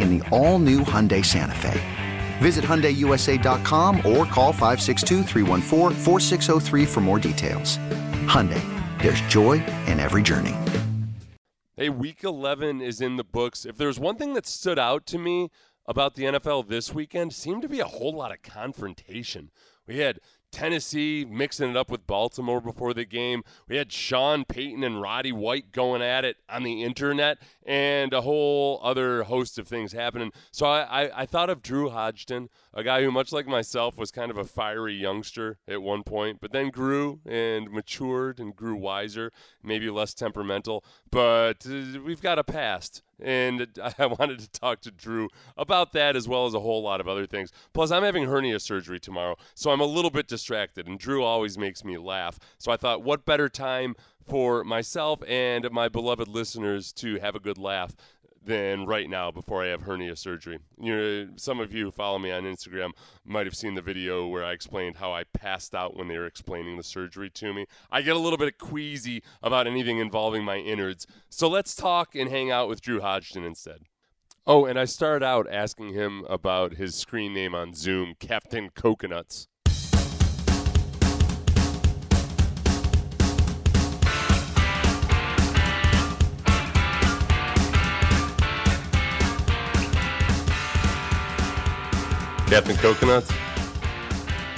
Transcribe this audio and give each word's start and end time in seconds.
in 0.00 0.18
the 0.18 0.28
all 0.30 0.58
new 0.58 0.80
Hyundai 0.80 1.24
Santa 1.24 1.54
Fe. 1.54 1.80
Visit 2.38 2.64
HyundaiUSA.com 2.64 3.96
or 3.98 4.24
call 4.24 4.52
562 4.52 5.24
for 6.86 7.00
more 7.00 7.18
details. 7.18 7.78
Hyundai, 8.26 8.62
there's 9.02 9.20
joy 9.22 9.64
in 9.86 9.98
every 10.00 10.22
journey. 10.22 10.54
Hey, 11.76 11.90
week 11.90 12.24
11 12.24 12.80
is 12.80 13.02
in 13.02 13.16
the 13.16 13.24
books. 13.24 13.66
If 13.66 13.76
there's 13.76 13.98
one 13.98 14.16
thing 14.16 14.32
that 14.32 14.46
stood 14.46 14.78
out 14.78 15.04
to 15.06 15.18
me 15.18 15.50
about 15.86 16.14
the 16.14 16.24
NFL 16.24 16.68
this 16.68 16.94
weekend, 16.94 17.34
seemed 17.34 17.60
to 17.62 17.68
be 17.68 17.80
a 17.80 17.84
whole 17.84 18.14
lot 18.14 18.32
of 18.32 18.42
confrontation. 18.42 19.50
We 19.86 19.98
had 19.98 20.20
Tennessee 20.50 21.26
mixing 21.28 21.68
it 21.70 21.76
up 21.76 21.90
with 21.90 22.06
Baltimore 22.06 22.62
before 22.62 22.94
the 22.94 23.04
game. 23.04 23.42
We 23.68 23.76
had 23.76 23.92
Sean 23.92 24.46
Payton 24.46 24.82
and 24.84 25.02
Roddy 25.02 25.32
White 25.32 25.70
going 25.70 26.00
at 26.00 26.24
it 26.24 26.38
on 26.48 26.62
the 26.62 26.82
internet, 26.82 27.38
and 27.66 28.12
a 28.12 28.20
whole 28.20 28.80
other 28.82 29.24
host 29.24 29.58
of 29.58 29.66
things 29.66 29.92
happening. 29.92 30.32
So 30.52 30.66
I, 30.66 31.02
I, 31.04 31.22
I, 31.22 31.26
thought 31.26 31.50
of 31.50 31.62
Drew 31.62 31.90
Hodgdon, 31.90 32.48
a 32.72 32.84
guy 32.84 33.02
who, 33.02 33.10
much 33.10 33.32
like 33.32 33.48
myself, 33.48 33.98
was 33.98 34.12
kind 34.12 34.30
of 34.30 34.38
a 34.38 34.44
fiery 34.44 34.94
youngster 34.94 35.58
at 35.66 35.82
one 35.82 36.04
point, 36.04 36.40
but 36.40 36.52
then 36.52 36.70
grew 36.70 37.20
and 37.26 37.70
matured 37.70 38.38
and 38.38 38.54
grew 38.54 38.76
wiser, 38.76 39.32
maybe 39.64 39.90
less 39.90 40.14
temperamental. 40.14 40.84
But 41.10 41.66
uh, 41.68 42.00
we've 42.04 42.22
got 42.22 42.38
a 42.38 42.44
past 42.44 43.02
and 43.20 43.66
I 43.98 44.06
wanted 44.06 44.38
to 44.40 44.50
talk 44.50 44.80
to 44.82 44.90
Drew 44.90 45.28
about 45.56 45.92
that 45.92 46.16
as 46.16 46.28
well 46.28 46.46
as 46.46 46.54
a 46.54 46.60
whole 46.60 46.82
lot 46.82 47.00
of 47.00 47.08
other 47.08 47.26
things. 47.26 47.52
Plus, 47.72 47.90
I'm 47.90 48.02
having 48.02 48.26
hernia 48.26 48.60
surgery 48.60 49.00
tomorrow, 49.00 49.36
so 49.54 49.70
I'm 49.70 49.80
a 49.80 49.86
little 49.86 50.10
bit 50.10 50.28
distracted, 50.28 50.86
and 50.86 50.98
Drew 50.98 51.22
always 51.22 51.58
makes 51.58 51.84
me 51.84 51.98
laugh. 51.98 52.38
So 52.58 52.72
I 52.72 52.76
thought, 52.76 53.02
what 53.02 53.24
better 53.24 53.48
time 53.48 53.96
for 54.26 54.64
myself 54.64 55.20
and 55.26 55.70
my 55.70 55.88
beloved 55.88 56.28
listeners 56.28 56.92
to 56.94 57.18
have 57.20 57.34
a 57.34 57.40
good 57.40 57.58
laugh 57.58 57.94
than 58.46 58.86
right 58.86 59.10
now 59.10 59.30
before 59.30 59.64
I 59.64 59.68
have 59.68 59.82
hernia 59.82 60.16
surgery. 60.16 60.58
You 60.80 60.96
know, 60.96 61.28
some 61.36 61.60
of 61.60 61.74
you 61.74 61.86
who 61.86 61.90
follow 61.90 62.18
me 62.18 62.30
on 62.30 62.44
Instagram 62.44 62.92
might 63.24 63.46
have 63.46 63.56
seen 63.56 63.74
the 63.74 63.82
video 63.82 64.26
where 64.26 64.44
I 64.44 64.52
explained 64.52 64.96
how 64.96 65.12
I 65.12 65.24
passed 65.24 65.74
out 65.74 65.96
when 65.96 66.08
they 66.08 66.16
were 66.16 66.26
explaining 66.26 66.76
the 66.76 66.82
surgery 66.84 67.28
to 67.30 67.52
me. 67.52 67.66
I 67.90 68.02
get 68.02 68.16
a 68.16 68.20
little 68.20 68.38
bit 68.38 68.58
queasy 68.58 69.22
about 69.42 69.66
anything 69.66 69.98
involving 69.98 70.44
my 70.44 70.58
innards. 70.58 71.06
So 71.28 71.48
let's 71.48 71.74
talk 71.74 72.14
and 72.14 72.30
hang 72.30 72.50
out 72.50 72.68
with 72.68 72.80
Drew 72.80 73.00
Hodgdon 73.00 73.44
instead. 73.44 73.82
Oh, 74.46 74.64
and 74.64 74.78
I 74.78 74.84
started 74.84 75.24
out 75.24 75.48
asking 75.50 75.92
him 75.92 76.24
about 76.28 76.74
his 76.74 76.94
screen 76.94 77.34
name 77.34 77.52
on 77.52 77.74
Zoom, 77.74 78.14
Captain 78.20 78.70
Coconuts. 78.70 79.48
Captain 92.46 92.76
Coconuts? 92.76 93.30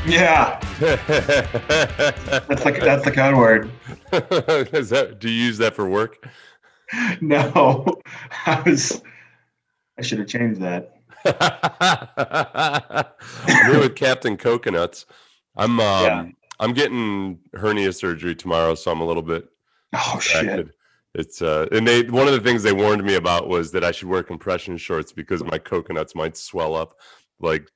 Yeah. 0.06 0.60
that's 0.78 2.64
like 2.64 2.80
that's 2.80 3.04
the 3.04 3.12
code 3.12 3.36
word. 3.36 3.70
That 4.10 5.16
do 5.18 5.28
you 5.28 5.44
use 5.44 5.58
that 5.58 5.74
for 5.74 5.88
work? 5.88 6.26
No. 7.20 7.84
I 8.46 8.62
was 8.64 9.02
I 9.98 10.02
should 10.02 10.18
have 10.20 10.28
changed 10.28 10.58
that. 10.62 10.94
I'm 13.46 13.66
here 13.70 13.80
with 13.80 13.94
Captain 13.94 14.38
Coconuts. 14.38 15.04
I'm 15.56 15.80
um 15.80 16.04
yeah. 16.04 16.26
I'm 16.60 16.72
getting 16.72 17.38
hernia 17.54 17.92
surgery 17.92 18.34
tomorrow, 18.34 18.74
so 18.74 18.90
I'm 18.90 19.00
a 19.02 19.06
little 19.06 19.22
bit 19.22 19.48
Oh 19.94 20.12
distracted. 20.16 20.68
shit. 20.68 20.74
It's 21.14 21.42
uh 21.42 21.66
and 21.72 21.86
they 21.86 22.04
one 22.04 22.26
of 22.26 22.32
the 22.32 22.40
things 22.40 22.62
they 22.62 22.72
warned 22.72 23.04
me 23.04 23.16
about 23.16 23.48
was 23.48 23.70
that 23.72 23.84
I 23.84 23.90
should 23.90 24.08
wear 24.08 24.22
compression 24.22 24.78
shorts 24.78 25.12
because 25.12 25.44
my 25.44 25.58
coconuts 25.58 26.14
might 26.14 26.38
swell 26.38 26.74
up 26.74 26.94
like 27.40 27.68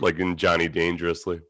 like 0.00 0.18
in 0.18 0.36
Johnny 0.36 0.68
Dangerously. 0.68 1.40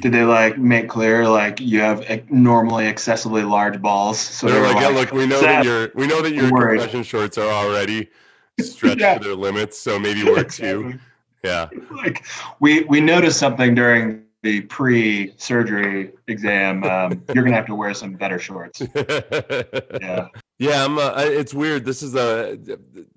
Did 0.00 0.12
they 0.12 0.24
like 0.24 0.58
make 0.58 0.88
clear 0.88 1.28
like 1.28 1.60
you 1.60 1.80
have 1.80 2.30
normally 2.30 2.86
excessively 2.86 3.42
large 3.42 3.80
balls? 3.80 4.18
So 4.18 4.46
they're, 4.46 4.60
they're 4.60 4.68
like, 4.68 4.74
like, 4.74 4.82
yeah, 4.82 5.00
look, 5.00 5.12
we 5.12 5.26
know 5.26 5.40
that 5.40 5.64
your 5.64 5.90
we 5.94 6.06
know 6.06 6.22
that 6.22 6.32
your 6.32 6.48
compression 6.48 7.02
shorts 7.02 7.36
are 7.38 7.50
already 7.50 8.08
stretched 8.60 9.00
yeah. 9.00 9.18
to 9.18 9.24
their 9.24 9.34
limits, 9.34 9.78
so 9.78 9.98
maybe 9.98 10.24
wear 10.24 10.40
exactly. 10.40 10.92
two. 10.92 10.98
Yeah. 11.44 11.68
Like 11.90 12.24
we 12.60 12.84
we 12.84 13.00
noticed 13.00 13.38
something 13.38 13.74
during 13.74 14.24
the 14.42 14.62
pre-surgery 14.62 16.12
exam. 16.28 16.84
Um, 16.84 17.22
you're 17.34 17.44
gonna 17.44 17.56
have 17.56 17.66
to 17.66 17.74
wear 17.74 17.94
some 17.94 18.14
better 18.14 18.38
shorts. 18.38 18.80
yeah. 18.80 20.28
Yeah, 20.58 20.84
I'm. 20.84 20.98
Uh, 20.98 21.12
it's 21.16 21.52
weird. 21.52 21.84
This 21.84 22.02
is 22.02 22.14
a. 22.14 22.58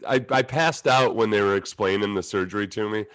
I 0.07 0.25
I 0.29 0.41
passed 0.41 0.87
out 0.87 1.15
when 1.15 1.29
they 1.29 1.41
were 1.41 1.55
explaining 1.55 2.15
the 2.15 2.23
surgery 2.23 2.67
to 2.69 2.89
me 2.89 3.05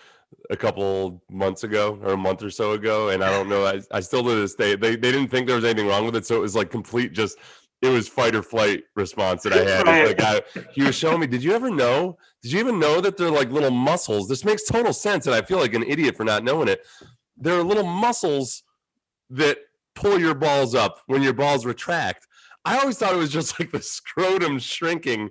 a 0.51 0.57
couple 0.57 1.23
months 1.31 1.65
ago 1.65 1.99
or 2.03 2.13
a 2.13 2.17
month 2.17 2.43
or 2.43 2.51
so 2.51 2.73
ago 2.73 3.09
and 3.09 3.25
i 3.25 3.31
don't 3.31 3.49
know 3.49 3.65
i, 3.65 3.81
I 3.91 4.01
still 4.01 4.23
to 4.23 4.35
this 4.35 4.55
day 4.55 4.77
they, 4.77 4.91
they 4.91 5.11
didn't 5.11 5.29
think 5.29 5.47
there 5.47 5.57
was 5.57 5.65
anything 5.65 5.89
wrong 5.89 6.05
with 6.05 6.17
it 6.17 6.27
so 6.27 6.37
it 6.37 6.41
was 6.41 6.55
like 6.55 6.71
complete 6.71 7.13
just 7.13 7.39
it 7.81 7.89
was 7.89 8.09
fight 8.09 8.35
or 8.35 8.43
flight 8.43 8.85
response 8.95 9.43
that 9.43 9.53
i 9.53 9.59
had. 9.59 9.87
Right. 9.87 10.07
like 10.07 10.21
I, 10.21 10.43
he 10.73 10.83
was 10.83 10.95
showing 10.95 11.21
me 11.21 11.27
did 11.27 11.43
you 11.43 11.53
ever 11.55 11.71
know 11.71 12.19
did 12.45 12.53
you 12.53 12.61
even 12.61 12.79
know 12.79 13.01
that 13.01 13.17
they're 13.17 13.31
like 13.31 13.51
little 13.51 13.71
muscles? 13.71 14.29
This 14.29 14.45
makes 14.45 14.65
total 14.65 14.93
sense 14.93 15.27
and 15.27 15.35
i 15.35 15.41
feel 15.41 15.59
like 15.59 15.73
an 15.73 15.83
idiot 15.83 16.15
for 16.15 16.25
not 16.25 16.45
knowing 16.45 16.69
it. 16.69 16.87
There 17.39 17.59
are 17.59 17.63
little 17.63 17.87
muscles 17.87 18.63
that 19.31 19.57
pull 19.95 20.21
your 20.21 20.35
balls 20.35 20.75
up 20.75 21.01
when 21.07 21.23
your 21.23 21.33
balls 21.33 21.65
retract. 21.65 22.27
I 22.67 22.79
always 22.79 22.99
thought 22.99 23.15
it 23.15 23.19
was 23.19 23.31
just 23.31 23.59
like 23.59 23.73
the 23.73 23.81
scrotum 23.81 24.59
shrinking 24.59 25.31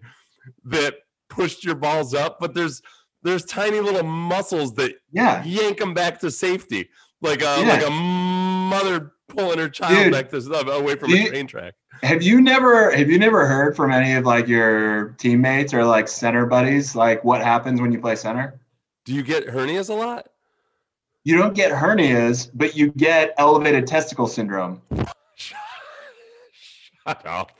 that 0.66 0.96
pushed 1.30 1.64
your 1.64 1.76
balls 1.76 2.16
up 2.16 2.40
but 2.40 2.56
there's 2.56 2.82
there's 3.24 3.46
tiny 3.46 3.80
little 3.80 4.04
muscles 4.04 4.74
that 4.76 4.94
yeah 5.12 5.44
yank 5.44 5.80
them 5.80 5.94
back 5.94 6.20
to 6.20 6.32
safety, 6.32 6.90
like 7.22 7.42
a 7.42 7.62
yeah. 7.62 7.68
like 7.68 7.88
a 7.88 7.90
mother 7.90 9.14
pulling 9.30 9.60
her 9.60 9.70
child 9.70 9.96
Dude, 9.96 10.12
back 10.12 10.30
to 10.30 10.38
uh, 10.38 10.72
away 10.78 10.96
from 10.96 11.14
a 11.14 11.28
train 11.28 11.48
track. 11.48 11.74
Have 12.02 12.22
you 12.22 12.42
never 12.42 12.92
have 12.92 13.10
you 13.10 13.18
never 13.18 13.48
heard 13.48 13.76
from 13.76 13.92
any 13.92 14.14
of 14.14 14.26
like 14.26 14.48
your 14.48 15.10
teammates 15.18 15.74
or 15.74 15.86
like 15.86 16.08
center 16.08 16.46
buddies 16.46 16.96
like 16.96 17.24
what 17.24 17.42
happens 17.42 17.82
when 17.82 17.92
you 17.92 18.00
play 18.00 18.16
center? 18.16 18.60
Do 19.06 19.14
you 19.14 19.24
get 19.24 19.48
hernias 19.48 19.90
a 19.90 19.94
lot? 19.94 20.28
You 21.26 21.38
don't 21.38 21.54
get 21.54 21.72
hernias, 21.72 22.50
but 22.54 22.76
you 22.76 22.92
get 22.92 23.34
elevated 23.38 23.88
testicle 23.88 24.28
syndrome. 24.28 24.82
Shut 25.36 25.58
up. 27.26 27.52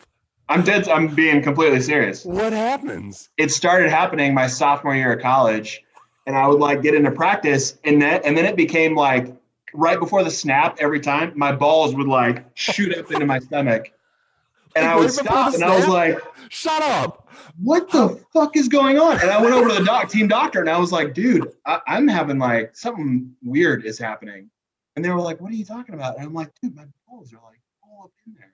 I'm 0.54 0.64
dead. 0.64 0.88
I'm 0.88 1.08
being 1.08 1.42
completely 1.42 1.82
serious. 1.82 2.24
What 2.26 2.54
happens? 2.54 3.30
It 3.38 3.50
started 3.50 3.90
happening 3.90 4.36
my 4.36 4.46
sophomore 4.46 4.96
year 4.96 5.14
of 5.14 5.22
college, 5.22 5.84
and 6.28 6.36
I 6.36 6.48
would 6.48 6.60
like 6.60 6.84
get 6.84 6.94
into 6.94 7.10
practice, 7.10 7.80
and 7.84 8.00
then 8.00 8.22
and 8.24 8.38
then 8.38 8.46
it 8.46 8.56
became 8.56 8.96
like 8.96 9.36
right 9.74 10.00
before 10.00 10.24
the 10.24 10.30
snap 10.30 10.78
every 10.80 11.00
time, 11.00 11.34
my 11.36 11.52
balls 11.52 11.96
would 11.96 12.08
like 12.08 12.46
shoot 12.54 12.96
up 12.96 13.12
into 13.12 13.26
my 13.26 13.40
stomach. 13.40 13.92
And 14.76 14.86
I 14.86 14.96
would 14.96 15.12
stop 15.12 15.56
and 15.56 15.64
I 15.64 15.76
was 15.76 15.88
like, 15.88 16.20
Shut 16.50 16.84
up. 16.84 17.28
what 17.60 17.90
the 17.90 18.24
fuck 18.32 18.56
is 18.56 18.68
going 18.68 19.00
on? 19.00 19.20
And 19.22 19.32
I 19.32 19.42
went 19.42 19.54
over 19.54 19.70
to 19.70 19.76
the 19.76 19.84
doc, 19.84 20.10
team 20.10 20.28
doctor, 20.28 20.60
and 20.60 20.70
I 20.70 20.78
was 20.78 20.92
like, 20.92 21.16
dude, 21.16 21.52
I, 21.66 21.80
I'm 21.88 22.08
having 22.08 22.38
like 22.38 22.76
something 22.76 23.36
weird 23.44 23.86
is 23.86 23.98
happening. 23.98 24.50
And 24.96 25.04
they 25.04 25.10
were 25.10 25.22
like, 25.22 25.42
what 25.42 25.52
are 25.52 25.56
you 25.56 25.66
talking 25.66 25.96
about? 25.96 26.18
And 26.18 26.28
I'm 26.28 26.34
like, 26.34 26.52
dude, 26.62 26.76
my 26.76 26.86
balls 27.08 27.34
are 27.34 27.42
like 27.44 27.60
all 27.82 28.04
up 28.06 28.12
in 28.28 28.34
there. 28.38 28.54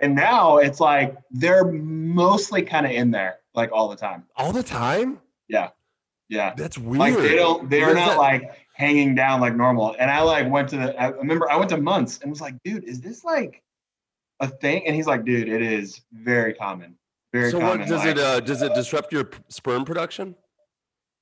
And 0.00 0.14
now 0.14 0.58
it's 0.58 0.80
like 0.80 1.16
they're 1.30 1.64
mostly 1.72 2.62
kind 2.62 2.84
of 2.86 2.92
in 2.92 3.10
there, 3.10 3.38
like 3.54 3.70
all 3.72 3.88
the 3.88 3.96
time. 3.96 4.24
All 4.36 4.52
the 4.52 4.62
time? 4.62 5.20
Yeah. 5.48 5.70
Yeah. 6.28 6.54
That's 6.56 6.76
weird. 6.76 6.98
Like 6.98 7.14
they 7.16 7.34
don't, 7.36 7.70
they're 7.70 7.94
not 7.94 8.10
that? 8.10 8.18
like 8.18 8.50
hanging 8.74 9.14
down 9.14 9.40
like 9.40 9.54
normal. 9.56 9.96
And 9.98 10.10
I 10.10 10.20
like 10.22 10.50
went 10.50 10.68
to 10.70 10.76
the, 10.76 11.00
I 11.00 11.08
remember 11.08 11.50
I 11.50 11.56
went 11.56 11.70
to 11.70 11.78
months 11.78 12.18
and 12.20 12.30
was 12.30 12.40
like, 12.40 12.56
dude, 12.64 12.84
is 12.84 13.00
this 13.00 13.24
like 13.24 13.62
a 14.40 14.48
thing? 14.48 14.86
And 14.86 14.94
he's 14.94 15.06
like, 15.06 15.24
dude, 15.24 15.48
it 15.48 15.62
is 15.62 16.02
very 16.12 16.52
common. 16.52 16.96
Very 17.32 17.50
So 17.50 17.60
common. 17.60 17.80
what 17.80 17.88
does 17.88 18.00
like, 18.04 18.16
it 18.16 18.18
uh 18.18 18.40
does 18.40 18.60
it 18.62 18.74
disrupt 18.74 19.12
your 19.12 19.30
sperm 19.48 19.84
production? 19.84 20.34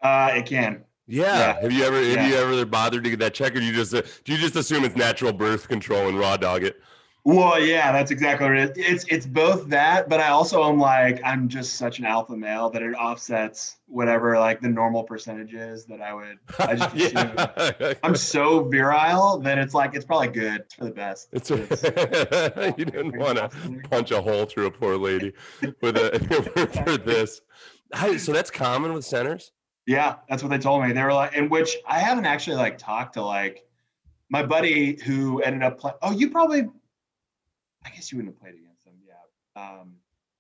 uh, 0.03 0.33
it 0.35 0.47
can. 0.47 0.85
Yeah. 1.07 1.25
Yeah. 1.39 1.61
Have 1.61 1.73
you 1.73 1.85
ever 1.85 1.97
have 1.97 2.07
Yeah. 2.07 2.27
you 2.27 2.35
ever 2.37 2.65
bothered 2.67 3.05
to 3.05 3.11
get 3.11 3.19
that 3.21 3.35
check, 3.35 3.55
or 3.55 3.61
do 3.61 3.65
you 3.67 3.73
just 3.73 3.95
uh, 3.95 4.03
do 4.25 4.33
you 4.33 4.39
just 4.39 4.57
assume 4.57 4.85
it's 4.85 4.97
natural 4.97 5.33
birth 5.33 5.69
control 5.69 6.09
and 6.09 6.19
raw 6.19 6.37
dog 6.37 6.65
it? 6.65 6.81
Well, 7.27 7.59
yeah, 7.59 7.91
that's 7.91 8.11
exactly 8.11 8.47
what 8.47 8.57
it 8.59 8.77
is. 8.77 8.85
It's 8.93 9.05
it's 9.09 9.27
both 9.27 9.67
that, 9.71 10.11
but 10.11 10.21
I 10.21 10.29
also 10.29 10.63
am 10.69 10.79
like 10.79 11.23
I'm 11.25 11.49
just 11.49 11.77
such 11.77 11.99
an 11.99 12.05
alpha 12.05 12.37
male 12.37 12.69
that 12.69 12.83
it 12.83 12.93
offsets 12.93 13.79
whatever 13.87 14.39
like 14.39 14.61
the 14.61 14.69
normal 14.69 15.03
percentages 15.05 15.87
that 15.87 16.03
I 16.03 16.13
would. 16.13 16.39
I 16.59 16.77
just 16.77 16.95
assume. 17.17 17.95
I'm 18.03 18.15
so 18.15 18.65
virile 18.65 19.39
that 19.39 19.57
it's 19.57 19.73
like 19.73 19.95
it's 19.95 20.05
probably 20.05 20.29
good. 20.29 20.61
It's 20.63 20.75
for 20.75 20.85
the 20.85 20.91
best. 20.91 21.29
It's 21.33 21.51
It's- 21.51 22.75
you 22.79 22.85
didn't 22.85 23.17
want 23.17 23.39
to 23.39 23.49
punch 23.89 24.11
a 24.11 24.21
hole 24.21 24.45
through 24.45 24.67
a 24.67 24.71
poor 24.71 24.99
lady 24.99 25.33
with 25.81 25.97
a 25.97 26.19
for 26.85 26.99
this. 26.99 27.41
How- 27.95 28.19
so 28.19 28.33
that's 28.33 28.51
common 28.51 28.93
with 28.93 29.07
centers. 29.07 29.53
Yeah, 29.87 30.17
that's 30.29 30.43
what 30.43 30.51
they 30.51 30.59
told 30.59 30.83
me. 30.85 30.93
They 30.93 31.03
were 31.03 31.13
like, 31.15 31.33
in 31.35 31.49
which 31.49 31.75
I 31.87 32.01
haven't 32.01 32.27
actually 32.27 32.57
like 32.57 32.77
talked 32.77 33.15
to 33.15 33.23
like 33.23 33.65
my 34.29 34.43
buddy 34.43 35.03
who 35.05 35.41
ended 35.41 35.63
up 35.63 35.79
playing. 35.79 35.97
Oh, 36.03 36.11
you 36.11 36.31
probably, 36.31 36.69
I 37.85 37.91
guess 37.91 38.11
you 38.11 38.19
wouldn't 38.19 38.35
have 38.35 38.41
played 38.41 38.55
against 38.55 38.85
him. 38.87 38.95
Yeah, 39.07 39.63
um, 39.63 39.93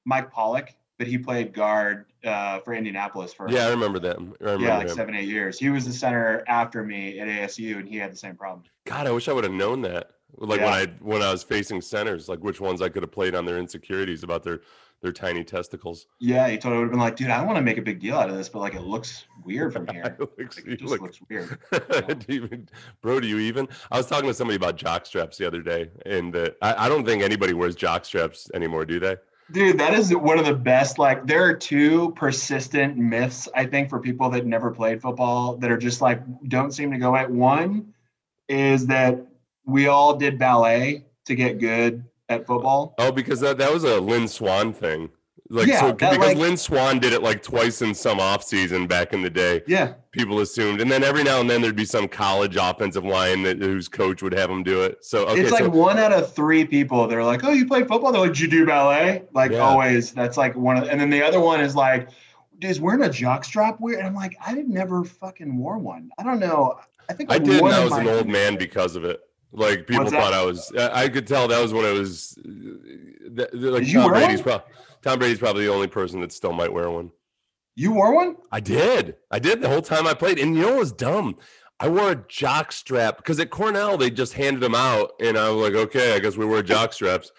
Mike 0.04 0.32
Pollak, 0.32 0.70
but 0.98 1.06
he 1.06 1.18
played 1.18 1.52
guard 1.52 2.06
uh, 2.24 2.60
for 2.60 2.74
Indianapolis 2.74 3.32
for 3.32 3.50
Yeah, 3.50 3.66
I 3.66 3.70
remember 3.70 3.98
that. 4.00 4.16
I 4.16 4.20
remember 4.44 4.64
yeah, 4.64 4.78
like 4.78 4.88
him. 4.88 4.94
seven 4.94 5.14
eight 5.14 5.28
years. 5.28 5.58
He 5.58 5.70
was 5.70 5.86
the 5.86 5.92
center 5.92 6.42
after 6.48 6.82
me 6.82 7.18
at 7.20 7.28
ASU, 7.28 7.78
and 7.78 7.88
he 7.88 7.96
had 7.96 8.12
the 8.12 8.16
same 8.16 8.36
problem. 8.36 8.64
God, 8.86 9.06
I 9.06 9.12
wish 9.12 9.28
I 9.28 9.32
would 9.32 9.44
have 9.44 9.52
known 9.52 9.82
that. 9.82 10.10
Like 10.36 10.58
Yeah. 10.60 10.64
when 10.66 10.74
I 10.74 10.86
when 11.00 11.22
I 11.22 11.30
was 11.30 11.42
facing 11.42 11.80
centers, 11.80 12.28
like 12.28 12.40
which 12.40 12.60
ones 12.60 12.82
I 12.82 12.88
could 12.88 13.02
have 13.02 13.12
played 13.12 13.34
on 13.34 13.44
their 13.44 13.58
insecurities 13.58 14.22
about 14.24 14.42
their 14.42 14.60
their 15.04 15.12
tiny 15.12 15.44
testicles. 15.44 16.06
Yeah, 16.18 16.48
he 16.48 16.56
totally 16.56 16.78
would 16.78 16.84
have 16.86 16.90
been 16.92 16.98
like, 17.00 17.14
dude, 17.14 17.28
I 17.30 17.36
don't 17.36 17.46
want 17.46 17.58
to 17.58 17.62
make 17.62 17.76
a 17.76 17.82
big 17.82 18.00
deal 18.00 18.16
out 18.16 18.30
of 18.30 18.36
this, 18.36 18.48
but 18.48 18.60
like 18.60 18.74
it 18.74 18.80
looks 18.80 19.26
weird 19.44 19.72
from 19.72 19.86
here. 19.86 20.16
It 20.18 20.40
looks- 20.40 20.56
Like, 20.56 20.66
it 20.66 20.80
just 20.80 20.90
look- 20.90 21.02
looks 21.02 21.20
weird. 21.30 21.58
Do 22.26 22.34
you- 22.34 22.66
bro, 23.02 23.20
do 23.20 23.28
you 23.28 23.38
even? 23.38 23.68
I 23.92 23.98
was 23.98 24.06
talking 24.06 24.26
to 24.28 24.34
somebody 24.34 24.56
about 24.56 24.76
jock 24.76 25.04
straps 25.06 25.36
the 25.36 25.46
other 25.46 25.60
day, 25.62 25.90
and 26.06 26.34
uh, 26.34 26.48
I, 26.62 26.86
I 26.86 26.88
don't 26.88 27.04
think 27.04 27.22
anybody 27.22 27.52
wears 27.52 27.76
jock 27.76 28.04
straps 28.06 28.50
anymore, 28.54 28.84
do 28.86 28.98
they? 28.98 29.16
Dude, 29.52 29.76
that 29.78 29.92
is 29.92 30.16
one 30.16 30.38
of 30.38 30.46
the 30.46 30.54
best. 30.54 30.98
Like, 30.98 31.26
there 31.26 31.44
are 31.44 31.52
two 31.54 32.12
persistent 32.12 32.96
myths, 32.96 33.46
I 33.54 33.66
think, 33.66 33.90
for 33.90 34.00
people 34.00 34.30
that 34.30 34.46
never 34.46 34.70
played 34.70 35.02
football 35.02 35.56
that 35.58 35.70
are 35.70 35.76
just 35.76 36.00
like 36.00 36.22
don't 36.48 36.72
seem 36.72 36.90
to 36.92 36.98
go 36.98 37.14
at. 37.14 37.30
One 37.30 37.92
is 38.48 38.86
that 38.86 39.20
we 39.66 39.86
all 39.88 40.16
did 40.16 40.38
ballet 40.38 41.04
to 41.26 41.34
get 41.34 41.58
good 41.60 42.04
at 42.28 42.46
football. 42.46 42.94
Oh, 42.98 43.12
because 43.12 43.40
that, 43.40 43.58
that 43.58 43.72
was 43.72 43.84
a 43.84 44.00
Lynn 44.00 44.28
Swann 44.28 44.72
thing. 44.72 45.10
Like 45.50 45.66
Yeah, 45.66 45.80
so 45.80 45.86
that, 45.88 45.98
because 45.98 46.18
like- 46.18 46.36
Lynn 46.38 46.56
Swann 46.56 46.98
did 46.98 47.12
it 47.12 47.22
like 47.22 47.42
twice 47.42 47.82
in 47.82 47.94
some 47.94 48.18
off 48.18 48.42
season 48.42 48.86
back 48.86 49.12
in 49.12 49.20
the 49.20 49.28
day. 49.28 49.62
Yeah. 49.66 49.94
People 50.10 50.40
assumed, 50.40 50.80
and 50.80 50.90
then 50.90 51.04
every 51.04 51.22
now 51.22 51.40
and 51.40 51.50
then 51.50 51.60
there'd 51.60 51.76
be 51.76 51.84
some 51.84 52.08
college 52.08 52.56
offensive 52.56 53.04
line 53.04 53.42
that 53.42 53.58
whose 53.58 53.88
coach 53.88 54.22
would 54.22 54.32
have 54.32 54.48
them 54.48 54.62
do 54.62 54.82
it. 54.82 55.04
So 55.04 55.26
okay, 55.26 55.42
it's 55.42 55.50
like 55.50 55.64
so 55.64 55.70
one 55.70 55.98
out 55.98 56.12
of 56.12 56.32
three 56.32 56.64
people. 56.64 57.06
They're 57.08 57.24
like, 57.24 57.44
oh, 57.44 57.50
you 57.50 57.66
play 57.66 57.80
football? 57.80 58.10
They're 58.12 58.22
like, 58.22 58.30
did 58.30 58.40
you 58.40 58.48
do 58.48 58.64
ballet? 58.66 59.24
Like, 59.32 59.50
Yeah. 59.50 59.58
always. 59.58 60.12
That's 60.12 60.36
like 60.38 60.54
one 60.56 60.76
of, 60.78 60.88
and 60.88 61.00
then 61.00 61.10
the 61.10 61.22
other 61.22 61.40
one 61.40 61.60
is 61.60 61.74
like, 61.76 62.08
is 62.60 62.80
wearing 62.80 63.02
a 63.02 63.10
jock 63.10 63.44
strap 63.44 63.78
weird? 63.80 63.98
And 63.98 64.06
I'm 64.08 64.14
like, 64.14 64.36
I 64.44 64.54
did 64.54 64.68
never 64.68 65.04
fucking 65.04 65.58
wore 65.58 65.78
one. 65.78 66.10
I 66.16 66.22
don't 66.22 66.38
know. 66.40 66.80
I 67.10 67.12
think 67.12 67.30
I 67.30 67.38
did, 67.38 67.60
and 67.60 67.68
I 67.72 67.84
was 67.84 67.92
an 67.92 68.08
old 68.08 68.28
man 68.28 68.56
because 68.56 68.96
of 68.96 69.04
it. 69.04 69.20
Like 69.56 69.86
people 69.86 70.10
thought 70.10 70.32
I 70.32 70.44
was. 70.44 70.70
I 70.76 71.08
could 71.08 71.26
tell 71.26 71.46
that 71.48 71.62
was 71.62 71.72
when 71.72 71.84
I 71.84 71.92
was. 71.92 72.36
uh, 72.44 73.44
Like 73.52 73.90
Tom 73.90 74.10
Brady's 74.10 74.42
probably 74.42 74.66
Tom 75.02 75.18
Brady's 75.18 75.38
probably 75.38 75.64
the 75.66 75.72
only 75.72 75.86
person 75.86 76.20
that 76.20 76.32
still 76.32 76.52
might 76.52 76.72
wear 76.72 76.90
one. 76.90 77.10
You 77.76 77.92
wore 77.92 78.14
one? 78.14 78.36
I 78.52 78.60
did. 78.60 79.16
I 79.30 79.38
did 79.38 79.60
the 79.60 79.68
whole 79.68 79.82
time 79.82 80.06
I 80.06 80.14
played. 80.14 80.38
And 80.38 80.54
you 80.56 80.62
know 80.62 80.70
what 80.70 80.78
was 80.80 80.92
dumb? 80.92 81.36
I 81.80 81.88
wore 81.88 82.12
a 82.12 82.24
jock 82.28 82.70
strap 82.72 83.16
because 83.16 83.38
at 83.40 83.50
Cornell 83.50 83.96
they 83.96 84.10
just 84.10 84.32
handed 84.32 84.60
them 84.60 84.74
out, 84.74 85.12
and 85.20 85.36
I 85.36 85.48
was 85.50 85.70
like, 85.70 85.74
okay, 85.86 86.14
I 86.14 86.18
guess 86.20 86.36
we 86.36 86.46
wear 86.46 86.62
jock 86.62 86.92
straps. 86.92 87.32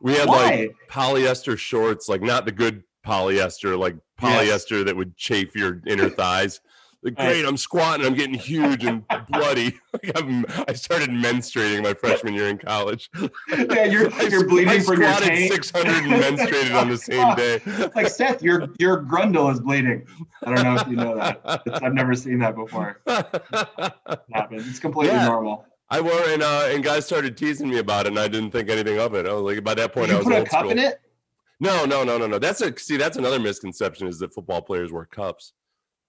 We 0.00 0.14
had 0.14 0.28
Why? 0.28 0.44
like 0.44 0.76
polyester 0.90 1.56
shorts, 1.56 2.08
like 2.08 2.20
not 2.22 2.44
the 2.44 2.52
good 2.52 2.82
polyester, 3.04 3.78
like 3.78 3.96
Yes. 4.22 4.64
polyester 4.64 4.84
that 4.84 4.96
would 4.96 5.16
chafe 5.16 5.54
your 5.54 5.82
inner 5.86 6.08
thighs. 6.10 6.60
Like, 7.02 7.14
great, 7.14 7.44
I'm 7.44 7.56
squatting, 7.56 8.04
I'm 8.04 8.14
getting 8.14 8.34
huge 8.34 8.84
and 8.84 9.04
bloody. 9.30 9.78
Like, 10.04 10.12
I'm, 10.18 10.44
I 10.68 10.74
started 10.74 11.08
menstruating 11.08 11.82
my 11.82 11.94
freshman 11.94 12.34
year 12.34 12.48
in 12.48 12.58
college. 12.58 13.10
Yeah, 13.48 13.84
you're 13.84 14.12
I- 14.12 14.22
you're 14.24 14.46
bleeding 14.46 14.68
I 14.68 14.80
from 14.80 15.00
your 15.00 15.10
squatted 15.12 15.28
taint. 15.28 15.52
600 15.52 15.88
and 15.88 16.22
menstruated 16.22 16.78
on 16.80 16.88
the 16.90 16.98
same 16.98 17.34
day. 17.36 17.60
like 17.94 18.08
Seth, 18.08 18.42
your 18.42 18.68
your 18.78 19.02
grundle 19.02 19.50
is 19.52 19.60
bleeding. 19.60 20.06
I 20.44 20.54
don't 20.54 20.64
know 20.64 20.80
if 20.80 20.86
you 20.88 20.96
know 20.96 21.16
that. 21.16 21.40
It's, 21.66 21.78
I've 21.80 21.94
never 21.94 22.14
seen 22.14 22.38
that 22.40 22.54
before. 22.56 23.00
It 23.06 24.20
happens. 24.34 24.68
It's 24.68 24.78
completely 24.78 25.14
Yeah. 25.16 25.26
normal. 25.28 25.64
I 25.88 26.00
wore 26.00 26.20
and 26.28 26.42
uh, 26.42 26.68
and 26.70 26.82
guys 26.82 27.06
started 27.06 27.36
teasing 27.36 27.68
me 27.70 27.78
about 27.78 28.06
it, 28.06 28.08
and 28.10 28.18
I 28.18 28.28
didn't 28.28 28.50
think 28.50 28.68
anything 28.68 28.98
of 28.98 29.14
it. 29.14 29.24
I 29.26 29.32
was 29.32 29.42
like, 29.54 29.62
by 29.64 29.74
that 29.74 29.92
point, 29.94 30.08
Did 30.08 30.16
I 30.16 30.18
was 30.18 30.26
put 30.26 30.34
a 30.34 30.44
cup 30.44 30.60
school. 30.60 30.70
in 30.72 30.78
it? 30.78 31.00
No, 31.60 31.84
no, 31.86 32.02
no, 32.04 32.18
no, 32.18 32.26
no. 32.26 32.38
That's 32.38 32.60
a 32.60 32.76
see. 32.78 32.96
That's 32.96 33.16
another 33.16 33.38
misconception 33.38 34.08
is 34.08 34.18
that 34.18 34.34
football 34.34 34.60
players 34.60 34.92
wear 34.92 35.04
cups, 35.06 35.52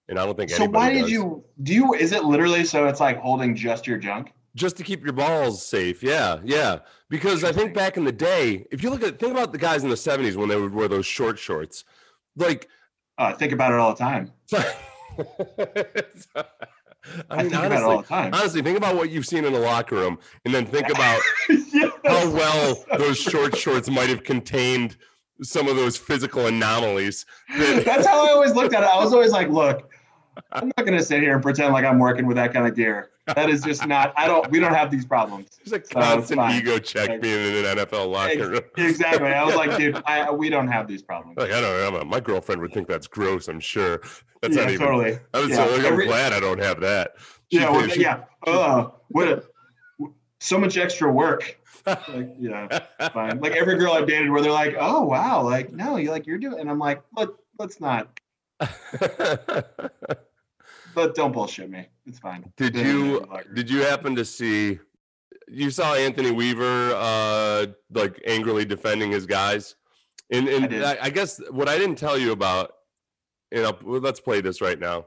and 0.08 0.18
I 0.18 0.24
don't 0.24 0.36
think 0.36 0.50
So 0.50 0.64
anybody 0.64 0.72
why 0.86 0.92
did 0.92 1.00
does. 1.02 1.10
you 1.10 1.44
do 1.62 1.74
you 1.74 1.94
is 1.94 2.12
it 2.12 2.24
literally 2.24 2.64
so 2.64 2.86
it's 2.86 3.00
like 3.00 3.18
holding 3.18 3.54
just 3.56 3.86
your 3.86 3.98
junk? 3.98 4.32
just 4.56 4.76
to 4.76 4.82
keep 4.82 5.04
your 5.04 5.12
balls 5.12 5.64
safe. 5.64 6.02
Yeah, 6.02 6.38
yeah. 6.44 6.78
Because 7.10 7.44
I 7.44 7.52
think 7.52 7.74
back 7.74 7.96
in 7.96 8.04
the 8.04 8.10
day, 8.10 8.66
if 8.72 8.82
you 8.82 8.90
look 8.90 9.02
at 9.04 9.18
think 9.20 9.32
about 9.32 9.52
the 9.52 9.58
guys 9.58 9.84
in 9.84 9.88
the 9.90 9.94
'70s 9.94 10.34
when 10.36 10.48
they 10.48 10.56
would 10.60 10.74
wear 10.74 10.88
those 10.88 11.06
short 11.06 11.38
shorts, 11.38 11.84
like. 12.36 12.68
I 13.18 13.32
think 13.32 13.52
about 13.52 13.72
it 13.72 13.78
all 13.78 13.94
the 13.94 13.98
time. 13.98 14.32
I 14.52 16.44
I, 17.30 17.42
mean, 17.42 17.50
think 17.50 17.64
about 17.64 17.72
it 17.72 17.82
all 17.82 17.90
honestly, 17.90 17.96
the 18.02 18.02
time. 18.08 18.34
honestly, 18.34 18.62
think 18.62 18.76
about 18.78 18.96
what 18.96 19.10
you've 19.10 19.26
seen 19.26 19.44
in 19.44 19.52
the 19.52 19.58
locker 19.58 19.96
room, 19.96 20.18
and 20.44 20.54
then 20.54 20.66
think 20.66 20.88
about 20.94 21.20
Yes. 21.48 21.92
how 22.04 22.30
well 22.30 22.84
those 22.98 23.18
short 23.18 23.56
shorts 23.56 23.88
might 23.88 24.08
have 24.08 24.22
contained 24.24 24.96
some 25.42 25.68
of 25.68 25.76
those 25.76 25.96
physical 25.96 26.46
anomalies. 26.46 27.24
that- 27.56 27.84
That's 27.86 28.06
how 28.06 28.26
I 28.26 28.30
always 28.32 28.54
looked 28.54 28.74
at 28.74 28.82
it. 28.82 28.86
I 28.88 29.02
was 29.02 29.12
always 29.12 29.30
like, 29.32 29.48
look, 29.48 29.87
I'm 30.52 30.68
not 30.76 30.86
gonna 30.86 31.02
sit 31.02 31.20
here 31.22 31.34
and 31.34 31.42
pretend 31.42 31.72
like 31.72 31.84
I'm 31.84 31.98
working 31.98 32.26
with 32.26 32.36
that 32.36 32.52
kind 32.52 32.66
of 32.66 32.74
gear. 32.74 33.10
That 33.26 33.50
is 33.50 33.62
just 33.62 33.86
not. 33.86 34.14
I 34.16 34.26
don't. 34.26 34.50
We 34.50 34.58
don't 34.60 34.72
have 34.74 34.90
these 34.90 35.04
problems. 35.04 35.48
There's 35.64 35.72
a 35.74 35.80
constant 35.80 36.38
fine. 36.40 36.60
ego 36.60 36.78
check 36.78 37.08
Like- 37.10 37.20
being 37.20 37.56
in 37.56 37.64
an 37.66 37.76
NFL 37.78 38.10
locker 38.10 38.48
room. 38.50 38.60
Exactly. 38.78 39.28
I 39.28 39.44
was 39.44 39.54
like, 39.54 39.76
dude, 39.76 40.00
I, 40.06 40.30
we 40.30 40.48
don't 40.48 40.68
have 40.68 40.86
these 40.88 41.02
problems. 41.02 41.36
Like 41.38 41.52
I 41.52 41.60
don't 41.60 41.92
know, 41.94 42.04
my 42.04 42.20
girlfriend 42.20 42.60
would 42.62 42.72
think 42.72 42.88
that's 42.88 43.06
gross. 43.06 43.48
I'm 43.48 43.60
sure. 43.60 44.00
That's 44.40 44.56
yeah, 44.56 44.62
not 44.64 44.72
even. 44.72 44.86
totally. 44.86 45.18
I 45.34 45.40
was 45.40 45.48
Yeah, 45.50 45.56
so, 45.56 45.62
like, 45.72 45.80
I'm 45.80 45.86
every- 45.92 46.06
glad 46.06 46.32
I 46.32 46.40
don't 46.40 46.62
have 46.62 46.80
that. 46.80 47.12
She 47.52 47.58
Yeah, 47.58 47.70
well, 47.70 47.88
she- 47.88 48.02
yeah. 48.02 48.20
Uh, 48.46 48.88
what 49.08 49.28
a 49.28 49.42
so 50.40 50.56
much 50.58 50.76
extra 50.78 51.10
work. 51.12 51.58
Like, 51.86 52.34
yeah, 52.38 52.78
fine. 53.12 53.40
Like 53.40 53.52
every 53.52 53.76
girl 53.76 53.92
I've 53.92 54.06
dated, 54.06 54.30
where 54.30 54.40
they're 54.42 54.52
like, 54.52 54.76
"Oh 54.78 55.02
wow, 55.04 55.42
like 55.42 55.72
no, 55.72 55.96
you 55.96 56.10
like 56.10 56.26
you're 56.26 56.38
doing," 56.38 56.60
and 56.60 56.70
I'm 56.70 56.78
like, 56.78 57.02
"Let 57.16 57.28
let's 57.58 57.80
not, 57.80 58.20
but 61.06 61.14
don't 61.14 61.32
bullshit 61.32 61.70
me. 61.70 61.86
It's 62.06 62.18
fine." 62.18 62.52
did 62.56 62.74
Yeah, 62.74 62.86
you 62.86 63.26
yeah, 63.32 63.40
did 63.54 63.70
you 63.70 63.82
happen 63.82 64.14
to 64.16 64.24
see? 64.24 64.78
You 65.46 65.70
saw 65.70 65.94
Anthony 65.94 66.30
Weaver 66.30 66.92
uh, 66.94 67.66
like 67.90 68.20
angrily 68.26 68.64
defending 68.64 69.10
his 69.10 69.26
guys, 69.26 69.76
and 70.30 70.48
and 70.48 70.68
did. 70.68 70.82
I, 70.82 70.98
I 71.02 71.10
guess 71.10 71.40
what 71.50 71.68
I 71.68 71.78
didn't 71.78 71.96
tell 71.96 72.18
you 72.18 72.32
about, 72.32 72.72
you 73.50 73.62
know, 73.62 73.76
well, 73.84 74.00
let's 74.00 74.20
play 74.20 74.40
this 74.40 74.60
right 74.60 74.78
now. 74.78 75.06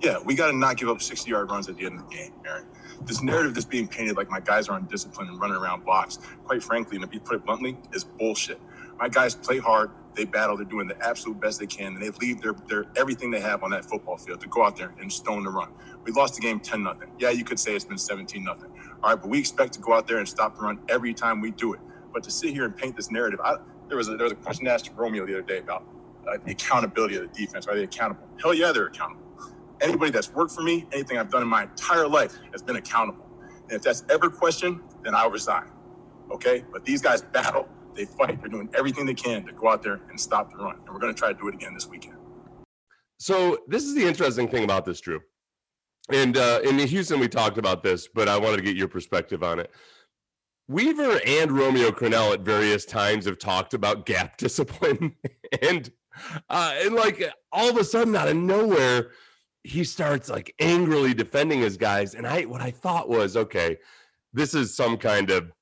Yeah, 0.00 0.18
we 0.24 0.34
got 0.34 0.50
to 0.50 0.56
not 0.56 0.78
give 0.78 0.88
up 0.88 1.00
60 1.00 1.30
yard 1.30 1.50
runs 1.50 1.68
at 1.68 1.76
the 1.76 1.86
end 1.86 2.00
of 2.00 2.08
the 2.08 2.16
game, 2.16 2.32
Aaron. 2.46 2.66
This 3.04 3.22
narrative 3.22 3.54
that's 3.54 3.66
being 3.66 3.86
painted 3.86 4.16
like 4.16 4.28
my 4.28 4.40
guys 4.40 4.68
are 4.68 4.76
undisciplined 4.76 5.30
and 5.30 5.40
running 5.40 5.56
around 5.56 5.84
blocks, 5.84 6.18
quite 6.44 6.62
frankly, 6.62 6.96
and 6.96 7.02
to 7.02 7.08
be 7.08 7.18
put 7.18 7.36
it 7.36 7.44
bluntly, 7.44 7.78
is 7.92 8.02
bullshit. 8.02 8.60
My 8.98 9.08
guys 9.08 9.34
play 9.34 9.58
hard, 9.58 9.90
they 10.14 10.24
battle, 10.24 10.56
they're 10.56 10.64
doing 10.64 10.88
the 10.88 11.06
absolute 11.06 11.40
best 11.40 11.60
they 11.60 11.66
can, 11.66 11.94
and 11.94 12.02
they 12.02 12.10
leave 12.20 12.40
their, 12.40 12.54
their 12.68 12.86
everything 12.96 13.30
they 13.30 13.40
have 13.40 13.62
on 13.62 13.70
that 13.70 13.84
football 13.84 14.16
field 14.16 14.40
to 14.40 14.48
go 14.48 14.64
out 14.64 14.76
there 14.76 14.94
and 15.00 15.12
stone 15.12 15.44
the 15.44 15.50
run. 15.50 15.70
We 16.04 16.12
lost 16.12 16.34
the 16.34 16.40
game 16.40 16.60
10 16.60 16.82
0. 16.82 16.98
Yeah, 17.18 17.30
you 17.30 17.44
could 17.44 17.58
say 17.58 17.74
it's 17.74 17.84
been 17.84 17.98
17 17.98 18.42
0. 18.42 18.56
All 19.02 19.10
right, 19.10 19.20
but 19.20 19.28
we 19.28 19.38
expect 19.38 19.72
to 19.74 19.80
go 19.80 19.92
out 19.94 20.06
there 20.06 20.18
and 20.18 20.28
stop 20.28 20.56
the 20.56 20.62
run 20.62 20.80
every 20.88 21.14
time 21.14 21.40
we 21.40 21.50
do 21.50 21.74
it. 21.74 21.80
But 22.12 22.22
to 22.24 22.30
sit 22.30 22.50
here 22.50 22.64
and 22.64 22.76
paint 22.76 22.96
this 22.96 23.10
narrative, 23.10 23.40
I, 23.42 23.56
there 23.88 23.96
was 23.96 24.08
a, 24.08 24.16
there 24.16 24.24
was 24.24 24.32
a 24.32 24.36
question 24.36 24.66
asked 24.66 24.86
to 24.86 24.92
Romeo 24.92 25.26
the 25.26 25.34
other 25.34 25.42
day 25.42 25.58
about 25.58 25.84
uh, 26.26 26.38
the 26.44 26.52
accountability 26.52 27.16
of 27.16 27.22
the 27.22 27.28
defense. 27.28 27.66
Are 27.66 27.74
they 27.74 27.84
accountable? 27.84 28.26
Hell 28.40 28.54
yeah, 28.54 28.72
they're 28.72 28.86
accountable. 28.86 29.22
Anybody 29.80 30.10
that's 30.10 30.32
worked 30.32 30.52
for 30.52 30.62
me, 30.62 30.86
anything 30.92 31.18
I've 31.18 31.30
done 31.30 31.42
in 31.42 31.48
my 31.48 31.64
entire 31.64 32.06
life 32.06 32.38
has 32.52 32.62
been 32.62 32.76
accountable. 32.76 33.26
And 33.64 33.72
if 33.72 33.82
that's 33.82 34.04
ever 34.08 34.30
questioned, 34.30 34.80
then 35.02 35.14
I'll 35.14 35.30
resign. 35.30 35.68
Okay? 36.30 36.64
But 36.72 36.84
these 36.84 37.02
guys 37.02 37.22
battle, 37.22 37.68
they 37.94 38.04
fight, 38.04 38.40
they're 38.40 38.50
doing 38.50 38.68
everything 38.74 39.06
they 39.06 39.14
can 39.14 39.44
to 39.46 39.52
go 39.52 39.68
out 39.68 39.82
there 39.82 40.00
and 40.08 40.18
stop 40.18 40.50
the 40.50 40.56
run. 40.56 40.76
And 40.76 40.88
we're 40.88 41.00
going 41.00 41.14
to 41.14 41.18
try 41.18 41.32
to 41.32 41.38
do 41.38 41.48
it 41.48 41.54
again 41.54 41.74
this 41.74 41.86
weekend. 41.88 42.16
So 43.18 43.58
this 43.68 43.84
is 43.84 43.94
the 43.94 44.04
interesting 44.04 44.48
thing 44.48 44.64
about 44.64 44.84
this, 44.84 45.00
Drew. 45.00 45.20
And 46.10 46.36
uh, 46.36 46.60
in 46.64 46.78
Houston, 46.78 47.20
we 47.20 47.28
talked 47.28 47.58
about 47.58 47.82
this, 47.82 48.08
but 48.08 48.28
I 48.28 48.36
wanted 48.36 48.56
to 48.56 48.62
get 48.62 48.76
your 48.76 48.88
perspective 48.88 49.42
on 49.42 49.60
it. 49.60 49.70
Weaver 50.68 51.20
and 51.26 51.52
Romeo 51.52 51.90
Crennel 51.90 52.32
at 52.32 52.40
various 52.40 52.84
times 52.84 53.26
have 53.26 53.38
talked 53.38 53.74
about 53.74 54.06
gap 54.06 54.36
discipline, 54.38 55.14
and 55.60 55.90
uh, 56.48 56.74
and 56.82 56.94
like 56.94 57.22
all 57.52 57.68
of 57.68 57.76
a 57.76 57.84
sudden, 57.84 58.16
out 58.16 58.28
of 58.28 58.36
nowhere, 58.36 59.10
he 59.64 59.84
starts 59.84 60.28
like 60.28 60.54
angrily 60.58 61.14
defending 61.14 61.60
his 61.60 61.76
guys. 61.76 62.14
And 62.14 62.26
I, 62.26 62.42
what 62.42 62.60
I 62.60 62.70
thought 62.70 63.08
was, 63.08 63.36
okay, 63.36 63.78
this 64.32 64.54
is 64.54 64.74
some 64.74 64.96
kind 64.96 65.30
of, 65.30 65.52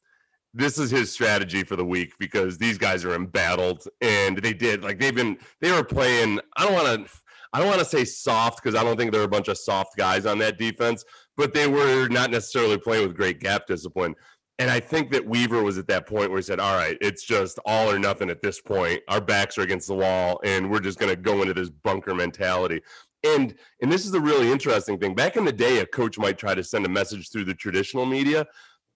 this 0.53 0.79
is 0.79 0.91
his 0.91 1.13
strategy 1.13 1.63
for 1.63 1.77
the 1.77 1.85
week 1.85 2.15
because 2.19 2.59
these 2.59 2.79
guys 2.79 3.05
are 3.05 3.15
embattled 3.15 3.85
and 4.01 4.39
they 4.39 4.53
did 4.53 4.83
like 4.83 4.99
they've 4.99 5.15
been, 5.15 5.39
they 5.61 5.71
were 5.71 5.85
playing. 5.85 6.41
I 6.57 6.65
don't 6.65 6.75
want 6.75 7.07
to, 7.07 7.13
I 7.53 7.59
don't 7.59 7.69
want 7.69 7.81
to 7.81 7.85
say 7.85 8.05
soft 8.05 8.63
because 8.63 8.79
I 8.79 8.85
don't 8.85 8.97
think 8.97 9.13
there 9.13 9.21
are 9.21 9.25
a 9.25 9.29
bunch 9.29 9.49
of 9.49 9.59
soft 9.59 9.97
guys 9.97 10.27
on 10.27 10.39
that 10.39 10.59
defense, 10.59 11.05
but 11.37 11.55
they 11.55 11.67
were 11.67 12.09
not 12.09 12.31
necessarily 12.31 12.79
playing 12.79 13.07
with 13.07 13.17
great 13.17 13.41
gap 13.41 13.67
discipline. 13.67 14.15
And 14.61 14.71
I 14.71 14.79
think 14.79 15.11
that 15.13 15.27
Weaver 15.27 15.63
was 15.63 15.79
at 15.79 15.89
that 15.89 16.07
point 16.07 16.31
where 16.31 16.39
he 16.39 16.43
said, 16.43 16.61
All 16.61 16.77
right, 16.77 16.99
it's 17.01 17.25
just 17.25 17.59
all 17.65 17.91
or 17.91 17.99
nothing 17.99 18.29
at 18.29 18.43
this 18.43 18.61
point. 18.61 19.01
Our 19.09 19.21
backs 19.21 19.57
are 19.57 19.63
against 19.63 19.89
the 19.89 19.95
wall, 19.95 20.39
and 20.45 20.71
we're 20.71 20.81
just 20.81 20.99
going 20.99 21.09
to 21.09 21.21
go 21.21 21.41
into 21.41 21.55
this 21.55 21.71
bunker 21.71 22.15
mentality. 22.15 22.83
And 23.25 23.55
and 23.81 23.91
this 23.91 24.05
is 24.05 24.11
the 24.11 24.21
really 24.21 24.53
interesting 24.53 24.99
thing. 24.99 25.15
Back 25.15 25.37
in 25.37 25.47
the 25.47 25.53
day, 25.53 25.79
a 25.79 25.87
coach 25.87 26.19
might 26.19 26.37
try 26.37 26.55
to 26.55 26.63
send 26.63 26.85
a 26.85 26.91
message 26.91 27.31
through 27.31 27.45
the 27.45 27.55
traditional 27.55 28.05
media. 28.05 28.47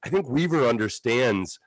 I 0.04 0.08
think 0.08 0.28
Weaver 0.28 0.66
understands, 0.66 1.58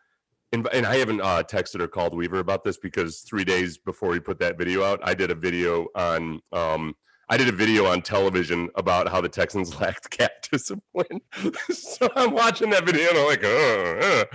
and, 0.52 0.68
and 0.72 0.86
I 0.86 0.98
haven't 0.98 1.22
uh, 1.22 1.44
texted 1.44 1.82
or 1.82 1.88
called 1.88 2.16
Weaver 2.16 2.40
about 2.40 2.64
this 2.64 2.78
because 2.78 3.22
three 3.22 3.44
days 3.44 3.78
before 3.78 4.14
he 4.14 4.20
put 4.20 4.40
that 4.40 4.58
video 4.58 4.84
out, 4.84 5.00
I 5.04 5.14
did 5.14 5.32
a 5.32 5.36
video 5.36 5.88
on 5.96 6.40
um, 6.52 6.96
I 7.30 7.36
did 7.36 7.50
a 7.50 7.52
video 7.52 7.88
on 7.88 8.02
television 8.02 8.70
about 8.76 9.10
how 9.10 9.20
the 9.20 9.28
Texans 9.28 9.76
lacked 9.82 10.10
cat 10.10 10.48
discipline. 10.52 11.22
so 11.70 12.08
I'm 12.16 12.32
watching 12.32 12.70
that 12.70 12.86
video 12.86 13.10
and 13.10 13.18
I'm 13.18 13.26
like, 13.26 13.44
uh, 13.44 14.26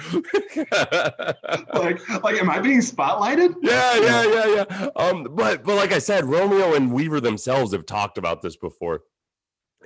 uh. 1.73 1.79
like, 1.79 2.23
like, 2.23 2.37
am 2.37 2.51
I 2.51 2.59
being 2.59 2.81
spotlighted? 2.81 3.55
Yeah, 3.63 3.95
yeah, 3.99 4.25
yeah, 4.25 4.47
yeah. 4.55 4.89
Um, 4.97 5.29
but 5.31 5.65
but 5.65 5.77
like 5.77 5.93
I 5.93 5.99
said, 5.99 6.25
Romeo 6.25 6.75
and 6.75 6.93
Weaver 6.93 7.21
themselves 7.21 7.73
have 7.73 7.87
talked 7.87 8.19
about 8.19 8.43
this 8.43 8.57
before, 8.57 9.03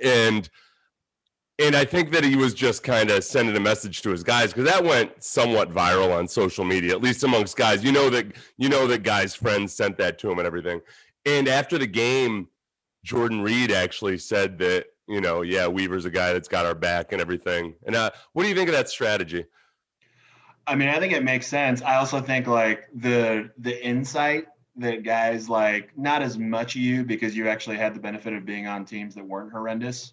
and 0.02 0.48
and 1.58 1.74
I 1.74 1.84
think 1.84 2.12
that 2.12 2.22
he 2.22 2.36
was 2.36 2.52
just 2.54 2.82
kind 2.82 3.10
of 3.10 3.24
sending 3.24 3.56
a 3.56 3.60
message 3.60 4.02
to 4.02 4.10
his 4.10 4.22
guys 4.22 4.52
because 4.52 4.70
that 4.70 4.84
went 4.84 5.22
somewhat 5.22 5.72
viral 5.72 6.16
on 6.16 6.28
social 6.28 6.64
media, 6.64 6.92
at 6.92 7.02
least 7.02 7.24
amongst 7.24 7.56
guys. 7.56 7.82
You 7.82 7.92
know 7.92 8.10
that 8.10 8.26
you 8.58 8.68
know 8.68 8.86
that 8.86 9.02
guys' 9.02 9.34
friends 9.34 9.74
sent 9.74 9.96
that 9.98 10.18
to 10.18 10.30
him 10.30 10.38
and 10.38 10.46
everything. 10.46 10.80
And 11.24 11.48
after 11.48 11.78
the 11.78 11.86
game 11.86 12.48
Jordan 13.06 13.40
Reed 13.40 13.70
actually 13.70 14.18
said 14.18 14.58
that, 14.58 14.86
you 15.06 15.20
know, 15.20 15.42
yeah, 15.42 15.68
Weaver's 15.68 16.06
a 16.06 16.10
guy 16.10 16.32
that's 16.32 16.48
got 16.48 16.66
our 16.66 16.74
back 16.74 17.12
and 17.12 17.20
everything. 17.20 17.74
And 17.86 17.94
uh, 17.94 18.10
what 18.32 18.42
do 18.42 18.48
you 18.48 18.54
think 18.56 18.68
of 18.68 18.74
that 18.74 18.88
strategy? 18.88 19.44
I 20.66 20.74
mean, 20.74 20.88
I 20.88 20.98
think 20.98 21.12
it 21.12 21.22
makes 21.22 21.46
sense. 21.46 21.82
I 21.82 21.96
also 21.96 22.20
think 22.20 22.48
like 22.48 22.88
the 22.92 23.50
the 23.58 23.86
insight 23.86 24.46
that 24.74 25.04
guys 25.04 25.48
like 25.48 25.96
not 25.96 26.20
as 26.20 26.36
much 26.36 26.74
you 26.74 27.04
because 27.04 27.36
you 27.36 27.48
actually 27.48 27.76
had 27.76 27.94
the 27.94 28.00
benefit 28.00 28.32
of 28.32 28.44
being 28.44 28.66
on 28.66 28.84
teams 28.84 29.14
that 29.14 29.24
weren't 29.24 29.52
horrendous. 29.52 30.12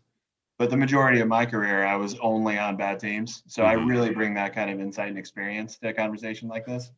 But 0.60 0.70
the 0.70 0.78
majority 0.78 1.20
of 1.20 1.28
my 1.28 1.46
career, 1.46 1.86
I 1.86 1.96
was 1.96 2.18
only 2.20 2.58
on 2.58 2.78
bad 2.78 3.00
teams. 3.00 3.44
So 3.48 3.64
mm-hmm. 3.64 3.72
I 3.72 3.84
really 3.84 4.12
bring 4.12 4.34
that 4.36 4.54
kind 4.54 4.70
of 4.70 4.80
insight 4.80 5.10
and 5.10 5.18
experience 5.18 5.78
to 5.80 5.90
a 5.90 5.94
conversation 5.94 6.48
like 6.48 6.66
this. 6.66 6.92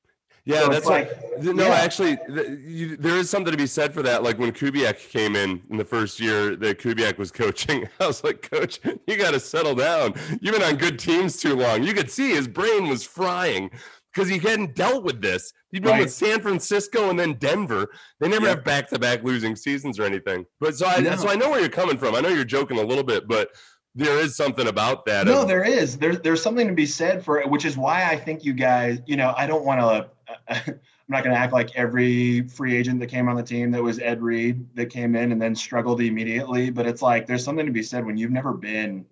Yeah, 0.47 0.65
so 0.65 0.69
that's 0.69 0.85
like 0.85 1.41
no, 1.41 1.65
yeah. 1.65 1.73
actually, 1.73 2.19
you, 2.63 2.97
there 2.97 3.15
is 3.15 3.31
something 3.31 3.51
to 3.51 3.57
be 3.57 3.65
said 3.65 3.95
for 3.95 4.03
that. 4.03 4.21
Like 4.21 4.37
when 4.37 4.51
Kubiak 4.51 5.09
came 5.09 5.35
in 5.35 5.59
in 5.71 5.77
the 5.77 5.85
first 5.85 6.19
year 6.19 6.55
that 6.57 6.77
Kubiak 6.77 7.17
was 7.17 7.31
coaching, 7.31 7.89
I 7.99 8.05
was 8.05 8.23
like, 8.23 8.47
Coach, 8.47 8.79
you 9.07 9.17
got 9.17 9.31
to 9.31 9.39
settle 9.39 9.73
down. 9.73 10.13
You've 10.41 10.53
been 10.53 10.61
on 10.61 10.75
good 10.75 10.99
teams 10.99 11.37
too 11.37 11.55
long. 11.55 11.81
You 11.81 11.95
could 11.95 12.11
see 12.11 12.29
his 12.29 12.47
brain 12.47 12.87
was 12.87 13.03
frying 13.03 13.71
because 14.15 14.29
he 14.29 14.37
hadn't 14.39 14.75
dealt 14.75 15.03
with 15.03 15.21
this. 15.21 15.51
He'd 15.71 15.83
been 15.83 15.91
right. 15.91 16.01
with 16.01 16.13
San 16.13 16.41
Francisco 16.41 17.09
and 17.09 17.19
then 17.19 17.33
Denver. 17.33 17.91
They 18.19 18.29
never 18.29 18.47
have 18.47 18.63
back 18.63 18.87
to 18.89 18.99
back 18.99 19.23
losing 19.23 19.55
seasons 19.55 19.99
or 19.99 20.03
anything. 20.03 20.45
But 20.59 20.75
so 20.75 20.87
I 20.87 21.01
no. 21.01 21.15
so 21.17 21.29
I 21.29 21.35
know 21.35 21.49
where 21.49 21.59
you're 21.59 21.69
coming 21.69 21.97
from. 21.97 22.15
I 22.15 22.21
know 22.21 22.29
you're 22.29 22.45
joking 22.45 22.79
a 22.79 22.83
little 22.83 23.03
bit, 23.03 23.27
but 23.27 23.49
there 23.93 24.17
is 24.19 24.35
something 24.35 24.67
about 24.67 25.05
that. 25.05 25.27
No, 25.27 25.41
of, 25.41 25.47
there 25.47 25.63
is. 25.63 25.97
There's 25.97 26.19
there's 26.21 26.41
something 26.41 26.67
to 26.67 26.73
be 26.73 26.85
said 26.85 27.23
for 27.23 27.39
it, 27.39 27.49
which 27.49 27.65
is 27.65 27.77
why 27.77 28.09
I 28.09 28.15
think 28.15 28.45
you 28.45 28.53
guys, 28.53 28.99
you 29.05 29.17
know, 29.17 29.33
I 29.37 29.47
don't 29.47 29.65
want 29.65 29.81
to 29.81 30.09
I'm 31.07 31.13
not 31.13 31.23
going 31.23 31.35
to 31.35 31.39
act 31.39 31.53
like 31.53 31.75
every 31.75 32.47
free 32.47 32.75
agent 32.75 32.99
that 32.99 33.07
came 33.07 33.29
on 33.29 33.35
the 33.35 33.43
team 33.43 33.69
that 33.71 33.83
was 33.83 33.99
Ed 33.99 34.23
Reed 34.23 34.65
that 34.75 34.87
came 34.87 35.15
in 35.15 35.31
and 35.31 35.39
then 35.41 35.53
struggled 35.53 36.01
immediately. 36.01 36.71
But 36.71 36.87
it's 36.87 37.01
like 37.01 37.27
there's 37.27 37.43
something 37.43 37.65
to 37.65 37.71
be 37.71 37.83
said 37.83 38.05
when 38.05 38.17
you've 38.17 38.31
never 38.31 38.53
been 38.53 39.05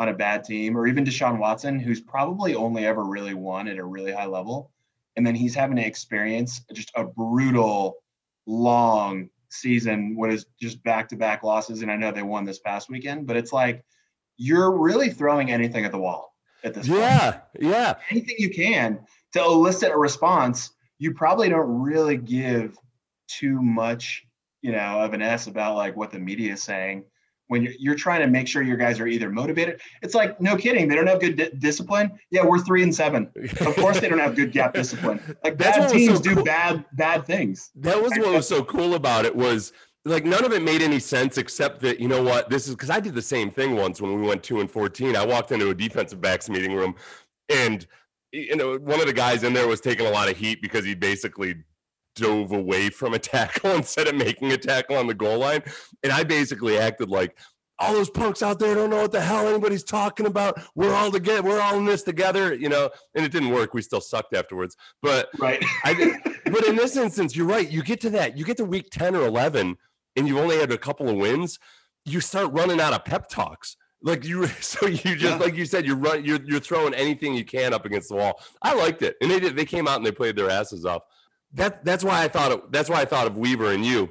on 0.00 0.08
a 0.08 0.14
bad 0.14 0.44
team, 0.44 0.76
or 0.76 0.86
even 0.86 1.04
Deshaun 1.04 1.38
Watson, 1.38 1.78
who's 1.78 2.00
probably 2.00 2.54
only 2.54 2.86
ever 2.86 3.04
really 3.04 3.34
won 3.34 3.66
at 3.68 3.78
a 3.78 3.84
really 3.84 4.12
high 4.12 4.26
level. 4.26 4.70
And 5.16 5.26
then 5.26 5.34
he's 5.34 5.54
having 5.54 5.76
to 5.76 5.84
experience 5.84 6.62
just 6.72 6.92
a 6.94 7.04
brutal, 7.04 7.96
long 8.46 9.30
season, 9.48 10.14
what 10.14 10.30
is 10.30 10.46
just 10.60 10.82
back 10.84 11.08
to 11.08 11.16
back 11.16 11.42
losses. 11.42 11.82
And 11.82 11.90
I 11.90 11.96
know 11.96 12.12
they 12.12 12.22
won 12.22 12.44
this 12.44 12.60
past 12.60 12.88
weekend, 12.88 13.26
but 13.26 13.36
it's 13.36 13.52
like 13.52 13.84
you're 14.36 14.76
really 14.76 15.10
throwing 15.10 15.50
anything 15.50 15.84
at 15.84 15.90
the 15.90 15.98
wall 15.98 16.34
at 16.62 16.74
this 16.74 16.86
yeah, 16.86 17.30
point. 17.30 17.42
Yeah. 17.58 17.68
Yeah. 17.68 17.94
Anything 18.10 18.36
you 18.38 18.50
can 18.50 19.00
to 19.32 19.42
elicit 19.42 19.90
a 19.90 19.98
response, 19.98 20.70
you 20.98 21.12
probably 21.14 21.48
don't 21.48 21.82
really 21.82 22.16
give 22.16 22.76
too 23.26 23.60
much, 23.60 24.24
you 24.62 24.70
know, 24.70 25.00
of 25.00 25.12
an 25.12 25.22
S 25.22 25.48
about 25.48 25.76
like 25.76 25.96
what 25.96 26.12
the 26.12 26.18
media 26.20 26.52
is 26.52 26.62
saying 26.62 27.04
when 27.48 27.62
you're, 27.62 27.72
you're 27.78 27.94
trying 27.94 28.20
to 28.20 28.26
make 28.26 28.46
sure 28.46 28.62
your 28.62 28.76
guys 28.76 29.00
are 29.00 29.06
either 29.06 29.30
motivated. 29.30 29.80
It's 30.02 30.14
like, 30.14 30.40
no 30.40 30.56
kidding, 30.56 30.88
they 30.88 30.94
don't 30.94 31.06
have 31.06 31.20
good 31.20 31.36
di- 31.36 31.50
discipline. 31.58 32.18
Yeah, 32.30 32.44
we're 32.44 32.60
three 32.60 32.82
and 32.82 32.94
seven. 32.94 33.30
Of 33.60 33.74
course, 33.76 34.00
they 34.00 34.08
don't 34.08 34.18
have 34.18 34.36
good 34.36 34.52
gap 34.52 34.74
discipline. 34.74 35.20
Like 35.42 35.58
That's 35.58 35.78
bad 35.78 35.90
teams 35.90 36.16
so 36.18 36.22
do 36.22 36.42
bad 36.42 36.84
bad 36.92 37.26
things. 37.26 37.70
That 37.76 38.00
was 38.00 38.12
what 38.12 38.32
was 38.32 38.48
so 38.48 38.62
cool 38.64 38.94
about 38.94 39.24
it 39.24 39.34
was 39.34 39.72
like 40.04 40.24
none 40.24 40.44
of 40.44 40.52
it 40.52 40.62
made 40.62 40.82
any 40.82 40.98
sense 40.98 41.38
except 41.38 41.80
that 41.80 42.00
you 42.00 42.08
know 42.08 42.22
what 42.22 42.48
this 42.48 42.66
is 42.66 42.74
because 42.74 42.90
I 42.90 43.00
did 43.00 43.14
the 43.14 43.22
same 43.22 43.50
thing 43.50 43.76
once 43.76 44.00
when 44.00 44.14
we 44.20 44.26
went 44.26 44.42
two 44.42 44.60
and 44.60 44.70
fourteen. 44.70 45.16
I 45.16 45.24
walked 45.24 45.52
into 45.52 45.70
a 45.70 45.74
defensive 45.74 46.20
backs 46.20 46.48
meeting 46.48 46.72
room, 46.72 46.94
and 47.48 47.86
you 48.32 48.56
know, 48.56 48.76
one 48.78 49.00
of 49.00 49.06
the 49.06 49.12
guys 49.12 49.42
in 49.42 49.52
there 49.52 49.66
was 49.66 49.80
taking 49.80 50.06
a 50.06 50.10
lot 50.10 50.28
of 50.28 50.36
heat 50.36 50.60
because 50.60 50.84
he 50.84 50.94
basically 50.94 51.56
dove 52.18 52.52
away 52.52 52.90
from 52.90 53.14
a 53.14 53.18
tackle 53.18 53.72
instead 53.72 54.08
of 54.08 54.14
making 54.14 54.52
a 54.52 54.56
tackle 54.56 54.96
on 54.96 55.06
the 55.06 55.14
goal 55.14 55.38
line. 55.38 55.62
And 56.02 56.12
I 56.12 56.24
basically 56.24 56.78
acted 56.78 57.08
like 57.08 57.36
all 57.78 57.92
those 57.92 58.10
punks 58.10 58.42
out 58.42 58.58
there 58.58 58.74
don't 58.74 58.90
know 58.90 59.02
what 59.02 59.12
the 59.12 59.20
hell 59.20 59.46
anybody's 59.48 59.84
talking 59.84 60.26
about. 60.26 60.60
We're 60.74 60.92
all 60.92 61.12
together. 61.12 61.42
We're 61.42 61.60
all 61.60 61.76
in 61.78 61.84
this 61.84 62.02
together, 62.02 62.54
you 62.54 62.68
know. 62.68 62.90
And 63.14 63.24
it 63.24 63.30
didn't 63.30 63.50
work. 63.50 63.72
We 63.72 63.82
still 63.82 64.00
sucked 64.00 64.34
afterwards. 64.34 64.76
But 65.00 65.28
right. 65.38 65.62
I, 65.84 66.18
but 66.44 66.66
in 66.66 66.76
this 66.76 66.96
instance, 66.96 67.36
you're 67.36 67.46
right. 67.46 67.70
You 67.70 67.82
get 67.82 68.00
to 68.02 68.10
that. 68.10 68.36
You 68.36 68.44
get 68.44 68.56
to 68.56 68.64
week 68.64 68.90
ten 68.90 69.14
or 69.14 69.24
eleven, 69.26 69.76
and 70.16 70.26
you've 70.26 70.38
only 70.38 70.58
had 70.58 70.72
a 70.72 70.78
couple 70.78 71.08
of 71.08 71.16
wins. 71.16 71.58
You 72.04 72.20
start 72.20 72.52
running 72.52 72.80
out 72.80 72.94
of 72.94 73.04
pep 73.04 73.28
talks 73.28 73.76
like 74.02 74.24
you, 74.24 74.46
so 74.60 74.86
you 74.86 74.96
just 74.96 75.22
yeah. 75.22 75.36
like 75.36 75.54
you 75.54 75.64
said, 75.64 75.86
you're 75.86 75.96
run, 75.96 76.24
you're 76.24 76.40
you're 76.44 76.60
throwing 76.60 76.94
anything 76.94 77.34
you 77.34 77.44
can 77.44 77.72
up 77.72 77.84
against 77.84 78.08
the 78.08 78.16
wall. 78.16 78.40
I 78.62 78.74
liked 78.74 79.02
it, 79.02 79.16
and 79.20 79.30
they 79.30 79.40
did. 79.40 79.56
They 79.56 79.64
came 79.64 79.86
out 79.86 79.96
and 79.96 80.06
they 80.06 80.12
played 80.12 80.36
their 80.36 80.50
asses 80.50 80.84
off. 80.84 81.02
That 81.52 81.84
that's 81.84 82.04
why 82.04 82.22
I 82.22 82.28
thought 82.28 82.52
of, 82.52 82.62
that's 82.70 82.90
why 82.90 83.00
I 83.00 83.04
thought 83.04 83.26
of 83.26 83.36
Weaver 83.36 83.72
and 83.72 83.84
you, 83.84 84.10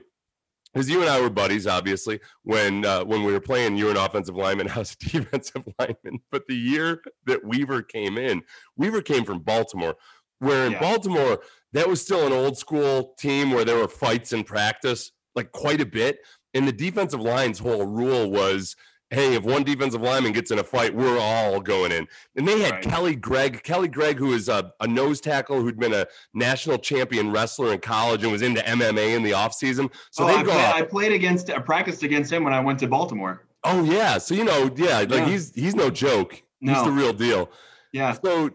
because 0.73 0.89
you 0.89 1.01
and 1.01 1.09
I 1.09 1.21
were 1.21 1.29
buddies, 1.29 1.67
obviously. 1.67 2.19
When 2.43 2.85
uh, 2.85 3.03
when 3.05 3.23
we 3.23 3.31
were 3.31 3.39
playing, 3.39 3.77
you 3.77 3.85
were 3.85 3.91
an 3.91 3.97
offensive 3.97 4.35
lineman, 4.35 4.69
I 4.69 4.79
was 4.79 4.97
a 4.99 5.09
defensive 5.09 5.63
lineman. 5.79 6.19
But 6.31 6.47
the 6.47 6.55
year 6.55 7.01
that 7.25 7.45
Weaver 7.45 7.83
came 7.83 8.17
in, 8.17 8.41
Weaver 8.75 9.01
came 9.01 9.23
from 9.23 9.39
Baltimore, 9.39 9.95
where 10.39 10.65
in 10.65 10.73
yeah. 10.73 10.79
Baltimore 10.79 11.39
that 11.73 11.87
was 11.87 12.01
still 12.01 12.25
an 12.25 12.33
old 12.33 12.57
school 12.57 13.13
team 13.19 13.51
where 13.51 13.65
there 13.65 13.77
were 13.77 13.87
fights 13.87 14.33
in 14.33 14.43
practice, 14.43 15.11
like 15.35 15.51
quite 15.51 15.81
a 15.81 15.85
bit. 15.85 16.19
And 16.53 16.67
the 16.67 16.71
defensive 16.71 17.21
line's 17.21 17.59
whole 17.59 17.85
rule 17.85 18.31
was 18.31 18.75
hey, 19.09 19.35
if 19.35 19.43
one 19.43 19.63
defensive 19.63 20.01
lineman 20.01 20.33
gets 20.33 20.51
in 20.51 20.59
a 20.59 20.63
fight, 20.63 20.93
we're 20.93 21.19
all 21.19 21.59
going 21.61 21.91
in. 21.91 22.07
And 22.35 22.47
they 22.47 22.59
had 22.59 22.71
right. 22.73 22.83
Kelly 22.83 23.15
Gregg, 23.15 23.63
Kelly 23.63 23.87
Gregg, 23.87 24.17
who 24.17 24.33
is 24.33 24.49
a, 24.49 24.73
a, 24.81 24.87
nose 24.87 25.21
tackle 25.21 25.61
who'd 25.61 25.79
been 25.79 25.93
a 25.93 26.05
national 26.33 26.77
champion 26.77 27.31
wrestler 27.31 27.73
in 27.73 27.79
college 27.79 28.23
and 28.23 28.31
was 28.31 28.41
into 28.41 28.61
MMA 28.61 29.15
in 29.15 29.23
the 29.23 29.31
offseason. 29.31 29.91
So 30.11 30.25
oh, 30.25 30.37
they 30.37 30.43
go. 30.43 30.51
I 30.51 30.81
played 30.81 31.13
against, 31.13 31.49
I 31.49 31.59
practiced 31.59 32.03
against 32.03 32.31
him 32.31 32.43
when 32.43 32.53
I 32.53 32.59
went 32.59 32.79
to 32.79 32.87
Baltimore. 32.87 33.47
Oh 33.63 33.83
yeah, 33.83 34.17
so 34.17 34.33
you 34.33 34.43
know, 34.43 34.71
yeah, 34.75 34.99
like 34.99 35.09
yeah. 35.09 35.25
he's 35.25 35.53
he's 35.53 35.75
no 35.75 35.89
joke. 35.89 36.41
He's 36.59 36.81
the 36.83 36.91
real 36.91 37.11
deal. 37.11 37.49
Yeah. 37.91 38.13
So 38.23 38.51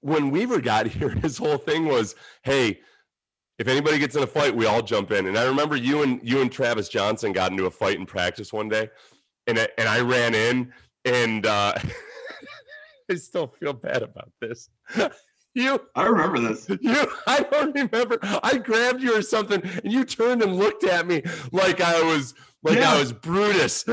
when 0.00 0.30
Weaver 0.30 0.60
got 0.60 0.86
here, 0.88 1.10
his 1.10 1.38
whole 1.38 1.56
thing 1.56 1.86
was, 1.86 2.14
"Hey, 2.42 2.80
if 3.58 3.68
anybody 3.68 3.98
gets 3.98 4.16
in 4.16 4.22
a 4.22 4.26
fight, 4.26 4.54
we 4.54 4.66
all 4.66 4.82
jump 4.82 5.12
in." 5.12 5.26
And 5.26 5.38
I 5.38 5.44
remember 5.44 5.76
you 5.76 6.02
and 6.02 6.20
you 6.22 6.42
and 6.42 6.50
Travis 6.50 6.88
Johnson 6.88 7.32
got 7.32 7.52
into 7.52 7.66
a 7.66 7.70
fight 7.70 7.98
in 7.98 8.06
practice 8.06 8.52
one 8.52 8.68
day, 8.68 8.90
and 9.46 9.58
I, 9.58 9.68
and 9.78 9.88
I 9.88 10.00
ran 10.00 10.34
in, 10.34 10.72
and 11.04 11.46
uh, 11.46 11.74
I 13.10 13.14
still 13.16 13.48
feel 13.48 13.72
bad 13.72 14.02
about 14.02 14.30
this. 14.40 14.68
You, 15.52 15.80
I 15.96 16.04
remember 16.04 16.38
this. 16.38 16.68
you, 16.80 17.06
I 17.26 17.40
don't 17.40 17.74
remember. 17.74 18.20
I 18.22 18.56
grabbed 18.58 19.02
you 19.02 19.16
or 19.16 19.22
something, 19.22 19.60
and 19.82 19.92
you 19.92 20.04
turned 20.04 20.42
and 20.42 20.54
looked 20.56 20.84
at 20.84 21.08
me 21.08 21.22
like 21.50 21.80
I 21.80 22.00
was, 22.02 22.34
like 22.62 22.78
I 22.78 22.96
was 22.96 23.12
Brutus. 23.12 23.84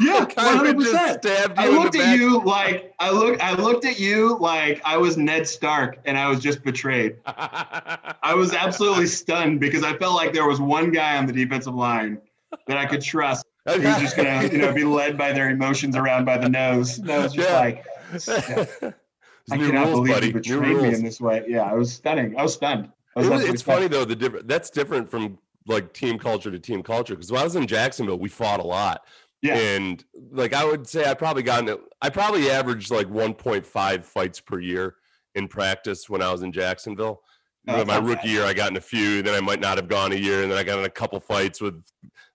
Yeah, 0.00 0.20
Like 0.20 0.34
I 0.38 0.72
just 0.74 0.90
stabbed 1.24 1.58
you 1.58 1.64
I 1.64 1.68
looked 1.70 1.96
at 1.96 2.02
back. 2.02 2.18
you 2.18 2.40
like 2.44 2.94
I 3.00 3.10
look. 3.10 3.40
I 3.42 3.54
looked 3.54 3.84
at 3.84 3.98
you 3.98 4.38
like 4.38 4.80
I 4.84 4.96
was 4.96 5.16
Ned 5.16 5.46
Stark, 5.48 5.98
and 6.04 6.16
I 6.16 6.28
was 6.28 6.38
just 6.38 6.62
betrayed. 6.62 7.16
I 7.26 8.34
was 8.36 8.52
absolutely 8.52 9.06
stunned 9.06 9.58
because 9.58 9.82
I 9.82 9.96
felt 9.96 10.14
like 10.14 10.32
there 10.32 10.46
was 10.46 10.60
one 10.60 10.92
guy 10.92 11.16
on 11.16 11.26
the 11.26 11.32
defensive 11.32 11.74
line 11.74 12.18
that 12.68 12.76
I 12.76 12.86
could 12.86 13.02
trust 13.02 13.44
who's 13.66 13.98
just 13.98 14.16
gonna, 14.16 14.44
you 14.44 14.58
know, 14.58 14.72
be 14.72 14.84
led 14.84 15.16
by 15.18 15.32
their 15.32 15.50
emotions 15.50 15.96
around 15.96 16.24
by 16.24 16.38
the 16.38 16.48
nose. 16.48 16.98
And 16.98 17.10
I 17.10 17.18
was 17.18 17.32
just 17.32 17.48
Yeah. 17.48 17.58
like, 17.60 18.94
I 19.50 19.56
cannot 19.58 19.86
rules, 19.86 19.94
believe 20.08 20.14
buddy. 20.14 20.26
you 20.28 20.32
New 20.32 20.40
betrayed 20.40 20.62
me 20.62 20.74
rules. 20.74 20.98
in 20.98 21.04
this 21.04 21.20
way. 21.20 21.44
Yeah, 21.48 21.62
I 21.62 21.74
was 21.74 21.92
stunning. 21.92 22.36
I 22.38 22.42
was 22.42 22.54
stunned. 22.54 22.90
I 23.16 23.20
was 23.20 23.44
It 23.44 23.50
it's 23.50 23.62
funny 23.62 23.82
stunned. 23.86 23.92
though. 23.92 24.04
The 24.04 24.16
different 24.16 24.48
that's 24.48 24.70
different 24.70 25.10
from 25.10 25.38
like 25.66 25.92
team 25.92 26.18
culture 26.18 26.50
to 26.50 26.58
team 26.58 26.82
culture. 26.82 27.14
Because 27.14 27.30
when 27.30 27.40
I 27.40 27.44
was 27.44 27.56
in 27.56 27.66
Jacksonville, 27.66 28.18
we 28.18 28.28
fought 28.28 28.60
a 28.60 28.66
lot, 28.66 29.02
Yeah, 29.42 29.54
and 29.56 30.04
like 30.30 30.52
I 30.52 30.64
would 30.64 30.88
say, 30.88 31.08
I 31.08 31.14
probably 31.14 31.42
gotten 31.42 31.76
I 32.02 32.10
probably 32.10 32.50
averaged 32.50 32.90
like 32.90 33.06
1.5 33.08 34.04
fights 34.04 34.40
per 34.40 34.58
year 34.60 34.96
in 35.34 35.48
practice 35.48 36.08
when 36.08 36.22
I 36.22 36.30
was 36.32 36.42
in 36.42 36.52
Jacksonville. 36.52 37.22
Oh, 37.68 37.72
You 37.72 37.78
know, 37.78 37.84
that's 37.84 38.00
my 38.00 38.06
rookie 38.08 38.22
bad. 38.22 38.30
year, 38.30 38.44
I 38.44 38.52
got 38.54 38.70
in 38.70 38.76
a 38.76 38.80
few. 38.80 39.22
Then 39.22 39.34
I 39.34 39.40
might 39.40 39.58
not 39.60 39.76
have 39.76 39.88
gone 39.88 40.12
a 40.12 40.16
year, 40.16 40.42
and 40.42 40.50
then 40.52 40.56
I 40.58 40.62
got 40.62 40.78
in 40.78 40.84
a 40.84 40.90
couple 40.90 41.18
fights 41.20 41.60
with. 41.60 41.82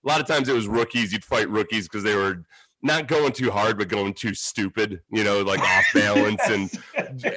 A 0.04 0.08
lot 0.08 0.20
of 0.20 0.26
times 0.26 0.48
it 0.48 0.54
was 0.54 0.66
rookies. 0.66 1.12
You'd 1.12 1.24
fight 1.24 1.48
rookies 1.48 1.88
because 1.88 2.02
they 2.02 2.16
were 2.16 2.44
not 2.82 3.06
going 3.06 3.32
too 3.32 3.50
hard, 3.50 3.78
but 3.78 3.88
going 3.88 4.12
too 4.12 4.34
stupid. 4.34 5.00
You 5.10 5.22
know, 5.24 5.42
like 5.42 5.60
off 5.60 5.84
balance 5.94 6.42
and 6.46 6.70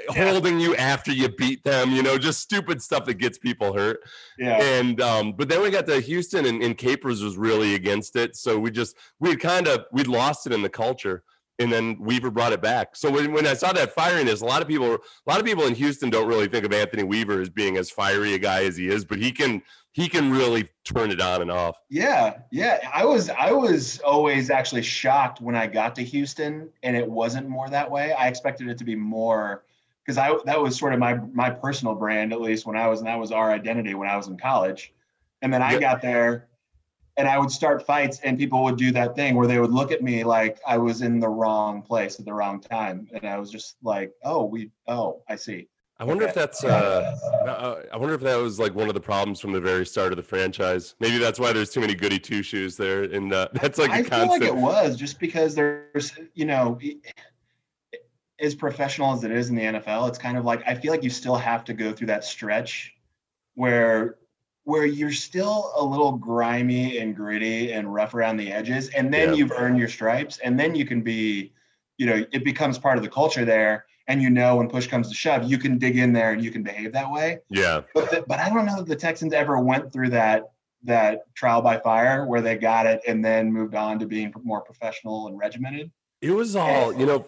holding 0.09 0.59
you 0.59 0.75
after 0.75 1.11
you 1.11 1.29
beat 1.29 1.63
them, 1.63 1.91
you 1.91 2.01
know, 2.01 2.17
just 2.17 2.41
stupid 2.41 2.81
stuff 2.81 3.05
that 3.05 3.15
gets 3.15 3.37
people 3.37 3.73
hurt. 3.73 3.99
yeah. 4.37 4.61
And 4.61 4.99
um, 5.01 5.33
but 5.33 5.47
then 5.47 5.61
we 5.61 5.69
got 5.69 5.85
to 5.87 5.99
Houston 5.99 6.45
and, 6.45 6.63
and 6.63 6.77
Capers 6.77 7.21
was 7.21 7.37
really 7.37 7.75
against 7.75 8.15
it. 8.15 8.35
So 8.35 8.57
we 8.57 8.71
just 8.71 8.95
we 9.19 9.35
kind 9.35 9.67
of 9.67 9.85
we'd 9.91 10.07
lost 10.07 10.47
it 10.47 10.53
in 10.53 10.61
the 10.61 10.69
culture. 10.69 11.23
And 11.57 11.71
then 11.71 11.97
Weaver 11.99 12.31
brought 12.31 12.51
it 12.51 12.61
back. 12.61 12.95
So 12.97 13.09
when, 13.09 13.31
when 13.31 13.47
I 13.47 13.53
saw 13.53 13.71
that 13.73 13.95
firiness, 13.95 14.41
a 14.41 14.45
lot 14.45 14.61
of 14.61 14.67
people 14.67 14.93
a 14.95 14.99
lot 15.25 15.39
of 15.39 15.45
people 15.45 15.65
in 15.65 15.75
Houston 15.75 16.09
don't 16.09 16.27
really 16.27 16.47
think 16.47 16.65
of 16.65 16.73
Anthony 16.73 17.03
Weaver 17.03 17.41
as 17.41 17.49
being 17.49 17.77
as 17.77 17.89
fiery 17.89 18.33
a 18.33 18.39
guy 18.39 18.65
as 18.65 18.75
he 18.75 18.89
is, 18.89 19.05
but 19.05 19.19
he 19.19 19.31
can 19.31 19.61
he 19.95 20.09
can 20.09 20.29
really 20.29 20.67
turn 20.83 21.09
it 21.09 21.21
on 21.21 21.41
and 21.41 21.49
off. 21.49 21.77
Yeah, 21.89 22.39
yeah. 22.51 22.79
I 22.93 23.05
was 23.05 23.29
I 23.29 23.53
was 23.53 23.99
always 23.99 24.49
actually 24.49 24.81
shocked 24.81 25.39
when 25.39 25.55
I 25.55 25.67
got 25.67 25.95
to 25.95 26.03
Houston 26.03 26.69
and 26.83 26.97
it 26.97 27.09
wasn't 27.09 27.47
more 27.47 27.69
that 27.69 27.89
way. 27.89 28.11
I 28.11 28.27
expected 28.27 28.67
it 28.67 28.77
to 28.79 28.83
be 28.83 28.95
more 28.95 29.63
because 30.03 30.17
I 30.17 30.37
that 30.43 30.61
was 30.61 30.77
sort 30.77 30.93
of 30.93 30.99
my 30.99 31.13
my 31.31 31.49
personal 31.49 31.95
brand 31.95 32.33
at 32.33 32.41
least 32.41 32.65
when 32.65 32.75
I 32.75 32.87
was 32.87 32.99
and 32.99 33.07
that 33.07 33.17
was 33.17 33.31
our 33.31 33.51
identity 33.51 33.93
when 33.93 34.09
I 34.09 34.17
was 34.17 34.27
in 34.27 34.37
college. 34.37 34.93
And 35.41 35.53
then 35.53 35.61
I 35.61 35.79
got 35.79 36.01
there 36.01 36.47
and 37.17 37.27
I 37.27 37.39
would 37.39 37.51
start 37.51 37.85
fights 37.85 38.19
and 38.23 38.37
people 38.37 38.63
would 38.63 38.77
do 38.77 38.91
that 38.91 39.15
thing 39.15 39.35
where 39.35 39.47
they 39.47 39.59
would 39.59 39.71
look 39.71 39.91
at 39.91 40.01
me 40.01 40.23
like 40.23 40.59
I 40.67 40.77
was 40.77 41.01
in 41.01 41.19
the 41.19 41.29
wrong 41.29 41.81
place 41.81 42.19
at 42.19 42.25
the 42.25 42.33
wrong 42.33 42.59
time 42.59 43.07
and 43.13 43.25
I 43.25 43.37
was 43.37 43.51
just 43.51 43.77
like, 43.83 44.11
"Oh, 44.23 44.45
we 44.45 44.71
oh, 44.87 45.21
I 45.29 45.35
see." 45.35 45.67
I 45.97 46.03
wonder 46.03 46.27
if 46.27 46.33
that's 46.33 46.61
uh, 46.63 47.15
uh, 47.47 47.83
I 47.93 47.95
wonder 47.95 48.15
if 48.15 48.21
that 48.21 48.35
was 48.35 48.59
like 48.59 48.75
one 48.75 48.89
of 48.89 48.95
the 48.95 48.99
problems 48.99 49.39
from 49.39 49.53
the 49.53 49.61
very 49.61 49.85
start 49.85 50.11
of 50.11 50.17
the 50.17 50.23
franchise. 50.23 50.95
Maybe 50.99 51.17
that's 51.17 51.39
why 51.39 51.53
there's 51.53 51.69
too 51.69 51.79
many 51.79 51.95
goody 51.95 52.19
two 52.19 52.43
shoes 52.43 52.75
there, 52.75 53.03
and 53.03 53.31
uh, 53.31 53.47
that's 53.53 53.79
like 53.79 53.91
a 53.91 53.93
I 53.93 54.03
feel 54.03 54.27
like 54.27 54.41
it 54.41 54.55
was 54.55 54.97
just 54.97 55.19
because 55.21 55.55
there's, 55.55 56.11
you 56.33 56.45
know, 56.45 56.77
as 58.39 58.55
professional 58.55 59.13
as 59.13 59.23
it 59.23 59.31
is 59.31 59.49
in 59.49 59.55
the 59.55 59.61
NFL, 59.61 60.09
it's 60.09 60.17
kind 60.17 60.37
of 60.37 60.43
like 60.43 60.63
I 60.67 60.75
feel 60.75 60.91
like 60.91 61.03
you 61.03 61.09
still 61.09 61.37
have 61.37 61.63
to 61.65 61.73
go 61.73 61.93
through 61.93 62.07
that 62.07 62.25
stretch 62.25 62.93
where 63.53 64.17
where 64.65 64.85
you're 64.85 65.11
still 65.11 65.71
a 65.77 65.83
little 65.83 66.11
grimy 66.11 66.97
and 66.97 67.15
gritty 67.15 67.71
and 67.71 67.91
rough 67.93 68.13
around 68.13 68.37
the 68.37 68.51
edges, 68.51 68.89
and 68.89 69.13
then 69.13 69.29
Yeah. 69.29 69.35
you've 69.35 69.51
earned 69.51 69.77
your 69.77 69.87
stripes, 69.87 70.39
and 70.39 70.59
then 70.59 70.75
you 70.75 70.85
can 70.85 71.01
be, 71.01 71.53
you 71.97 72.05
know, 72.07 72.25
it 72.33 72.43
becomes 72.43 72.77
part 72.77 72.97
of 72.97 73.03
the 73.03 73.09
culture 73.09 73.45
there, 73.45 73.85
and 74.07 74.21
you 74.21 74.29
know 74.29 74.57
when 74.57 74.67
push 74.67 74.87
comes 74.87 75.07
to 75.09 75.15
shove, 75.15 75.43
you 75.49 75.57
can 75.57 75.77
dig 75.77 75.97
in 75.97 76.13
there 76.13 76.31
and 76.31 76.43
you 76.43 76.51
can 76.51 76.63
behave 76.63 76.91
that 76.93 77.09
way. 77.11 77.39
yeah, 77.49 77.81
But 77.93 78.09
the, 78.11 78.23
but 78.27 78.39
I 78.39 78.49
don't 78.49 78.65
know 78.65 78.77
that 78.77 78.87
the 78.87 78.95
Texans 78.95 79.33
ever 79.33 79.59
went 79.59 79.93
through 79.93 80.09
that 80.09 80.51
that 80.83 81.33
trial 81.33 81.63
by 81.63 81.79
fire 81.79 82.27
where 82.27 82.41
they 82.41 82.55
got 82.55 82.85
it 82.85 83.01
and 83.07 83.25
then 83.25 83.51
moved 83.51 83.73
on 83.73 83.97
to 83.97 84.05
being 84.05 84.31
more 84.43 84.61
professional 84.61 85.27
and 85.27 85.37
regimented. 85.37 85.91
It 86.21 86.29
was 86.31 86.55
all, 86.55 86.93
you 86.93 87.07
know, 87.07 87.25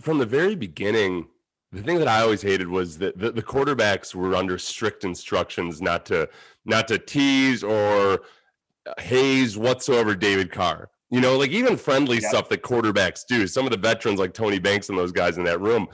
from 0.00 0.18
the 0.18 0.24
very 0.26 0.54
beginning. 0.54 1.28
The 1.74 1.82
thing 1.82 1.98
that 1.98 2.06
I 2.06 2.20
always 2.20 2.40
hated 2.40 2.68
was 2.68 2.98
that 2.98 3.18
the, 3.18 3.32
the 3.32 3.42
quarterbacks 3.42 4.14
were 4.14 4.36
under 4.36 4.58
strict 4.58 5.02
instructions 5.02 5.82
not 5.82 6.06
to 6.06 6.28
not 6.64 6.86
to 6.88 6.98
tease 6.98 7.64
or 7.64 8.20
haze 8.98 9.58
whatsoever 9.58 10.14
David 10.14 10.52
Carr. 10.52 10.90
You 11.10 11.20
know, 11.20 11.36
like 11.36 11.50
even 11.50 11.76
friendly 11.76 12.18
Yeah. 12.20 12.28
stuff 12.28 12.48
that 12.50 12.62
quarterbacks 12.62 13.22
do. 13.28 13.46
Some 13.48 13.64
of 13.66 13.72
the 13.72 13.76
veterans 13.76 14.20
like 14.20 14.34
Tony 14.34 14.60
Banks 14.60 14.88
and 14.88 14.96
those 14.96 15.10
guys 15.12 15.36
in 15.36 15.44
that 15.44 15.60
room. 15.60 15.88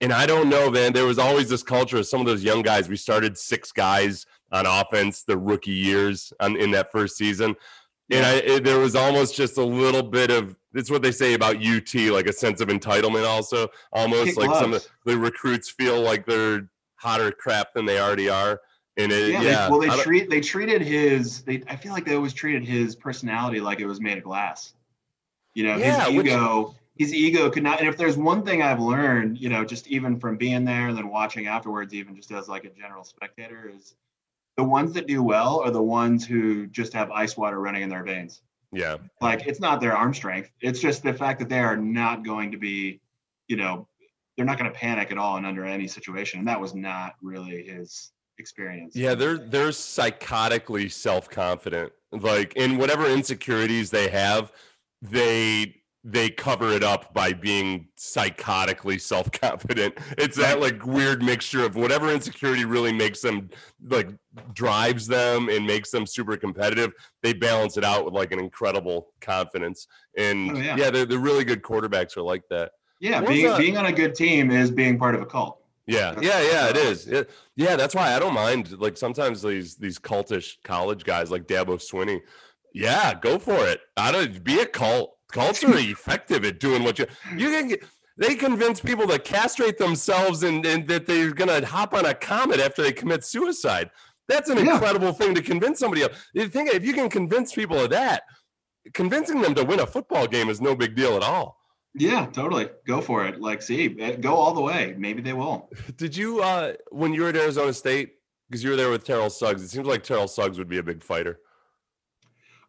And 0.00 0.12
I 0.12 0.26
don't 0.26 0.48
know, 0.48 0.68
man. 0.70 0.92
There 0.92 1.04
was 1.06 1.18
always 1.18 1.48
this 1.48 1.62
culture 1.62 1.98
of 1.98 2.06
some 2.06 2.20
of 2.20 2.26
those 2.26 2.42
young 2.42 2.62
guys. 2.62 2.88
We 2.88 2.96
started 2.96 3.38
six 3.38 3.70
guys 3.70 4.26
on 4.50 4.66
offense 4.66 5.22
the 5.22 5.38
rookie 5.38 5.70
years 5.70 6.32
on, 6.40 6.56
in 6.56 6.72
that 6.72 6.90
first 6.90 7.16
season. 7.16 7.54
And 8.10 8.26
I, 8.26 8.34
it, 8.36 8.64
there 8.64 8.78
was 8.78 8.96
almost 8.96 9.36
just 9.36 9.56
a 9.58 9.64
little 9.64 10.02
bit 10.02 10.30
of 10.30 10.56
it's 10.74 10.90
what 10.90 11.02
they 11.02 11.12
say 11.12 11.34
about 11.34 11.56
UT, 11.64 11.94
like 11.94 12.26
a 12.26 12.32
sense 12.32 12.60
of 12.60 12.68
entitlement, 12.68 13.26
also 13.26 13.68
almost 13.92 14.30
Kick 14.30 14.36
like 14.36 14.54
some 14.60 14.74
of 14.74 14.86
the 15.04 15.16
recruits 15.16 15.68
feel 15.68 16.00
like 16.00 16.26
they're 16.26 16.68
hotter 16.96 17.32
crap 17.32 17.74
than 17.74 17.86
they 17.86 17.98
already 18.00 18.28
are. 18.28 18.60
And 18.96 19.10
it, 19.12 19.30
Yeah. 19.32 19.42
yeah, 19.42 19.64
they, 19.64 19.70
well, 19.70 19.80
they 19.80 20.02
treat 20.02 20.30
they 20.30 20.40
treated 20.40 20.82
his. 20.82 21.42
They 21.42 21.62
I 21.68 21.76
feel 21.76 21.92
like 21.92 22.04
they 22.04 22.14
always 22.14 22.32
treated 22.34 22.64
his 22.64 22.94
personality 22.96 23.60
like 23.60 23.80
it 23.80 23.86
was 23.86 24.00
made 24.00 24.18
of 24.18 24.24
glass. 24.24 24.74
You 25.54 25.64
know, 25.64 25.76
Yeah, 25.76 26.04
his 26.06 26.16
which- 26.16 26.26
ego. 26.26 26.74
His 26.96 27.14
ego 27.14 27.48
could 27.48 27.62
not. 27.62 27.78
And 27.80 27.88
if 27.88 27.96
there's 27.96 28.18
one 28.18 28.44
thing 28.44 28.60
I've 28.60 28.80
learned, 28.80 29.38
you 29.38 29.48
know, 29.48 29.64
just 29.64 29.86
even 29.86 30.20
from 30.20 30.36
being 30.36 30.66
there 30.66 30.88
and 30.88 30.98
then 30.98 31.08
watching 31.08 31.46
afterwards, 31.46 31.94
even 31.94 32.14
just 32.14 32.30
as 32.30 32.46
like 32.46 32.64
a 32.64 32.68
general 32.70 33.04
spectator, 33.04 33.72
is 33.74 33.94
the 34.60 34.68
ones 34.68 34.92
that 34.92 35.06
do 35.06 35.22
well 35.22 35.60
are 35.60 35.70
the 35.70 35.82
ones 35.82 36.26
who 36.26 36.66
just 36.66 36.92
have 36.92 37.10
ice 37.10 37.34
water 37.34 37.58
running 37.60 37.82
in 37.82 37.88
their 37.88 38.04
veins. 38.04 38.42
yeah, 38.72 38.96
like 39.20 39.46
it's 39.46 39.60
not 39.60 39.80
their 39.80 39.96
arm 39.96 40.12
strength 40.12 40.50
it's 40.60 40.80
just 40.80 41.02
the 41.02 41.14
fact 41.14 41.38
that 41.40 41.48
they 41.48 41.60
are 41.60 41.76
not 41.76 42.24
going 42.24 42.52
to 42.52 42.58
be 42.58 43.00
you 43.48 43.56
know 43.56 43.88
they're 44.36 44.46
not 44.46 44.58
going 44.58 44.70
to 44.70 44.78
panic 44.78 45.10
at 45.10 45.18
all 45.18 45.36
and 45.38 45.46
under 45.46 45.64
any 45.64 45.88
situation 45.88 46.38
and 46.40 46.48
that 46.48 46.60
was 46.60 46.74
not 46.74 47.14
really 47.22 47.62
his 47.62 48.12
experience 48.38 48.96
yeah. 48.96 49.14
They're 49.14 49.38
they're 49.38 49.68
psychotically 49.68 50.90
self 50.90 51.30
confident. 51.30 51.92
Like 52.10 52.54
in 52.56 52.78
whatever 52.78 53.06
insecurities 53.06 53.90
they 53.90 54.08
have, 54.08 54.52
they 55.00 55.79
they 56.02 56.30
cover 56.30 56.70
it 56.70 56.82
up 56.82 57.12
by 57.12 57.32
being 57.32 57.86
psychotically 57.98 59.00
self-confident. 59.00 59.94
It's 60.18 60.36
that 60.36 60.60
like 60.60 60.84
weird 60.86 61.22
mixture 61.22 61.64
of 61.64 61.76
whatever 61.76 62.10
insecurity 62.10 62.64
really 62.64 62.92
makes 62.92 63.20
them 63.20 63.50
like 63.88 64.08
drives 64.54 65.06
them 65.06 65.48
and 65.48 65.66
makes 65.66 65.90
them 65.90 66.06
super 66.06 66.36
competitive. 66.36 66.92
They 67.22 67.32
balance 67.34 67.76
it 67.76 67.84
out 67.84 68.04
with 68.04 68.14
like 68.14 68.32
an 68.32 68.38
incredible 68.38 69.12
confidence. 69.20 69.86
And 70.16 70.52
Oh, 70.52 70.60
yeah, 70.60 70.76
yeah. 70.76 70.90
they're, 70.90 71.04
they're 71.04 71.18
really 71.18 71.44
good 71.44 71.62
quarterbacks 71.62 72.16
are 72.16 72.22
like 72.22 72.42
that. 72.50 72.72
yeah 73.00 73.20
being, 73.20 73.56
being 73.58 73.76
on 73.76 73.86
a 73.86 73.92
good 73.92 74.14
team 74.14 74.50
is 74.50 74.70
being 74.70 74.98
part 74.98 75.14
of 75.14 75.20
a 75.22 75.26
cult 75.26 75.58
Yeah, 75.86 76.14
yeah, 76.20 76.40
yeah, 76.42 76.68
it 76.68 76.76
is. 76.76 77.06
Yeah, 77.06 77.22
yeah, 77.56 77.76
that's 77.76 77.94
why 77.94 78.14
I 78.14 78.18
don't 78.18 78.34
mind. 78.34 78.78
Like 78.78 78.96
sometimes 78.96 79.42
these 79.42 79.76
these 79.76 79.98
cultish 79.98 80.56
college 80.64 81.04
guys 81.04 81.30
like 81.30 81.46
Dabo 81.46 81.76
Swinney. 81.78 82.20
Yeah, 82.72 83.14
go 83.14 83.38
for 83.38 83.66
it. 83.66 83.80
I 83.96 84.12
don't 84.12 84.42
be 84.44 84.60
a 84.60 84.66
cult. 84.66 85.16
Cults 85.30 85.62
are 85.64 85.76
effective 85.78 86.44
at 86.44 86.60
doing 86.60 86.82
what 86.84 86.98
you 86.98 87.06
you 87.36 87.50
can 87.50 87.68
get. 87.68 87.84
They 88.16 88.34
convince 88.34 88.80
people 88.80 89.06
to 89.08 89.18
castrate 89.18 89.78
themselves 89.78 90.42
and, 90.42 90.64
and 90.66 90.86
that 90.88 91.06
they're 91.06 91.32
gonna 91.32 91.64
hop 91.64 91.94
on 91.94 92.04
a 92.04 92.14
comet 92.14 92.60
after 92.60 92.82
they 92.82 92.92
commit 92.92 93.24
suicide. 93.24 93.90
That's 94.28 94.50
an 94.50 94.58
Yeah. 94.58 94.74
incredible 94.74 95.12
thing 95.12 95.34
to 95.34 95.42
convince 95.42 95.78
somebody 95.78 96.02
of. 96.02 96.12
You 96.34 96.48
think 96.48 96.72
if 96.74 96.84
you 96.84 96.92
can 96.92 97.08
convince 97.08 97.52
people 97.52 97.78
of 97.80 97.90
that, 97.90 98.24
convincing 98.94 99.40
them 99.40 99.54
to 99.54 99.64
win 99.64 99.80
a 99.80 99.86
football 99.86 100.26
game 100.26 100.48
is 100.48 100.60
no 100.60 100.74
big 100.74 100.94
deal 100.94 101.16
at 101.16 101.22
all. 101.22 101.58
yeah 101.94 102.26
totally 102.26 102.68
go 102.86 103.00
for 103.00 103.26
it 103.26 103.40
like 103.40 103.60
see 103.62 103.96
eh, 104.00 104.14
go 104.16 104.32
all 104.34 104.54
the 104.54 104.60
way 104.60 104.94
maybe 104.96 105.20
they 105.22 105.32
will 105.32 105.68
Did 105.96 106.16
you 106.16 106.40
uh 106.40 106.74
when 106.90 107.12
you 107.14 107.22
were 107.22 107.30
at 107.30 107.36
Arizona 107.36 107.72
State 107.72 108.08
because 108.48 108.62
you 108.62 108.70
were 108.70 108.76
there 108.76 108.90
with 108.90 109.04
Terrell 109.04 109.30
Suggs? 109.30 109.60
It 109.62 109.70
seems 109.70 109.86
like 109.86 110.02
Terrell 110.04 110.28
Suggs 110.28 110.56
would 110.58 110.68
be 110.68 110.78
a 110.78 110.82
big 110.82 111.02
fighter. 111.02 111.40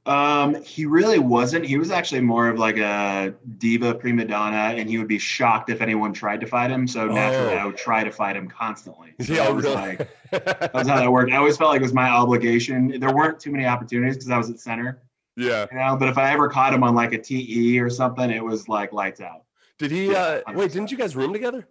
Um, 0.08 0.56
he 0.64 0.86
really 0.86 1.20
wasn't. 1.20 1.64
He 1.64 1.78
was 1.78 1.92
actually 1.92 2.22
more 2.22 2.48
of 2.50 2.58
like 2.58 2.78
a 2.78 3.36
diva 3.60 3.94
prima 3.94 4.26
donna, 4.26 4.74
and 4.76 4.90
he 4.90 4.98
would 4.98 5.08
be 5.08 5.20
shocked 5.20 5.70
if 5.70 5.80
anyone 5.80 6.12
tried 6.12 6.42
to 6.42 6.48
fight 6.48 6.72
him. 6.72 6.88
So 6.88 7.06
naturally, 7.08 7.54
Oh. 7.54 7.58
I 7.58 7.66
would 7.66 7.78
try 7.78 8.04
to 8.04 8.12
fight 8.12 8.36
him 8.36 8.48
constantly. 8.48 9.14
So 9.22 9.34
Yeah, 9.34 9.48
really. 9.54 9.76
like 9.76 10.10
that 10.32 10.74
was 10.74 10.88
how 10.88 10.96
that 10.98 11.12
worked. 11.12 11.32
I 11.32 11.38
always 11.38 11.56
felt 11.58 11.70
like 11.72 11.82
it 11.82 11.84
was 11.84 11.94
my 11.94 12.10
obligation. 12.10 13.00
There 13.00 13.14
weren't 13.14 13.40
too 13.40 13.52
many 13.52 13.66
opportunities 13.66 14.16
because 14.16 14.32
I 14.32 14.38
was 14.40 14.50
at 14.50 14.60
center, 14.60 15.04
yeah. 15.38 15.68
you 15.72 15.78
know. 15.78 15.96
But 15.98 16.10
if 16.10 16.18
I 16.18 16.32
ever 16.34 16.50
caught 16.50 16.74
him 16.74 16.84
on 16.84 16.96
like 16.96 17.14
a 17.14 17.20
TE 17.20 17.80
or 17.80 17.90
something, 17.92 18.32
it 18.32 18.44
was 18.44 18.68
like 18.68 18.94
lights 18.94 19.22
out. 19.22 19.44
Did 19.78 19.92
he? 19.92 20.12
Yeah, 20.12 20.40
Uh, 20.48 20.54
wait, 20.56 20.72
didn't 20.72 20.92
you 20.92 20.98
guys 20.98 21.16
room 21.16 21.32
together? 21.32 21.68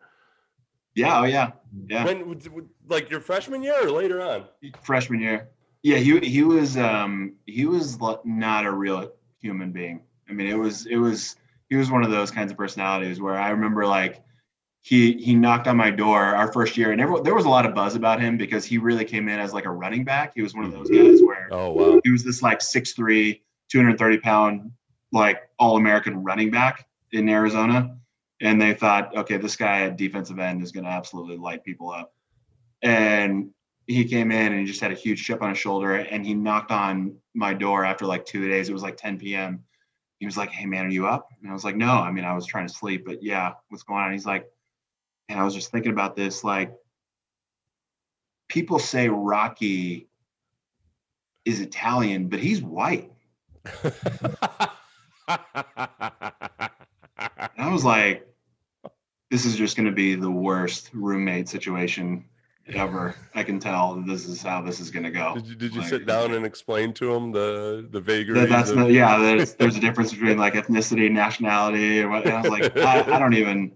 Yeah, 0.94 1.20
oh 1.20 1.24
yeah, 1.24 1.52
yeah. 1.86 2.04
When, 2.04 2.40
like 2.88 3.10
your 3.10 3.20
freshman 3.20 3.62
year 3.62 3.86
or 3.86 3.90
later 3.90 4.20
on? 4.22 4.44
Freshman 4.82 5.20
year. 5.20 5.48
Yeah, 5.82 5.96
he 5.96 6.18
he 6.20 6.42
was 6.42 6.76
um 6.76 7.34
he 7.46 7.66
was 7.66 7.98
not 8.24 8.66
a 8.66 8.70
real 8.70 9.12
human 9.40 9.72
being. 9.72 10.02
I 10.28 10.32
mean, 10.32 10.46
it 10.46 10.58
was 10.58 10.86
it 10.86 10.96
was 10.96 11.36
he 11.68 11.76
was 11.76 11.90
one 11.90 12.04
of 12.04 12.10
those 12.10 12.30
kinds 12.30 12.50
of 12.50 12.58
personalities 12.58 13.20
where 13.20 13.36
I 13.36 13.50
remember 13.50 13.86
like 13.86 14.22
he 14.82 15.12
he 15.14 15.34
knocked 15.34 15.68
on 15.68 15.76
my 15.76 15.90
door 15.90 16.22
our 16.22 16.52
first 16.52 16.76
year 16.76 16.92
and 16.92 17.00
everyone, 17.00 17.22
there 17.22 17.34
was 17.34 17.44
a 17.44 17.48
lot 17.50 17.66
of 17.66 17.74
buzz 17.74 17.94
about 17.94 18.20
him 18.20 18.36
because 18.36 18.64
he 18.64 18.78
really 18.78 19.04
came 19.04 19.28
in 19.28 19.38
as 19.38 19.52
like 19.52 19.66
a 19.66 19.70
running 19.70 20.04
back. 20.04 20.32
He 20.34 20.42
was 20.42 20.54
one 20.54 20.64
of 20.64 20.72
those 20.72 20.88
guys 20.90 21.20
where 21.22 21.48
Oh 21.50 21.70
wow. 21.72 22.00
he 22.02 22.10
was 22.10 22.24
this 22.24 22.42
like 22.42 22.60
6'3, 22.60 23.40
230 23.70 24.18
pound, 24.18 24.72
like 25.12 25.48
all 25.58 25.76
American 25.76 26.22
running 26.22 26.50
back 26.50 26.86
in 27.12 27.28
Arizona. 27.28 27.96
And 28.42 28.60
they 28.60 28.72
thought, 28.72 29.14
okay, 29.14 29.36
this 29.36 29.54
guy 29.54 29.82
at 29.82 29.98
defensive 29.98 30.38
end 30.38 30.62
is 30.62 30.72
going 30.72 30.84
to 30.84 30.90
absolutely 30.90 31.36
light 31.36 31.62
people 31.62 31.90
up. 31.90 32.14
And 32.80 33.50
he 33.90 34.05
came 34.05 34.31
in 34.31 34.53
and 34.53 34.61
he 34.61 34.66
just 34.66 34.81
had 34.81 34.92
a 34.92 34.94
huge 34.94 35.24
chip 35.24 35.42
on 35.42 35.48
his 35.48 35.59
shoulder 35.59 35.96
and 35.96 36.24
he 36.24 36.33
knocked 36.33 36.70
on 36.70 37.16
my 37.35 37.53
door 37.53 37.85
after 37.85 38.07
like 38.07 38.24
two 38.24 38.48
days. 38.48 38.68
It 38.68 38.72
was 38.72 38.85
like 38.85 38.96
10 38.96 39.18
p.m. 39.18 39.64
He 40.20 40.26
was 40.26 40.37
like, 40.37 40.50
hey, 40.50 40.66
man, 40.66 40.87
are 40.87 40.90
you 40.90 41.09
up? 41.09 41.29
And 41.42 41.50
I 41.50 41.55
was 41.55 41.64
like, 41.64 41.76
no, 41.76 41.90
I 41.90 42.12
mean, 42.12 42.24
I 42.24 42.33
was 42.35 42.46
trying 42.46 42.68
to 42.68 42.72
sleep, 42.72 43.05
but 43.05 43.22
yeah, 43.22 43.55
what's 43.68 43.83
going 43.83 44.00
on? 44.00 44.12
He's 44.12 44.26
like, 44.26 44.46
and 45.29 45.40
I 45.40 45.44
was 45.44 45.55
just 45.55 45.72
thinking 45.72 45.92
about 45.92 46.14
this 46.14 46.44
like, 46.44 46.72
people 48.48 48.79
say 48.79 49.09
Rocky 49.09 50.09
is 51.44 51.61
Italian, 51.61 52.29
but 52.29 52.38
he's 52.38 52.62
white. 52.62 53.11
And 57.57 57.68
I 57.68 57.72
was 57.72 57.85
like, 57.85 58.26
this 59.31 59.44
is 59.44 59.55
just 59.55 59.76
going 59.76 59.87
to 59.87 59.92
be 59.92 60.14
the 60.14 60.31
worst 60.31 60.90
roommate 60.92 61.48
situation 61.48 62.24
ever. 62.74 63.14
I 63.35 63.42
can 63.42 63.59
tell 63.61 64.02
this 64.06 64.26
is 64.26 64.42
how 64.42 64.62
this 64.62 64.80
is 64.80 64.90
going 64.90 65.04
to 65.04 65.11
go. 65.11 65.35
did 65.35 65.46
you 65.46 65.54
did 65.54 65.74
you 65.74 65.80
Like, 65.80 65.88
sit 65.90 66.06
down 66.06 66.35
and 66.35 66.44
explain 66.44 66.92
to 66.94 67.12
him 67.12 67.33
the 67.33 67.87
the 67.90 68.00
vagaries? 68.00 68.40
That, 68.40 68.48
that's 68.48 68.70
of- 68.70 68.76
not, 68.76 68.90
yeah, 68.90 69.18
there's, 69.18 69.54
there's 69.54 69.76
a 69.76 69.80
difference 69.80 70.12
between 70.12 70.38
like 70.38 70.54
ethnicity, 70.54 71.11
nationality, 71.11 72.00
and 72.00 72.11
what. 72.11 72.24
And 72.24 72.35
I 72.35 72.40
was 72.40 72.50
like, 72.50 72.76
I, 72.78 73.00
I 73.16 73.18
don't 73.18 73.35
even, 73.35 73.72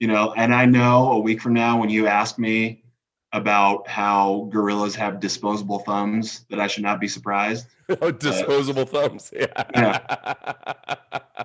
you 0.00 0.08
know, 0.08 0.32
and 0.36 0.54
I 0.54 0.66
know 0.66 1.12
a 1.12 1.18
week 1.18 1.40
from 1.40 1.54
now 1.54 1.78
when 1.80 1.90
you 1.90 2.06
ask 2.06 2.38
me 2.38 2.84
about 3.32 3.88
how 3.88 4.48
gorillas 4.52 4.94
have 4.94 5.18
disposable 5.18 5.80
thumbs, 5.80 6.46
that 6.50 6.60
I 6.60 6.68
should 6.68 6.84
not 6.84 7.00
be 7.00 7.08
surprised. 7.08 7.66
oh, 8.00 8.12
disposable 8.12 8.86
thumbs. 8.86 9.32
Yeah. 9.34 10.34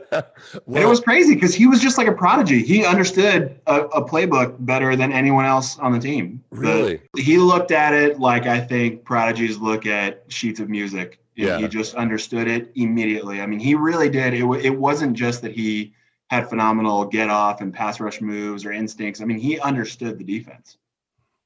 and 0.13 0.25
it 0.67 0.87
was 0.87 1.01
crazy 1.01 1.35
because 1.35 1.55
he 1.55 1.67
was 1.67 1.81
just 1.81 1.99
like 1.99 2.07
a 2.07 2.13
prodigy. 2.13 2.63
He 2.63 2.85
understood 2.85 3.61
a, 3.67 3.83
a 3.87 4.05
playbook 4.05 4.57
better 4.61 4.97
than 4.97 5.13
anyone 5.13 5.45
else 5.45 5.79
on 5.79 5.93
the 5.93 5.99
team. 5.99 6.43
The- 6.51 6.57
really. 6.59 7.01
he 7.17 7.39
looked 7.39 7.71
at 7.71 7.95
it 7.95 8.19
like 8.19 8.47
I 8.47 8.61
think 8.61 9.05
prodigies 9.05 9.59
look 9.59 9.87
at 9.87 10.25
sheets 10.29 10.61
of 10.61 10.69
music. 10.69 11.21
Yeah. 11.35 11.59
He 11.59 11.69
just 11.69 11.95
understood 11.95 12.49
it 12.49 12.73
immediately. 12.75 13.41
I 13.41 13.47
mean, 13.47 13.61
he 13.61 13.75
really 13.75 14.09
did. 14.09 14.35
It, 14.35 14.45
it 14.65 14.77
wasn't 14.77 15.17
just 15.17 15.43
that 15.43 15.53
he 15.53 15.95
had 16.31 16.49
phenomenal 16.49 17.05
get 17.05 17.31
off 17.31 17.61
and 17.61 17.73
pass 17.73 18.01
rush 18.01 18.21
moves 18.21 18.65
or 18.65 18.73
instincts. 18.73 19.21
I 19.21 19.25
mean, 19.25 19.39
he 19.39 19.61
understood 19.61 20.19
the 20.19 20.25
defense. 20.25 20.79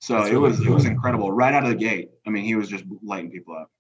So 0.01 0.19
That's 0.19 0.31
it 0.31 0.37
was 0.37 0.61
it 0.61 0.71
was 0.71 0.85
incredible 0.85 1.31
right 1.31 1.55
out 1.55 1.63
of 1.63 1.69
the 1.69 1.77
gate. 1.77 2.11
I 2.27 2.31
mean, 2.31 2.45
he 2.45 2.57
was 2.57 2.69
just 2.69 2.85
lighting 3.05 3.31
people 3.31 3.55
up. 3.55 3.71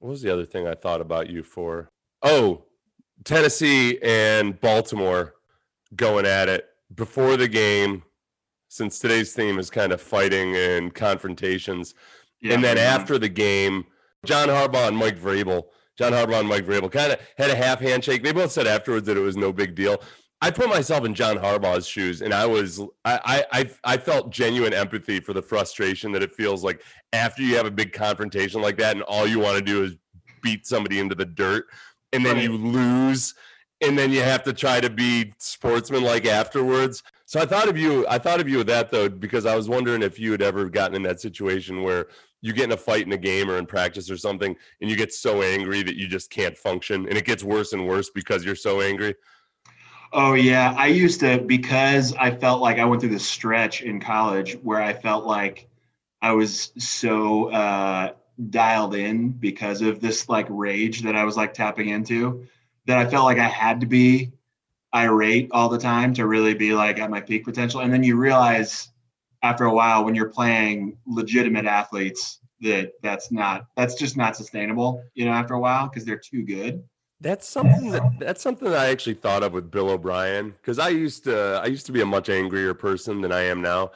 What 0.00 0.10
was 0.10 0.22
the 0.22 0.32
other 0.32 0.44
thing 0.44 0.66
I 0.66 0.74
thought 0.74 1.00
about 1.00 1.30
you 1.30 1.42
for? 1.42 1.88
Oh, 2.22 2.64
Tennessee 3.24 3.98
and 4.02 4.60
Baltimore 4.60 5.34
going 5.96 6.26
at 6.26 6.48
it 6.48 6.66
before 6.94 7.36
the 7.36 7.48
game. 7.48 8.02
Since 8.68 9.00
today's 9.00 9.32
theme 9.32 9.58
is 9.58 9.68
kind 9.68 9.90
of 9.92 10.00
fighting 10.00 10.54
and 10.54 10.94
confrontations, 10.94 11.94
Yeah, 12.40 12.54
and 12.54 12.62
then 12.62 12.76
for 12.76 12.82
sure. 12.82 12.88
after 12.90 13.18
the 13.18 13.28
game, 13.28 13.84
John 14.24 14.46
Harbaugh 14.48 14.86
and 14.86 14.96
Mike 14.96 15.18
Vrabel, 15.18 15.64
John 15.98 16.12
Harbaugh 16.12 16.38
and 16.38 16.48
Mike 16.48 16.66
Vrabel 16.66 16.90
kind 16.90 17.12
of 17.12 17.20
had 17.36 17.50
a 17.50 17.56
half 17.56 17.80
handshake. 17.80 18.22
They 18.22 18.32
both 18.32 18.52
said 18.52 18.68
afterwards 18.68 19.06
that 19.08 19.16
it 19.16 19.20
was 19.20 19.36
no 19.36 19.52
big 19.52 19.74
deal. 19.74 20.00
I 20.40 20.52
put 20.52 20.68
myself 20.68 21.04
in 21.04 21.14
John 21.14 21.36
Harbaugh's 21.36 21.86
shoes, 21.86 22.22
and 22.22 22.32
I 22.32 22.46
was 22.46 22.80
I 23.04 23.44
I, 23.52 23.70
I 23.82 23.96
felt 23.96 24.30
genuine 24.30 24.72
empathy 24.72 25.18
for 25.18 25.32
the 25.34 25.42
frustration 25.42 26.12
that 26.12 26.22
it 26.22 26.32
feels 26.32 26.62
like 26.62 26.82
after 27.12 27.42
you 27.42 27.56
have 27.56 27.66
a 27.66 27.70
big 27.72 27.92
confrontation 27.92 28.62
like 28.62 28.78
that, 28.78 28.94
and 28.94 29.02
all 29.02 29.26
you 29.26 29.40
want 29.40 29.58
to 29.58 29.64
do 29.64 29.82
is 29.82 29.96
beat 30.42 30.64
somebody 30.66 31.00
into 31.00 31.14
the 31.16 31.26
dirt, 31.26 31.66
and 32.12 32.24
then 32.24 32.36
Right. 32.36 32.44
you 32.44 32.56
lose, 32.56 33.34
and 33.80 33.98
then 33.98 34.10
you 34.10 34.20
have 34.20 34.42
to 34.44 34.52
try 34.52 34.80
to 34.80 34.90
be 34.90 35.32
sportsmanlike 35.38 36.26
afterwards. 36.26 37.02
So 37.26 37.40
I 37.40 37.46
thought 37.46 37.68
of 37.68 37.78
you. 37.78 38.06
I 38.08 38.18
thought 38.18 38.40
of 38.40 38.48
you 38.48 38.58
with 38.58 38.66
that 38.66 38.90
though, 38.90 39.08
because 39.08 39.46
I 39.46 39.54
was 39.54 39.68
wondering 39.68 40.02
if 40.02 40.18
you 40.18 40.32
had 40.32 40.42
ever 40.42 40.68
gotten 40.68 40.96
in 40.96 41.02
that 41.04 41.20
situation 41.20 41.82
where 41.82 42.08
you 42.42 42.52
get 42.52 42.64
in 42.64 42.72
a 42.72 42.76
fight 42.76 43.06
in 43.06 43.12
a 43.12 43.18
game 43.18 43.50
or 43.50 43.58
in 43.58 43.66
practice 43.66 44.10
or 44.10 44.16
something, 44.16 44.56
and 44.80 44.90
you 44.90 44.96
get 44.96 45.12
so 45.12 45.42
angry 45.42 45.82
that 45.82 45.96
you 45.96 46.08
just 46.08 46.30
can't 46.30 46.56
function, 46.56 47.06
and 47.08 47.16
it 47.16 47.24
gets 47.24 47.44
worse 47.44 47.72
and 47.72 47.86
worse 47.86 48.10
because 48.10 48.44
you're 48.44 48.56
so 48.56 48.80
angry. 48.80 49.14
Oh 50.12 50.34
yeah, 50.34 50.74
I 50.76 50.88
used 50.88 51.20
to 51.20 51.38
because 51.38 52.14
I 52.16 52.32
felt 52.32 52.60
like 52.60 52.78
I 52.78 52.84
went 52.84 53.00
through 53.00 53.10
this 53.10 53.26
stretch 53.26 53.82
in 53.82 54.00
college 54.00 54.54
where 54.62 54.82
I 54.82 54.92
felt 54.92 55.24
like 55.24 55.68
I 56.20 56.32
was 56.32 56.72
so 56.78 57.50
uh, 57.52 58.12
dialed 58.48 58.94
in 58.94 59.30
because 59.30 59.82
of 59.82 60.00
this 60.00 60.28
like 60.28 60.46
rage 60.48 61.02
that 61.02 61.16
I 61.16 61.24
was 61.24 61.36
like 61.36 61.52
tapping 61.52 61.88
into 61.88 62.46
that 62.86 62.98
I 62.98 63.08
felt 63.08 63.24
like 63.24 63.38
I 63.38 63.48
had 63.48 63.80
to 63.80 63.86
be 63.86 64.32
irate 64.94 65.48
all 65.52 65.68
the 65.68 65.78
time 65.78 66.14
to 66.14 66.26
really 66.26 66.54
be 66.54 66.74
like 66.74 66.98
at 66.98 67.10
my 67.10 67.20
peak 67.20 67.44
potential. 67.44 67.80
And 67.80 67.92
then 67.92 68.02
you 68.02 68.16
realize 68.16 68.88
after 69.42 69.64
a 69.64 69.72
while 69.72 70.04
when 70.04 70.14
you're 70.14 70.28
playing 70.28 70.96
legitimate 71.06 71.66
athletes 71.66 72.40
that 72.60 72.92
that's 73.02 73.32
not 73.32 73.66
that's 73.76 73.94
just 73.94 74.16
not 74.16 74.36
sustainable, 74.36 75.02
you 75.14 75.24
know, 75.24 75.32
after 75.32 75.54
a 75.54 75.60
while 75.60 75.88
because 75.88 76.04
they're 76.04 76.18
too 76.18 76.42
good. 76.42 76.82
That's 77.20 77.46
something 77.48 77.90
that 77.90 78.02
that's 78.18 78.42
something 78.42 78.70
that 78.70 78.78
I 78.78 78.88
actually 78.88 79.14
thought 79.14 79.42
of 79.42 79.52
with 79.52 79.70
Bill 79.70 79.90
O'Brien 79.90 80.50
because 80.50 80.78
I 80.78 80.88
used 80.88 81.24
to 81.24 81.60
I 81.62 81.66
used 81.66 81.86
to 81.86 81.92
be 81.92 82.00
a 82.00 82.06
much 82.06 82.28
angrier 82.28 82.74
person 82.74 83.20
than 83.20 83.32
I 83.32 83.42
am 83.42 83.60
now, 83.60 83.92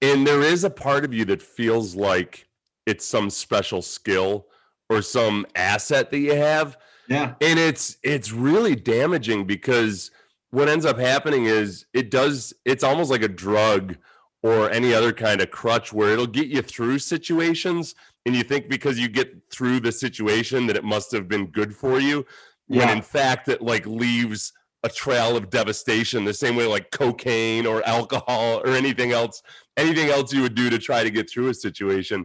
and 0.00 0.26
there 0.26 0.40
is 0.42 0.64
a 0.64 0.70
part 0.70 1.04
of 1.04 1.12
you 1.12 1.24
that 1.26 1.42
feels 1.42 1.96
like 1.96 2.46
it's 2.86 3.04
some 3.04 3.30
special 3.30 3.82
skill 3.82 4.46
or 4.88 5.02
some 5.02 5.46
asset 5.54 6.10
that 6.10 6.18
you 6.18 6.34
have, 6.34 6.76
Yeah. 7.08 7.34
and 7.40 7.58
it's 7.58 7.96
it's 8.02 8.32
really 8.32 8.74
damaging 8.74 9.46
because 9.46 10.10
what 10.50 10.68
ends 10.68 10.84
up 10.84 10.98
happening 10.98 11.44
is 11.44 11.86
it 11.94 12.10
does 12.10 12.52
it's 12.64 12.82
almost 12.82 13.10
like 13.10 13.22
a 13.22 13.28
drug 13.28 13.96
or 14.42 14.70
any 14.70 14.92
other 14.94 15.12
kind 15.12 15.40
of 15.40 15.50
crutch 15.50 15.92
where 15.92 16.10
it'll 16.10 16.26
get 16.26 16.48
you 16.48 16.62
through 16.62 16.98
situations 16.98 17.94
and 18.26 18.34
you 18.34 18.42
think 18.42 18.68
because 18.68 18.98
you 18.98 19.08
get 19.08 19.32
through 19.50 19.78
the 19.80 19.92
situation 19.92 20.66
that 20.66 20.76
it 20.76 20.82
must 20.84 21.12
have 21.12 21.28
been 21.28 21.46
good 21.46 21.74
for 21.74 22.00
you. 22.00 22.24
When 22.66 22.88
in 22.88 23.02
fact 23.02 23.48
it 23.48 23.60
like 23.62 23.84
leaves 23.86 24.52
a 24.82 24.88
trail 24.88 25.36
of 25.36 25.50
devastation 25.50 26.24
the 26.24 26.32
same 26.34 26.56
way 26.56 26.66
like 26.66 26.90
cocaine 26.90 27.66
or 27.66 27.86
alcohol 27.86 28.60
or 28.64 28.68
anything 28.68 29.12
else 29.12 29.42
anything 29.76 30.08
else 30.08 30.32
you 30.32 30.40
would 30.42 30.54
do 30.54 30.70
to 30.70 30.78
try 30.78 31.02
to 31.02 31.10
get 31.10 31.28
through 31.28 31.48
a 31.48 31.54
situation 31.54 32.24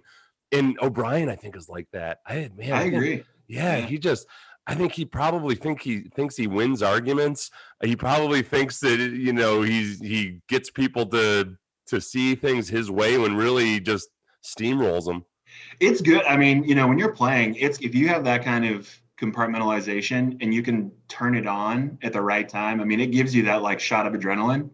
and 0.51 0.77
o'brien 0.81 1.29
i 1.29 1.35
think 1.35 1.55
is 1.55 1.67
like 1.69 1.87
that 1.91 2.19
i 2.25 2.49
man 2.57 2.73
I 2.73 2.83
agree. 2.83 3.23
yeah, 3.47 3.77
Yeah. 3.77 3.85
he 3.85 3.97
just 3.97 4.27
I 4.67 4.73
think 4.73 4.93
he 4.93 5.05
probably 5.05 5.53
think 5.53 5.81
he 5.83 6.09
thinks 6.15 6.35
he 6.35 6.47
wins 6.47 6.81
arguments. 6.81 7.51
He 7.83 7.95
probably 7.95 8.41
thinks 8.41 8.79
that 8.79 8.97
you 8.99 9.31
know 9.31 9.61
he's 9.61 9.99
he 10.01 10.41
gets 10.49 10.71
people 10.71 11.05
to 11.07 11.55
to 11.85 12.01
see 12.01 12.33
things 12.33 12.67
his 12.67 12.89
way 12.89 13.19
when 13.19 13.35
really 13.35 13.65
he 13.65 13.79
just 13.79 14.09
steamrolls 14.43 15.05
them. 15.05 15.23
It's 15.79 16.01
good. 16.01 16.23
I 16.25 16.35
mean, 16.35 16.63
you 16.63 16.73
know, 16.73 16.87
when 16.87 16.97
you're 16.97 17.13
playing, 17.13 17.53
it's 17.57 17.79
if 17.79 17.93
you 17.93 18.07
have 18.07 18.23
that 18.23 18.43
kind 18.43 18.65
of 18.65 18.89
compartmentalization 19.21 20.37
and 20.41 20.51
you 20.51 20.63
can 20.63 20.91
turn 21.07 21.35
it 21.35 21.45
on 21.47 21.97
at 22.01 22.13
the 22.13 22.21
right 22.21 22.49
time. 22.49 22.81
I 22.81 22.85
mean, 22.85 22.99
it 22.99 23.11
gives 23.11 23.35
you 23.35 23.43
that 23.43 23.61
like 23.61 23.79
shot 23.79 24.07
of 24.07 24.13
adrenaline. 24.13 24.69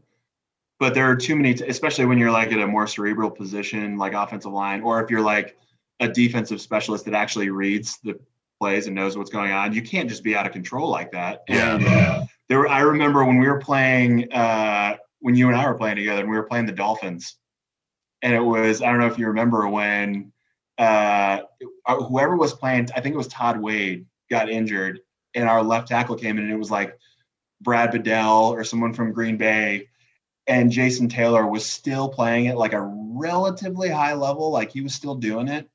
But 0.82 0.96
there 0.96 1.08
are 1.08 1.16
too 1.16 1.36
many, 1.36 1.54
t- 1.54 1.64
especially 1.68 2.06
when 2.06 2.18
you're 2.18 2.32
like 2.32 2.52
at 2.52 2.58
a 2.58 2.66
more 2.66 2.88
cerebral 2.88 3.30
position, 3.30 4.00
like 4.00 4.14
offensive 4.14 4.52
line, 4.52 4.82
or 4.82 5.00
if 5.04 5.12
you're 5.12 5.22
like 5.22 5.56
a 6.00 6.08
defensive 6.08 6.60
specialist 6.60 7.06
that 7.06 7.14
actually 7.14 7.52
reads 7.52 8.00
the 8.04 8.20
plays 8.60 8.88
and 8.88 8.96
knows 8.96 9.16
what's 9.16 9.30
going 9.30 9.52
on. 9.52 9.74
You 9.74 9.84
can't 9.84 10.10
just 10.10 10.24
be 10.24 10.36
out 10.36 10.48
of 10.48 10.54
control 10.54 10.90
like 10.90 11.12
that. 11.12 11.44
Yeah. 11.48 11.76
And 11.76 12.28
there, 12.50 12.58
were, 12.58 12.68
I 12.68 12.80
remember 12.80 13.24
when 13.24 13.38
we 13.38 13.48
were 13.48 13.60
playing, 13.60 14.34
uh, 14.34 14.98
when 15.20 15.36
you 15.36 15.50
and 15.50 15.56
I 15.56 15.68
were 15.68 15.76
playing 15.76 15.98
together, 15.98 16.22
and 16.22 16.32
we 16.32 16.36
were 16.36 16.48
playing 16.48 16.66
the 16.66 16.72
Dolphins, 16.72 17.36
and 18.24 18.34
it 18.34 18.42
was 18.42 18.82
I 18.82 18.90
don't 18.90 19.02
know 19.02 19.06
if 19.06 19.20
you 19.20 19.28
remember 19.28 19.68
when 19.68 20.32
uh, 20.80 21.42
whoever 21.86 22.36
was 22.36 22.56
playing, 22.56 22.88
I 22.96 23.02
think 23.02 23.14
it 23.14 23.20
was 23.20 23.28
Todd 23.28 23.62
Wade 23.62 24.08
got 24.32 24.50
injured, 24.50 25.02
and 25.36 25.48
our 25.48 25.62
left 25.62 25.90
tackle 25.90 26.16
came 26.16 26.40
in, 26.40 26.46
and 26.46 26.52
it 26.52 26.58
was 26.58 26.72
like 26.72 26.98
Brad 27.62 27.92
Bedell 27.92 28.48
or 28.48 28.64
someone 28.64 28.94
from 28.94 29.14
Green 29.14 29.38
Bay, 29.38 29.90
and 30.52 30.70
Jason 30.70 31.08
Taylor 31.08 31.48
was 31.48 31.66
still 31.66 32.10
playing 32.10 32.48
at 32.48 32.58
like 32.58 32.74
a 32.74 32.82
relatively 32.82 33.88
high 33.88 34.14
level, 34.14 34.52
like 34.52 34.70
he 34.70 34.82
was 34.82 34.94
still 34.94 35.16
doing 35.16 35.48
it. 35.48 35.70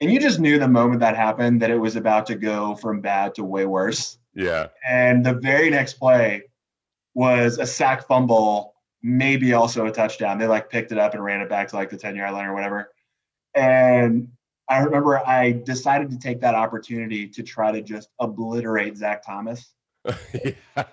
And 0.00 0.12
you 0.12 0.18
just 0.18 0.40
knew 0.40 0.58
the 0.58 0.66
moment 0.66 0.98
that 0.98 1.14
happened 1.14 1.62
that 1.62 1.70
it 1.70 1.78
was 1.78 1.94
about 1.94 2.26
to 2.26 2.34
go 2.34 2.74
from 2.74 3.00
bad 3.00 3.36
to 3.36 3.44
way 3.44 3.66
worse. 3.66 4.18
Yeah. 4.34 4.66
And 4.86 5.24
the 5.24 5.34
very 5.34 5.70
next 5.70 5.94
play 5.94 6.42
was 7.14 7.58
a 7.58 7.66
sack 7.66 8.08
fumble, 8.08 8.74
maybe 9.00 9.52
also 9.52 9.86
a 9.86 9.92
touchdown. 9.92 10.38
They 10.38 10.48
like 10.48 10.70
picked 10.70 10.90
it 10.90 10.98
up 10.98 11.14
and 11.14 11.22
ran 11.22 11.40
it 11.40 11.48
back 11.48 11.68
to 11.68 11.76
like 11.76 11.90
the 11.90 11.96
10 11.96 12.16
yard 12.16 12.32
line 12.32 12.46
or 12.46 12.54
whatever. 12.54 12.90
And 13.54 14.32
I 14.68 14.80
remember 14.80 15.24
I 15.24 15.52
decided 15.52 16.10
to 16.10 16.18
take 16.18 16.40
that 16.40 16.56
opportunity 16.56 17.28
to 17.28 17.44
try 17.44 17.70
to 17.70 17.80
just 17.80 18.08
obliterate 18.18 18.96
Zach 18.96 19.24
Thomas. 19.24 19.72
yeah. 20.44 20.84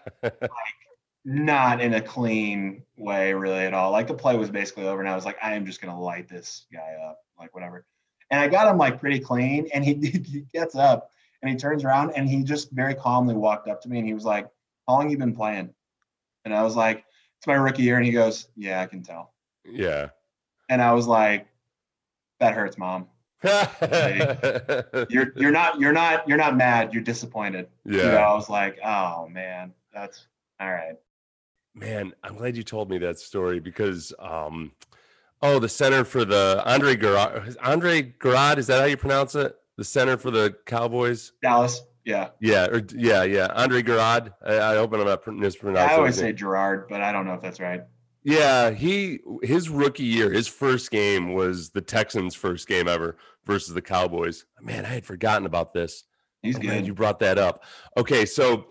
Not 1.26 1.82
in 1.82 1.94
a 1.94 2.02
clean 2.02 2.84
way, 2.98 3.34
really, 3.34 3.62
at 3.66 3.74
all. 3.74 3.92
Like 3.92 4.08
the 4.08 4.14
play 4.14 4.38
was 4.38 4.50
basically 4.50 4.88
over, 4.88 5.00
and 5.00 5.10
I 5.10 5.16
was 5.16 5.26
like, 5.26 5.38
I 5.42 5.54
am 5.54 5.66
just 5.66 5.82
going 5.82 5.94
to 5.94 6.00
light 6.00 6.28
this 6.28 6.66
guy 6.72 6.98
up, 7.08 7.20
like 7.40 7.54
whatever. 7.54 7.86
And 8.30 8.42
I 8.42 8.48
got 8.48 8.68
him 8.68 8.78
like 8.78 9.00
pretty 9.00 9.20
clean, 9.20 9.70
and 9.74 9.86
he, 9.86 9.94
he 10.02 10.46
gets 10.54 10.76
up 10.76 11.12
and 11.44 11.52
he 11.52 11.58
turns 11.58 11.84
around 11.84 12.12
and 12.16 12.28
he 12.28 12.42
just 12.42 12.72
very 12.72 12.96
calmly 12.96 13.36
walked 13.36 13.68
up 13.68 13.82
to 13.82 13.90
me 13.90 14.00
and 14.00 14.08
he 14.08 14.14
was 14.14 14.24
like, 14.24 14.48
How 14.88 14.96
long 14.96 15.10
you 15.10 15.18
been 15.18 15.36
playing? 15.36 15.70
And 16.46 16.54
I 16.54 16.64
was 16.64 16.76
like, 16.76 17.06
It's 17.38 17.48
my 17.48 17.54
rookie 17.56 17.84
year. 17.84 17.98
And 17.98 18.06
he 18.06 18.12
goes, 18.12 18.48
Yeah, 18.56 18.82
I 18.82 18.88
can 18.88 19.04
tell. 19.04 19.34
Yeah. 19.66 20.10
And 20.70 20.82
I 20.82 20.94
was 20.94 21.06
like, 21.06 21.48
That 22.40 22.54
hurts, 22.54 22.78
mom. 22.78 23.08
You're 23.44 25.34
you're 25.36 25.52
not 25.52 25.78
you're 25.78 25.92
not 25.92 26.26
you're 26.30 26.38
not 26.38 26.56
mad. 26.56 26.94
You're 26.94 27.04
disappointed. 27.04 27.68
You 27.84 27.98
know, 27.98 28.14
yeah. 28.14 28.30
I 28.30 28.34
was 28.34 28.50
like, 28.50 28.80
oh 28.86 29.28
man, 29.28 29.74
that's 29.94 30.28
all 30.62 30.72
right. 30.72 30.96
Man, 31.76 32.14
I'm 32.24 32.36
glad 32.36 32.56
you 32.56 32.64
told 32.64 32.90
me 32.90 32.98
that 33.00 33.20
story 33.20 33.60
because 33.60 34.14
um 34.20 34.72
oh 35.42 35.60
the 35.60 35.70
center 35.70 36.04
for 36.04 36.26
the 36.26 36.62
Andre 36.66 36.96
Garad 36.96 37.56
Andre 37.64 38.02
Garad, 38.02 38.58
is 38.58 38.68
that 38.68 38.80
how 38.80 38.86
you 38.86 38.98
pronounce 38.98 39.36
it? 39.36 39.56
The 39.78 39.84
center 39.84 40.18
for 40.18 40.30
the 40.30 40.56
Cowboys? 40.66 41.32
Dallas, 41.42 41.82
yeah. 42.06 42.30
Yeah, 42.40 42.68
or 42.68 42.84
yeah, 42.96 43.24
yeah. 43.24 43.48
Andre 43.56 43.82
Garad. 43.82 44.34
I, 44.46 44.60
I 44.60 44.76
hope 44.76 44.94
I'm 44.94 45.06
not 45.06 45.28
mispronouncing. 45.28 45.90
I 45.90 45.98
always 45.98 46.16
say. 46.16 46.32
Gerard, 46.34 46.88
but 46.90 47.02
I 47.02 47.12
don't 47.12 47.26
know 47.26 47.34
if 47.34 47.42
that's 47.42 47.60
right. 47.60 47.82
Yeah, 48.24 48.72
he 48.72 49.20
his 49.42 49.70
rookie 49.70 50.04
year, 50.04 50.32
his 50.32 50.48
first 50.48 50.92
game 50.92 51.34
was 51.34 51.72
the 51.72 51.82
Texans' 51.82 52.36
first 52.36 52.68
game 52.68 52.88
ever 52.88 53.18
versus 53.46 53.74
the 53.74 53.82
Cowboys. 53.82 54.46
Man, 54.62 54.86
I 54.86 54.90
had 54.90 55.06
forgotten 55.06 55.46
about 55.46 55.74
this. 55.74 56.06
He's 56.42 56.58
glad 56.58 56.80
good. 56.80 56.88
you 56.88 56.94
brought 56.94 57.20
that 57.20 57.38
up. 57.38 57.64
Okay, 57.98 58.26
so 58.26 58.68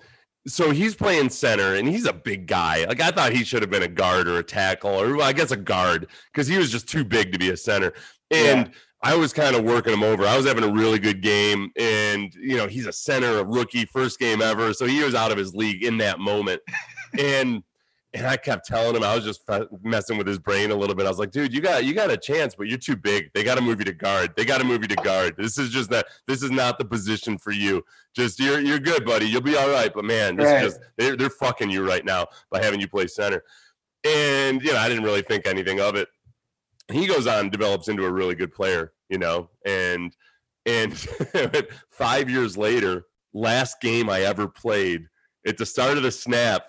so 0.46 0.70
he's 0.70 0.94
playing 0.94 1.30
center 1.30 1.74
and 1.74 1.88
he's 1.88 2.06
a 2.06 2.12
big 2.12 2.46
guy. 2.46 2.84
Like 2.84 3.00
I 3.00 3.10
thought 3.10 3.32
he 3.32 3.44
should 3.44 3.62
have 3.62 3.70
been 3.70 3.82
a 3.82 3.88
guard 3.88 4.28
or 4.28 4.38
a 4.38 4.42
tackle 4.42 4.90
or 4.90 5.16
well, 5.16 5.26
I 5.26 5.32
guess 5.32 5.50
a 5.50 5.56
guard 5.56 6.08
because 6.32 6.46
he 6.46 6.58
was 6.58 6.70
just 6.70 6.88
too 6.88 7.04
big 7.04 7.32
to 7.32 7.38
be 7.38 7.50
a 7.50 7.56
center. 7.56 7.92
And 8.30 8.72
I 9.02 9.16
was 9.16 9.32
kind 9.32 9.56
of 9.56 9.64
working 9.64 9.92
him 9.92 10.04
over. 10.04 10.24
I 10.24 10.36
was 10.36 10.46
having 10.46 10.64
a 10.64 10.72
really 10.72 10.98
good 10.98 11.22
game, 11.22 11.70
and 11.76 12.32
you 12.34 12.56
know 12.56 12.68
he's 12.68 12.86
a 12.86 12.92
center, 12.92 13.38
a 13.38 13.44
rookie, 13.44 13.84
first 13.84 14.18
game 14.18 14.40
ever, 14.40 14.72
so 14.72 14.86
he 14.86 15.02
was 15.02 15.14
out 15.14 15.32
of 15.32 15.38
his 15.38 15.54
league 15.54 15.82
in 15.82 15.98
that 15.98 16.20
moment. 16.20 16.62
and 17.18 17.62
and 18.14 18.26
I 18.26 18.36
kept 18.36 18.66
telling 18.66 18.94
him 18.94 19.02
I 19.02 19.14
was 19.14 19.24
just 19.24 19.40
f- 19.48 19.66
messing 19.82 20.18
with 20.18 20.26
his 20.26 20.38
brain 20.38 20.70
a 20.70 20.74
little 20.74 20.94
bit. 20.94 21.06
I 21.06 21.08
was 21.08 21.18
like, 21.18 21.30
dude, 21.30 21.54
you 21.54 21.60
got 21.60 21.84
you 21.84 21.94
got 21.94 22.10
a 22.10 22.16
chance, 22.16 22.54
but 22.54 22.68
you're 22.68 22.76
too 22.78 22.96
big. 22.96 23.30
They 23.34 23.42
got 23.42 23.54
to 23.56 23.62
move 23.62 23.78
you 23.78 23.84
to 23.86 23.92
guard. 23.92 24.34
They 24.36 24.44
got 24.44 24.58
to 24.58 24.64
move 24.64 24.82
you 24.82 24.88
to 24.88 24.96
guard. 24.96 25.34
This 25.38 25.56
is 25.58 25.70
just 25.70 25.88
that. 25.90 26.06
this 26.26 26.42
is 26.42 26.50
not 26.50 26.78
the 26.78 26.84
position 26.84 27.38
for 27.38 27.52
you. 27.52 27.82
Just 28.14 28.38
you're 28.38 28.60
you're 28.60 28.78
good, 28.78 29.04
buddy. 29.04 29.26
You'll 29.26 29.40
be 29.40 29.56
all 29.56 29.70
right. 29.70 29.92
But 29.94 30.04
man, 30.04 30.36
this 30.36 30.46
Right. 30.46 30.64
is 30.64 30.74
just 30.74 30.84
they're 30.98 31.16
they're 31.16 31.30
fucking 31.30 31.70
you 31.70 31.86
right 31.86 32.04
now 32.04 32.26
by 32.50 32.62
having 32.62 32.80
you 32.80 32.88
play 32.88 33.06
center. 33.06 33.42
And 34.04 34.62
you 34.62 34.72
know, 34.72 34.78
I 34.78 34.88
didn't 34.88 35.04
really 35.04 35.22
think 35.22 35.46
anything 35.46 35.80
of 35.80 35.94
it. 35.96 36.08
He 36.90 37.06
goes 37.06 37.26
on, 37.26 37.48
develops 37.48 37.88
into 37.88 38.04
a 38.04 38.10
really 38.12 38.34
good 38.34 38.52
player, 38.52 38.92
you 39.08 39.18
know, 39.18 39.48
and 39.64 40.14
and 40.66 40.98
five 41.90 42.28
years 42.28 42.56
later, 42.56 43.06
last 43.32 43.80
game 43.80 44.10
I 44.10 44.20
ever 44.22 44.48
played, 44.48 45.06
at 45.46 45.56
the 45.56 45.64
start 45.66 45.96
of 45.96 46.02
the 46.02 46.10
snap, 46.10 46.64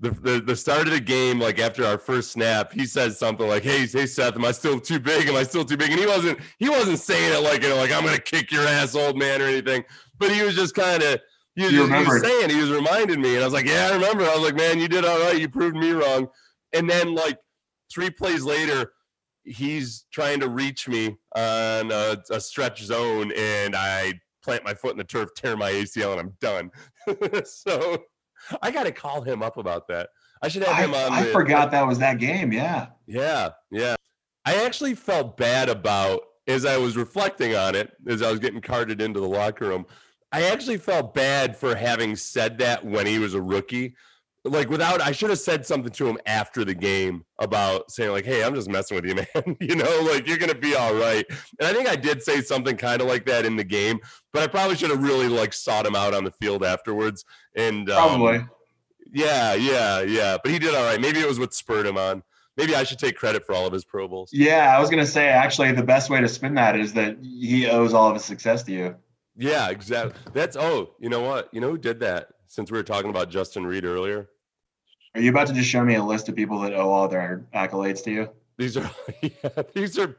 the, 0.00 0.10
the 0.10 0.40
the 0.40 0.56
start 0.56 0.86
of 0.86 0.92
the 0.92 1.00
game, 1.00 1.38
like 1.38 1.58
after 1.58 1.84
our 1.84 1.98
first 1.98 2.32
snap, 2.32 2.72
he 2.72 2.84
says 2.84 3.18
something 3.18 3.46
like, 3.46 3.62
"Hey, 3.62 3.86
hey, 3.86 4.06
Seth, 4.06 4.34
am 4.34 4.44
I 4.44 4.52
still 4.52 4.80
too 4.80 4.98
big? 4.98 5.28
Am 5.28 5.36
I 5.36 5.44
still 5.44 5.64
too 5.64 5.76
big?" 5.76 5.90
And 5.90 6.00
he 6.00 6.06
wasn't 6.06 6.38
he 6.58 6.68
wasn't 6.68 6.98
saying 6.98 7.32
it 7.32 7.42
like 7.42 7.62
you 7.62 7.68
know, 7.68 7.76
like 7.76 7.92
I'm 7.92 8.04
gonna 8.04 8.18
kick 8.18 8.50
your 8.50 8.66
ass, 8.66 8.94
old 8.94 9.16
man, 9.16 9.40
or 9.40 9.46
anything. 9.46 9.84
But 10.18 10.32
he 10.32 10.42
was 10.42 10.56
just 10.56 10.74
kind 10.74 11.02
of 11.02 11.20
he 11.54 11.64
was, 11.64 11.72
just, 11.72 11.92
he 11.92 12.04
was 12.04 12.22
saying 12.22 12.50
he 12.50 12.60
was 12.60 12.70
reminding 12.70 13.20
me, 13.20 13.34
and 13.34 13.42
I 13.42 13.46
was 13.46 13.54
like, 13.54 13.66
"Yeah, 13.66 13.88
I 13.90 13.94
remember." 13.94 14.24
I 14.24 14.34
was 14.34 14.42
like, 14.42 14.56
"Man, 14.56 14.80
you 14.80 14.88
did 14.88 15.04
all 15.04 15.20
right. 15.20 15.38
You 15.38 15.48
proved 15.48 15.76
me 15.76 15.92
wrong." 15.92 16.28
And 16.72 16.90
then 16.90 17.14
like 17.14 17.38
three 17.92 18.10
plays 18.10 18.42
later, 18.42 18.92
he's 19.44 20.06
trying 20.12 20.40
to 20.40 20.48
reach 20.48 20.88
me 20.88 21.16
on 21.36 21.92
a, 21.92 22.16
a 22.30 22.40
stretch 22.40 22.82
zone, 22.82 23.32
and 23.36 23.76
I 23.76 24.14
plant 24.42 24.64
my 24.64 24.74
foot 24.74 24.92
in 24.92 24.98
the 24.98 25.04
turf, 25.04 25.30
tear 25.36 25.56
my 25.56 25.70
ACL, 25.70 26.18
and 26.18 26.20
I'm 26.20 26.32
done. 26.40 26.70
so 27.44 28.02
I 28.62 28.70
got 28.70 28.84
to 28.84 28.92
call 28.92 29.22
him 29.22 29.42
up 29.42 29.56
about 29.56 29.88
that. 29.88 30.10
I 30.42 30.48
should 30.48 30.62
have 30.62 30.76
I, 30.76 30.82
him 30.82 30.94
on. 30.94 31.12
I 31.12 31.24
the- 31.24 31.32
forgot 31.32 31.70
that 31.70 31.86
was 31.86 31.98
that 32.00 32.18
game. 32.18 32.52
Yeah. 32.52 32.88
Yeah, 33.06 33.50
yeah. 33.70 33.96
I 34.44 34.64
actually 34.64 34.94
felt 34.94 35.36
bad 35.36 35.68
about 35.68 36.20
as 36.46 36.66
I 36.66 36.76
was 36.76 36.96
reflecting 36.96 37.54
on 37.56 37.74
it, 37.74 37.92
as 38.06 38.20
I 38.22 38.30
was 38.30 38.40
getting 38.40 38.60
carted 38.60 39.00
into 39.00 39.20
the 39.20 39.28
locker 39.28 39.66
room. 39.68 39.86
I 40.32 40.42
actually 40.42 40.78
felt 40.78 41.14
bad 41.14 41.56
for 41.56 41.74
having 41.74 42.16
said 42.16 42.58
that 42.58 42.84
when 42.84 43.06
he 43.06 43.18
was 43.18 43.34
a 43.34 43.40
rookie. 43.40 43.94
Like 44.46 44.68
without, 44.68 45.00
I 45.00 45.12
should 45.12 45.30
have 45.30 45.38
said 45.38 45.64
something 45.64 45.90
to 45.92 46.06
him 46.06 46.18
after 46.26 46.66
the 46.66 46.74
game 46.74 47.24
about 47.38 47.90
saying 47.90 48.12
like, 48.12 48.26
"Hey, 48.26 48.44
I'm 48.44 48.54
just 48.54 48.68
messing 48.68 48.94
with 48.94 49.06
you, 49.06 49.14
man. 49.34 49.56
you 49.60 49.74
know, 49.74 50.08
like 50.12 50.26
you're 50.26 50.36
gonna 50.36 50.54
be 50.54 50.74
all 50.74 50.94
right." 50.94 51.24
And 51.58 51.66
I 51.66 51.72
think 51.72 51.88
I 51.88 51.96
did 51.96 52.22
say 52.22 52.42
something 52.42 52.76
kind 52.76 53.00
of 53.00 53.08
like 53.08 53.24
that 53.26 53.46
in 53.46 53.56
the 53.56 53.64
game, 53.64 54.00
but 54.32 54.42
I 54.42 54.46
probably 54.46 54.76
should 54.76 54.90
have 54.90 55.02
really 55.02 55.28
like 55.28 55.52
sought 55.52 55.86
him 55.86 55.96
out 55.96 56.14
on 56.14 56.24
the 56.24 56.30
field 56.30 56.62
afterwards. 56.62 57.24
And 57.56 57.90
um, 57.90 58.20
Probably. 58.20 58.46
yeah, 59.12 59.54
yeah, 59.54 60.02
yeah. 60.02 60.36
But 60.42 60.52
he 60.52 60.58
did 60.58 60.74
all 60.74 60.84
right. 60.84 61.00
Maybe 61.00 61.20
it 61.20 61.26
was 61.26 61.38
what 61.38 61.54
spurred 61.54 61.86
him 61.86 61.96
on. 61.96 62.22
Maybe 62.56 62.76
I 62.76 62.84
should 62.84 62.98
take 62.98 63.16
credit 63.16 63.44
for 63.44 63.54
all 63.54 63.66
of 63.66 63.72
his 63.72 63.84
Pro 63.84 64.06
Bowls. 64.06 64.30
Yeah, 64.32 64.76
I 64.76 64.80
was 64.80 64.90
gonna 64.90 65.06
say 65.06 65.28
actually 65.28 65.72
the 65.72 65.82
best 65.82 66.10
way 66.10 66.20
to 66.20 66.28
spin 66.28 66.54
that 66.54 66.78
is 66.78 66.92
that 66.92 67.16
he 67.22 67.66
owes 67.66 67.94
all 67.94 68.08
of 68.08 68.14
his 68.14 68.24
success 68.24 68.62
to 68.64 68.72
you. 68.72 68.94
Yeah, 69.36 69.70
exactly. 69.70 70.20
That's 70.32 70.56
oh, 70.56 70.94
you 71.00 71.08
know 71.08 71.20
what? 71.20 71.48
You 71.52 71.60
know 71.60 71.70
who 71.70 71.78
did 71.78 72.00
that? 72.00 72.28
Since 72.46 72.70
we 72.70 72.78
were 72.78 72.84
talking 72.84 73.10
about 73.10 73.30
Justin 73.30 73.66
Reid 73.66 73.84
earlier, 73.84 74.28
Are 75.14 75.20
you 75.20 75.30
about 75.30 75.46
to 75.46 75.52
just 75.52 75.68
show 75.68 75.84
me 75.84 75.94
a 75.94 76.02
list 76.02 76.28
of 76.28 76.34
people 76.34 76.58
that 76.60 76.74
owe 76.74 76.90
all 76.90 77.08
their 77.08 77.44
accolades 77.54 78.02
to 78.04 78.10
you? 78.10 78.28
these 78.56 78.76
are 78.76 78.90
yeah, 79.22 79.62
these 79.74 79.98
are 79.98 80.16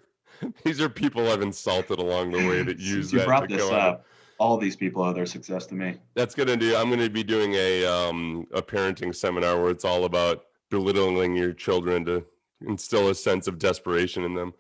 these 0.64 0.82
are 0.82 0.90
people 0.90 1.32
I've 1.32 1.42
insulted 1.42 2.00
along 2.00 2.32
the 2.32 2.46
way 2.48 2.64
that 2.64 2.80
use 2.80 3.12
you 3.12 3.20
that 3.20 3.26
brought 3.26 3.50
to 3.50 3.56
this 3.56 3.64
go 3.64 3.74
on. 3.74 3.80
up, 3.80 4.06
all 4.38 4.58
these 4.58 4.76
people 4.76 5.02
owe 5.02 5.14
their 5.14 5.26
success 5.26 5.66
to 5.68 5.76
me. 5.76 5.98
That's 6.14 6.36
gonna 6.36 6.58
do. 6.58 6.76
I'm 6.76 6.90
gonna 6.90 7.10
be 7.10 7.24
doing 7.24 7.54
a 7.54 7.86
um 7.86 8.48
a 8.54 8.62
parenting 8.62 9.16
seminar 9.16 9.62
where 9.62 9.72
it's 9.72 9.86
all 9.86 10.06
about 10.06 10.46
belittling 10.70 11.36
your 11.36 11.54
children 11.54 12.06
to 12.06 12.26
instill 12.68 13.10
a 13.10 13.16
sense 13.16 13.48
of 13.48 13.60
desperation 13.60 14.24
in 14.24 14.34
them. 14.34 14.54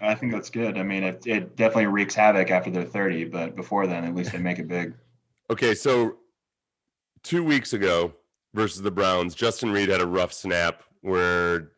I 0.00 0.14
think 0.14 0.32
that's 0.32 0.50
good. 0.50 0.76
I 0.76 0.82
mean, 0.82 1.04
it, 1.04 1.24
it 1.24 1.56
definitely 1.56 1.86
wreaks 1.86 2.16
havoc 2.16 2.50
after 2.50 2.68
they're 2.68 2.82
30, 2.82 3.26
but 3.26 3.54
before 3.54 3.86
then, 3.86 4.04
at 4.04 4.12
least 4.12 4.32
they 4.32 4.38
make 4.38 4.58
it 4.58 4.68
big. 4.68 4.94
Okay, 5.50 5.74
so 5.74 6.16
two 7.22 7.44
weeks 7.44 7.74
ago 7.74 8.14
versus 8.54 8.82
the 8.82 8.90
Browns, 8.90 9.34
Justin 9.34 9.70
Reid 9.72 9.88
had 9.88 10.00
a 10.00 10.06
rough 10.06 10.32
snap 10.32 10.82
where 11.02 11.72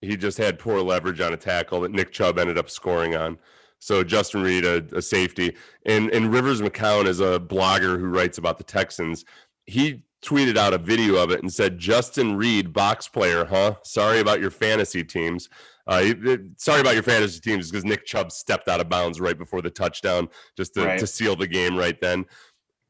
he 0.00 0.16
just 0.16 0.38
had 0.38 0.58
poor 0.58 0.80
leverage 0.80 1.20
on 1.20 1.32
a 1.32 1.36
tackle 1.36 1.80
that 1.82 1.92
Nick 1.92 2.12
Chubb 2.12 2.38
ended 2.38 2.56
up 2.58 2.70
scoring 2.70 3.14
on. 3.14 3.38
So 3.78 4.04
Justin 4.04 4.42
Reid, 4.42 4.64
a, 4.64 4.84
a 4.96 5.02
safety, 5.02 5.56
and 5.86 6.08
and 6.10 6.32
Rivers 6.32 6.60
McCown 6.60 7.06
is 7.06 7.20
a 7.20 7.38
blogger 7.38 7.98
who 7.98 8.06
writes 8.06 8.38
about 8.38 8.58
the 8.58 8.64
Texans. 8.64 9.24
He 9.66 10.04
tweeted 10.24 10.56
out 10.56 10.72
a 10.72 10.78
video 10.78 11.16
of 11.16 11.32
it 11.32 11.42
and 11.42 11.52
said, 11.52 11.78
"Justin 11.78 12.36
Reid, 12.36 12.72
box 12.72 13.08
player, 13.08 13.44
huh? 13.44 13.74
Sorry 13.82 14.20
about 14.20 14.40
your 14.40 14.52
fantasy 14.52 15.02
teams. 15.02 15.48
Uh, 15.88 16.14
sorry 16.58 16.80
about 16.80 16.94
your 16.94 17.02
fantasy 17.02 17.40
teams 17.40 17.70
because 17.70 17.84
Nick 17.84 18.06
Chubb 18.06 18.30
stepped 18.30 18.68
out 18.68 18.80
of 18.80 18.88
bounds 18.88 19.20
right 19.20 19.36
before 19.36 19.62
the 19.62 19.70
touchdown, 19.70 20.28
just 20.56 20.74
to, 20.74 20.84
Right. 20.84 21.00
to 21.00 21.06
seal 21.06 21.34
the 21.34 21.48
game 21.48 21.76
right 21.76 22.00
then." 22.00 22.24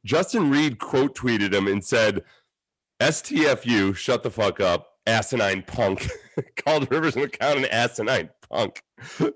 Justin 0.04 0.50
Reid 0.50 0.78
quote 0.78 1.16
tweeted 1.16 1.54
him 1.54 1.68
and 1.68 1.82
said, 1.82 2.24
STFU, 3.02 3.96
shut 3.96 4.22
the 4.22 4.30
fuck 4.30 4.60
up, 4.60 4.92
asinine 5.06 5.62
punk. 5.62 6.08
Called 6.56 6.90
Rivers 6.90 7.14
McCown 7.16 7.56
an 7.56 7.64
asinine 7.66 8.30
punk. 8.48 8.82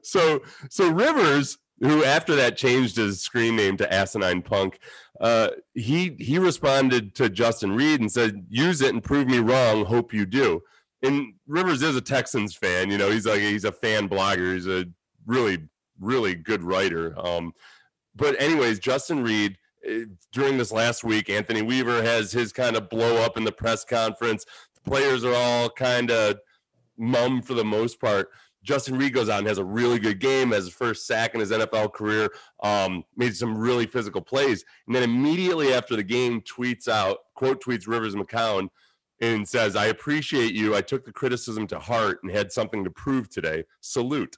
So 0.03 0.43
so 0.71 0.89
Rivers, 0.89 1.59
who 1.81 2.05
after 2.05 2.37
that 2.37 2.57
changed 2.57 2.97
his 2.97 3.21
screen 3.21 3.57
name 3.57 3.77
to 3.79 3.93
asinine 3.93 4.43
punk, 4.43 4.79
uh, 5.21 5.51
he 5.75 6.17
he 6.21 6.39
responded 6.39 7.15
to 7.17 7.29
Justin 7.29 7.75
Reid 7.75 8.01
and 8.01 8.11
said, 8.11 8.47
use 8.49 8.81
it 8.81 8.95
and 8.95 9.03
prove 9.03 9.27
me 9.27 9.39
wrong. 9.39 9.85
Hope 9.85 10.15
you 10.15 10.27
do. 10.27 10.63
And 11.03 11.35
Rivers 11.49 11.83
is 11.83 11.97
a 11.97 12.01
Texans 12.01 12.55
fan, 12.55 12.91
you 12.91 12.99
know, 12.99 13.11
he's 13.11 13.27
like 13.27 13.41
he's 13.41 13.65
a 13.65 13.73
fan 13.73 14.09
blogger, 14.09 14.55
he's 14.55 14.69
a 14.69 14.87
really, 15.27 15.59
really 16.01 16.37
good 16.37 16.63
writer. 16.63 17.15
Um, 17.19 17.53
but 18.15 18.41
anyways, 18.41 18.79
Justin 18.79 19.25
Reid 19.25 19.59
during 20.33 20.59
this 20.59 20.73
last 20.73 21.05
week, 21.05 21.31
Anthony 21.31 21.63
Weaver 21.63 22.03
has 22.03 22.33
his 22.33 22.53
kind 22.53 22.77
of 22.77 22.89
blow 22.89 23.23
up 23.23 23.37
in 23.37 23.45
the 23.45 23.53
press 23.53 23.85
conference. 23.85 24.45
The 24.75 24.91
players 24.91 25.25
are 25.25 25.35
all 25.35 25.71
kind 25.71 26.11
of 26.11 26.39
mum 26.97 27.43
for 27.43 27.55
the 27.55 27.65
most 27.65 28.01
part. 28.01 28.31
Justin 28.63 28.99
Reid 28.99 29.13
goes 29.13 29.29
out 29.29 29.39
and 29.39 29.47
has 29.47 29.59
a 29.59 29.65
really 29.65 30.01
good 30.01 30.19
game, 30.19 30.51
has 30.51 30.65
his 30.65 30.75
first 30.75 31.07
sack 31.07 31.35
in 31.35 31.41
his 31.41 31.53
NFL 31.53 31.93
career, 31.93 32.29
um, 32.65 33.05
made 33.17 33.37
some 33.37 33.57
really 33.57 33.87
physical 33.87 34.21
plays. 34.21 34.65
And 34.87 34.95
then 34.95 35.05
immediately 35.05 35.73
after 35.73 35.95
the 35.95 36.03
game, 36.03 36.41
tweets 36.41 36.89
out, 36.89 37.19
quote 37.35 37.63
tweets 37.63 37.87
Rivers 37.87 38.17
McCown 38.17 38.69
and 39.21 39.49
says, 39.49 39.77
I 39.77 39.87
appreciate 39.87 40.53
you. 40.53 40.75
I 40.75 40.83
took 40.83 41.05
the 41.05 41.13
criticism 41.13 41.69
to 41.69 41.79
heart 41.79 42.19
and 42.23 42.33
had 42.33 42.51
something 42.51 42.83
to 42.83 42.91
prove 42.91 43.31
today. 43.31 43.65
Salute. 43.81 44.37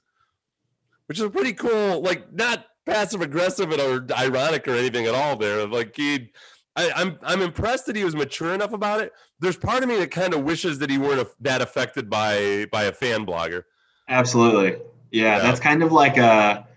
Which 1.07 1.17
is 1.17 1.25
a 1.25 1.29
pretty 1.29 1.53
cool, 1.53 2.01
like 2.01 2.31
not 2.31 2.65
passive 2.89 3.21
aggressive 3.21 3.71
or 3.71 4.05
ironic 4.17 4.67
or 4.67 4.73
anything 4.75 5.05
at 5.05 5.15
all 5.15 5.35
there. 5.35 5.65
Like 5.67 5.95
he 5.95 6.31
I, 6.75 6.91
I'm 6.95 7.17
I'm 7.23 7.41
impressed 7.41 7.85
that 7.87 7.95
he 7.95 8.03
was 8.03 8.15
mature 8.15 8.53
enough 8.53 8.73
about 8.73 9.01
it. 9.01 9.11
There's 9.39 9.57
part 9.57 9.83
of 9.83 9.89
me 9.89 9.97
that 9.97 10.11
kind 10.11 10.33
of 10.33 10.43
wishes 10.43 10.79
that 10.79 10.89
he 10.89 10.97
weren't 10.97 11.21
a, 11.21 11.27
that 11.41 11.61
affected 11.61 12.09
by 12.09 12.67
by 12.71 12.83
a 12.83 12.91
fan 12.91 13.25
blogger. 13.25 13.63
Absolutely. 14.07 14.79
Yeah, 15.11 15.37
Yeah. 15.37 15.39
that's 15.39 15.59
kind 15.59 15.83
of 15.83 15.91
like 15.91 16.17
a, 16.17 16.67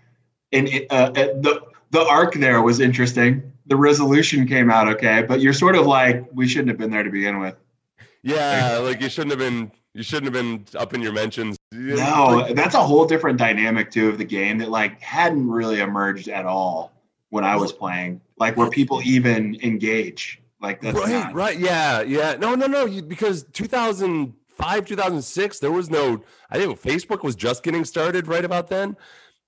and 0.51 0.67
uh, 0.89 1.09
the 1.11 1.61
the 1.91 2.01
arc 2.05 2.33
there 2.35 2.61
was 2.61 2.79
interesting. 2.79 3.51
The 3.67 3.75
resolution 3.77 4.47
came 4.47 4.69
out 4.69 4.87
okay, 4.89 5.23
but 5.27 5.39
you're 5.39 5.53
sort 5.53 5.75
of 5.75 5.85
like 5.85 6.25
we 6.33 6.47
shouldn't 6.47 6.69
have 6.69 6.77
been 6.77 6.91
there 6.91 7.03
to 7.03 7.09
begin 7.09 7.39
with. 7.39 7.55
Yeah, 8.23 8.77
like 8.83 9.01
you 9.01 9.09
shouldn't 9.09 9.31
have 9.31 9.39
been 9.39 9.71
you 9.93 10.03
shouldn't 10.03 10.25
have 10.25 10.33
been 10.33 10.65
up 10.79 10.93
in 10.93 11.01
your 11.01 11.13
mentions. 11.13 11.57
No, 11.71 12.51
that's 12.53 12.75
a 12.75 12.81
whole 12.81 13.05
different 13.05 13.37
dynamic 13.37 13.91
too 13.91 14.09
of 14.09 14.17
the 14.17 14.25
game 14.25 14.57
that 14.59 14.69
like 14.69 14.99
hadn't 15.01 15.49
really 15.49 15.79
emerged 15.79 16.27
at 16.27 16.45
all 16.45 16.91
when 17.29 17.43
I 17.43 17.55
was 17.55 17.71
playing. 17.71 18.21
Like 18.37 18.57
where 18.57 18.69
people 18.69 19.01
even 19.03 19.57
engage. 19.61 20.41
Like 20.59 20.81
that's 20.81 20.97
right, 20.97 21.09
not, 21.09 21.33
right, 21.33 21.59
yeah, 21.59 22.01
yeah. 22.01 22.35
No, 22.39 22.55
no, 22.55 22.67
no. 22.67 22.85
You, 22.85 23.01
because 23.01 23.43
2005, 23.53 24.85
2006, 24.85 25.59
there 25.59 25.71
was 25.71 25.89
no. 25.89 26.23
I 26.49 26.57
think 26.57 26.81
Facebook 26.81 27.23
was 27.23 27.35
just 27.35 27.63
getting 27.63 27.85
started 27.85 28.27
right 28.27 28.45
about 28.45 28.69
then. 28.69 28.95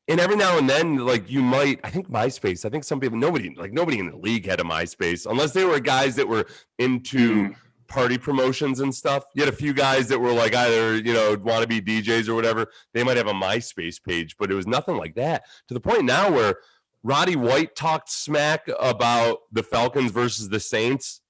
And 0.07 0.19
every 0.19 0.35
now 0.35 0.59
and 0.59 0.69
then, 0.69 0.97
like 0.97 1.31
you 1.31 1.41
might, 1.41 1.79
I 1.83 1.89
think 1.89 2.11
MySpace. 2.11 2.63
I 2.63 2.69
think 2.69 2.83
some 2.83 2.99
people, 2.99 3.17
nobody, 3.17 3.55
like 3.55 3.73
nobody 3.73 3.97
in 3.97 4.11
the 4.11 4.17
league 4.17 4.45
had 4.45 4.59
a 4.59 4.63
MySpace, 4.63 5.25
unless 5.29 5.51
they 5.53 5.65
were 5.65 5.79
guys 5.79 6.15
that 6.17 6.27
were 6.27 6.45
into 6.77 7.17
Mhm. 7.47 7.55
Party 7.87 8.17
promotions 8.17 8.79
and 8.79 8.93
stuff. 8.93 9.23
You 9.35 9.43
had 9.43 9.53
a 9.53 9.55
few 9.55 9.73
guys 9.73 10.07
that 10.09 10.19
were 10.19 10.31
like 10.31 10.55
either 10.55 10.95
you 10.97 11.13
know 11.13 11.35
want 11.43 11.61
to 11.61 11.67
be 11.67 11.81
DJs 11.81 12.27
or 12.27 12.35
whatever. 12.35 12.67
They 12.93 13.03
might 13.03 13.17
have 13.17 13.27
a 13.27 13.33
MySpace 13.33 14.01
page, 14.03 14.35
but 14.37 14.51
it 14.51 14.55
was 14.55 14.67
nothing 14.67 14.97
like 14.97 15.15
that. 15.15 15.43
To 15.67 15.73
the 15.73 15.79
point 15.79 16.05
now 16.05 16.31
where 16.31 16.55
Roddy 17.03 17.35
White 17.35 17.75
talked 17.75 18.09
smack 18.09 18.67
about 18.79 19.39
the 19.51 19.61
Falcons 19.63 20.11
versus 20.11 20.49
the 20.49 20.59
Saints 20.59 21.21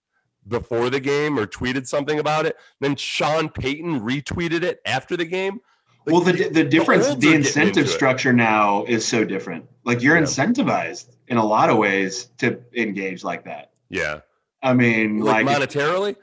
before 0.48 0.90
the 0.90 1.00
game 1.00 1.38
or 1.40 1.46
tweeted 1.48 1.88
something 1.88 2.20
about 2.20 2.46
it. 2.46 2.56
Then 2.80 2.96
Sean 2.96 3.50
Payton 3.50 4.02
retweeted 4.02 4.62
it 4.64 4.80
after 4.86 5.18
the 5.18 5.26
game. 5.26 5.60
Like, 6.06 6.14
well, 6.14 6.22
the 6.22 6.50
the 6.50 6.64
difference, 6.64 7.08
olds 7.08 7.20
the 7.20 7.34
incentive 7.34 7.90
structure 7.90 8.32
now 8.32 8.86
is 8.86 9.06
so 9.06 9.26
different. 9.26 9.66
Like 9.86 10.04
you're 10.04 10.16
Yeah. 10.16 10.22
incentivized 10.24 11.16
in 11.28 11.38
a 11.38 11.46
lot 11.46 11.72
of 11.72 11.78
ways 11.78 12.26
to 12.38 12.60
engage 12.76 13.24
like 13.24 13.44
that. 13.46 13.72
yeah, 13.90 14.20
I 14.62 14.74
mean, 14.76 15.20
like, 15.20 15.46
like, 15.46 15.58
monetarily. 15.58 16.16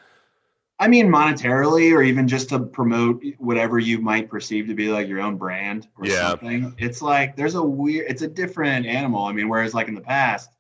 I 0.83 0.89
mean, 0.89 1.07
monetarily, 1.07 1.93
or 1.93 2.03
even 2.03 2.27
just 2.27 2.49
to 2.49 2.59
promote 2.59 3.23
whatever 3.39 3.79
you 3.79 4.01
might 4.01 4.29
perceive 4.29 4.67
to 4.67 4.75
be 4.75 4.89
like 4.89 5.07
your 5.07 5.21
own 5.21 5.37
brand 5.37 5.87
or 5.97 6.07
Yeah. 6.07 6.31
something. 6.31 6.75
It's 6.77 7.01
like 7.01 7.37
there's 7.37 7.55
a 7.55 7.63
weird, 7.63 8.11
it's 8.11 8.23
a 8.23 8.27
different 8.27 8.85
animal. 8.87 9.25
I 9.27 9.33
mean, 9.33 9.49
whereas 9.49 9.75
like 9.75 9.87
in 9.87 9.95
the 9.95 10.01
past, 10.01 10.51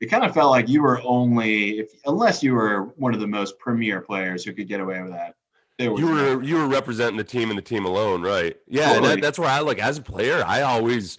it 0.00 0.10
kind 0.10 0.22
of 0.22 0.34
felt 0.34 0.50
like 0.50 0.68
you 0.68 0.82
were 0.82 1.00
only, 1.02 1.78
if 1.78 1.92
unless 2.04 2.42
you 2.42 2.52
were 2.52 2.92
one 2.96 3.14
of 3.14 3.20
the 3.20 3.26
most 3.26 3.58
premier 3.58 4.02
players 4.02 4.44
who 4.44 4.52
could 4.52 4.68
get 4.68 4.80
away 4.80 5.00
with 5.00 5.12
that. 5.12 5.34
You 5.78 6.08
were 6.08 6.42
you 6.42 6.56
were 6.56 6.68
representing 6.68 7.16
the 7.16 7.24
team 7.24 7.48
and 7.48 7.56
the 7.56 7.62
team 7.62 7.86
alone, 7.86 8.20
right? 8.20 8.54
Yeah, 8.68 8.88
and 8.88 8.96
Totally. 8.96 9.14
that, 9.14 9.22
that's 9.22 9.38
where 9.38 9.48
I 9.48 9.60
like 9.60 9.78
as 9.78 9.96
a 9.96 10.02
player. 10.02 10.44
I 10.46 10.60
always 10.60 11.16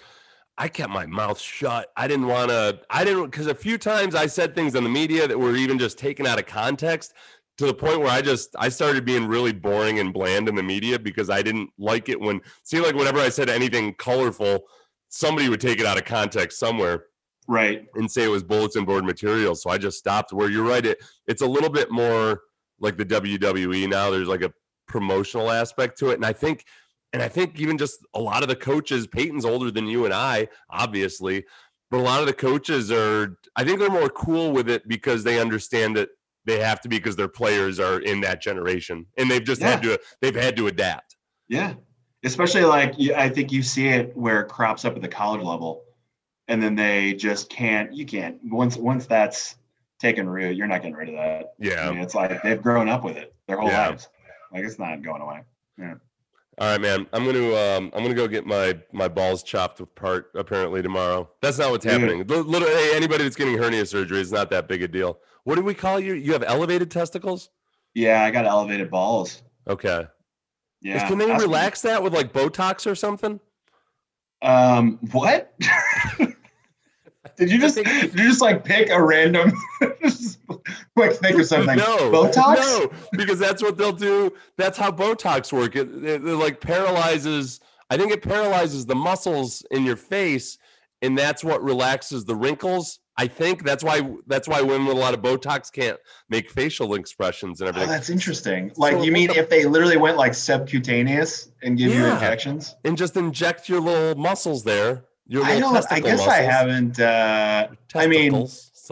I 0.56 0.68
kept 0.68 0.92
my 0.92 1.08
mouth 1.08 1.40
shut. 1.40 1.92
I 1.98 2.08
didn't 2.08 2.28
want 2.28 2.50
to. 2.52 2.80
I 2.92 3.04
didn't 3.04 3.26
because 3.32 3.48
a 3.48 3.56
few 3.56 3.80
times 3.80 4.14
I 4.14 4.28
said 4.28 4.54
things 4.54 4.76
on 4.76 4.84
the 4.84 4.90
media 4.90 5.28
that 5.28 5.40
were 5.40 5.56
even 5.56 5.80
just 5.80 5.98
taken 5.98 6.28
out 6.28 6.38
of 6.38 6.46
context 6.46 7.16
to 7.58 7.66
the 7.66 7.74
point 7.74 8.00
where 8.00 8.10
I 8.10 8.22
just 8.22 8.56
I 8.58 8.70
started 8.70 9.06
being 9.06 9.28
really 9.28 9.54
boring 9.54 10.00
and 10.00 10.14
bland 10.14 10.50
in 10.50 10.56
the 10.56 10.64
media 10.64 10.98
because 10.98 11.30
I 11.30 11.42
didn't 11.42 11.70
like 11.78 12.10
it 12.10 12.20
when 12.20 12.42
seemed 12.64 12.86
like 12.86 12.96
whenever 12.96 13.20
I 13.20 13.30
said 13.30 13.50
anything 13.50 13.94
colorful, 13.96 14.66
somebody 15.10 15.50
would 15.50 15.62
take 15.62 15.80
it 15.80 15.86
out 15.86 15.98
of 15.98 16.06
context 16.06 16.60
somewhere 16.60 17.06
right. 17.48 17.86
and 17.96 18.10
say 18.10 18.24
it 18.24 18.30
was 18.30 18.44
bulletin 18.44 18.86
board 18.86 19.06
material. 19.06 19.56
So 19.56 19.70
I 19.70 19.78
just 19.78 19.98
stopped. 19.98 20.34
Where 20.34 20.50
you're 20.50 20.66
right, 20.66 20.86
it 20.86 21.00
it's 21.28 21.42
a 21.42 21.48
little 21.48 21.70
bit 21.70 21.92
more 21.92 22.42
like 22.80 22.98
the 22.98 23.06
WWE 23.06 23.88
now. 23.90 24.10
There's 24.10 24.28
like 24.28 24.42
a 24.42 24.54
promotional 24.88 25.52
aspect 25.52 25.98
to 26.00 26.10
it, 26.10 26.16
and 26.16 26.26
I 26.26 26.34
think, 26.34 26.66
and 27.14 27.22
I 27.22 27.28
think 27.28 27.60
even 27.60 27.78
just 27.78 28.00
a 28.14 28.20
lot 28.20 28.42
of 28.44 28.50
the 28.50 28.56
coaches. 28.56 29.08
Payton's 29.08 29.46
older 29.46 29.72
than 29.72 29.88
you 29.88 30.06
and 30.06 30.14
I, 30.14 30.48
obviously, 30.70 31.46
but 31.90 32.00
a 32.00 32.04
lot 32.04 32.22
of 32.22 32.28
the 32.28 32.34
coaches 32.34 32.92
are. 32.92 33.38
I 33.56 33.64
think 33.64 33.80
they're 33.80 33.90
more 33.90 34.10
cool 34.10 34.52
with 34.52 34.70
it 34.70 34.88
because 34.88 35.24
they 35.24 35.40
understand 35.40 35.98
that 35.98 36.10
they 36.46 36.60
have 36.60 36.82
to 36.82 36.90
be 36.90 36.98
because 36.98 37.16
their 37.16 37.28
players 37.28 37.80
are 37.80 38.00
in 38.00 38.22
that 38.22 38.42
generation, 38.42 39.06
and 39.18 39.30
they've 39.30 39.44
just 39.44 39.62
had 39.62 39.82
to 39.84 40.00
they've 40.22 40.36
had 40.36 40.56
to 40.58 40.68
adapt. 40.68 41.16
Yeah. 41.48 41.74
Especially 42.24 42.64
like 42.64 42.96
I 43.16 43.30
think 43.30 43.52
you 43.52 43.64
see 43.64 43.88
it 43.88 44.16
where 44.16 44.42
it 44.42 44.48
crops 44.50 44.86
up 44.86 44.96
at 44.96 45.02
the 45.02 45.08
college 45.08 45.42
level, 45.42 45.84
and 46.48 46.62
then 46.62 46.76
they 46.76 47.14
just 47.14 47.50
can't. 47.50 47.94
You 47.94 48.06
can't 48.06 48.38
once 48.44 48.78
once 48.78 49.06
that's 49.06 49.56
taken 50.00 50.30
root. 50.30 50.56
You're 50.56 50.68
not 50.68 50.82
getting 50.82 50.96
rid 50.96 51.10
of 51.10 51.16
that. 51.16 51.54
I 51.62 51.68
Yeah. 51.68 51.92
mean, 51.92 52.00
it's 52.00 52.16
like 52.16 52.42
they've 52.44 52.62
grown 52.62 52.90
up 52.90 53.04
with 53.04 53.18
it 53.18 53.34
their 53.48 53.58
whole 53.58 53.70
Yeah. 53.70 53.90
lives. 53.90 54.08
Like 54.52 54.64
it's 54.64 54.80
not 54.80 55.02
going 55.02 55.22
away. 55.22 55.42
Yeah 55.78 55.96
all 56.58 56.68
right, 56.68 56.80
man. 56.82 57.08
I'm 57.14 57.26
gonna 57.26 57.56
um, 57.56 57.92
I'm 57.94 58.04
gonna 58.04 58.14
go 58.14 58.28
get 58.28 58.46
my 58.46 58.78
my 58.92 59.08
balls 59.08 59.42
chopped 59.42 59.80
apart 59.80 60.32
apparently 60.36 60.82
tomorrow. 60.82 61.30
That's 61.42 61.58
not 61.58 61.72
what's 61.72 61.86
happening. 61.86 62.26
Little 62.28 62.68
hey, 62.68 62.92
anybody 62.94 63.24
that's 63.24 63.36
getting 63.36 63.58
hernia 63.58 63.86
surgery 63.86 64.20
is 64.20 64.32
not 64.32 64.50
that 64.52 64.68
big 64.68 64.84
a 64.84 64.88
deal. 64.88 65.20
What 65.44 65.56
do 65.56 65.62
we 65.62 65.74
call 65.74 66.00
you? 66.00 66.14
You 66.14 66.34
have 66.34 66.44
elevated 66.44 66.92
testicles? 66.92 67.50
Yeah, 67.94 68.24
I 68.24 68.32
got 68.32 68.46
elevated 68.46 68.90
balls. 68.90 69.42
Okay. 69.68 70.06
Yeah. 70.82 71.08
Can 71.08 71.18
they 71.18 71.32
relax 71.32 71.82
that 71.82 72.02
with 72.02 72.14
like 72.14 72.34
Botox 72.34 72.90
or 72.90 72.96
something? 72.96 73.40
Um, 74.42 74.98
what? 75.12 75.54
did 77.38 77.52
you 77.52 77.60
just 77.60 77.76
think- 77.76 77.88
did 77.88 78.14
you 78.20 78.30
just 78.30 78.42
like 78.42 78.64
pick 78.64 78.90
a 78.90 79.02
random 79.04 79.52
quick 80.96 81.14
think 81.14 81.40
of 81.40 81.46
something? 81.46 81.78
No, 81.78 82.12
Botox? 82.12 82.56
no, 82.56 82.92
because 83.14 83.38
that's 83.40 83.62
what 83.62 83.78
they'll 83.78 83.92
do. 83.92 84.34
That's 84.58 84.78
how 84.78 84.92
Botox 84.92 85.54
work. 85.54 85.76
It, 85.76 85.90
it, 86.04 86.26
it 86.26 86.36
like 86.36 86.60
paralyzes. 86.62 87.60
I 87.90 87.98
think 87.98 88.12
it 88.12 88.24
paralyzes 88.24 88.86
the 88.86 88.96
muscles 88.96 89.64
in 89.70 89.86
your 89.86 89.98
face, 89.98 90.58
and 91.02 91.18
that's 91.18 91.44
what 91.44 91.62
relaxes 91.62 92.26
the 92.26 92.36
wrinkles. 92.36 93.00
I 93.18 93.28
think 93.28 93.64
that's 93.64 93.84
why 93.84 94.02
that's 94.26 94.48
why 94.48 94.62
women 94.62 94.88
with 94.88 94.98
a 94.98 95.00
lot 95.00 95.14
of 95.14 95.22
Botox 95.22 95.72
can't 95.72 95.98
make 96.30 96.50
facial 96.50 96.94
expressions 96.96 97.60
and 97.62 97.68
everything. 97.68 97.90
Oh, 97.90 97.92
that's 97.92 98.10
interesting. 98.10 98.72
Like 98.78 98.94
So 98.94 99.04
you 99.04 99.12
mean 99.12 99.28
the- 99.28 99.38
if 99.38 99.50
they 99.50 99.66
literally 99.66 99.98
went 99.98 100.18
like 100.18 100.34
subcutaneous 100.34 101.50
and 101.62 101.78
give 101.78 101.94
you 101.94 102.02
Yeah. 102.02 102.14
injections? 102.16 102.76
and 102.86 102.98
just 102.98 103.16
inject 103.18 103.70
your 103.70 103.82
little 103.82 104.16
muscles 104.16 104.64
there. 104.64 105.04
Your 105.28 105.44
I 105.46 105.60
don't. 105.60 105.76
I 105.92 106.00
guess 106.00 106.28
I 106.28 106.38
haven't. 106.38 107.00
Uh, 107.00 107.68
I 107.96 108.08
mean, 108.08 108.48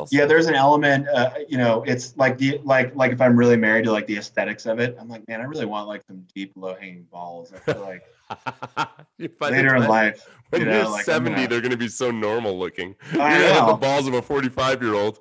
yeah, 0.10 0.25
there's 0.25 0.45
an 0.45 0.53
element. 0.55 1.08
Uh, 1.10 1.32
you 1.49 1.58
know, 1.58 1.84
it's 1.84 2.15
like 2.15 2.38
the 2.38 2.62
like 2.63 2.95
like 2.95 3.12
if 3.12 3.19
I'm 3.19 3.36
really 3.36 3.58
married 3.58 3.86
to 3.86 3.91
like 3.91 4.08
the 4.08 4.17
aesthetics 4.17 4.65
of 4.65 4.79
it, 4.79 4.95
I'm 4.99 5.10
like, 5.10 5.27
man, 5.27 5.41
I 5.41 5.43
really 5.45 5.65
want 5.65 5.88
like 5.88 6.03
some 6.08 6.25
deep 6.34 6.53
low 6.55 6.75
hanging 6.75 7.03
balls. 7.12 7.51
I 7.53 7.60
feel 7.73 7.82
like 7.82 8.03
You 9.17 9.29
later 9.41 9.75
in 9.75 9.88
life, 9.88 10.25
When 10.49 10.62
you 10.63 10.71
you're 10.71 10.89
like, 10.89 11.05
70, 11.05 11.35
gonna- 11.35 11.47
they're 11.47 11.62
going 11.62 11.71
to 11.71 11.77
be 11.77 11.88
so 11.88 12.09
normal 12.12 12.57
looking. 12.57 12.95
You're 13.12 13.19
gonna 13.21 13.53
have 13.53 13.67
the 13.67 13.73
balls 13.75 14.07
of 14.07 14.13
a 14.15 14.21
45 14.21 14.81
year 14.81 14.95
old. 14.95 15.19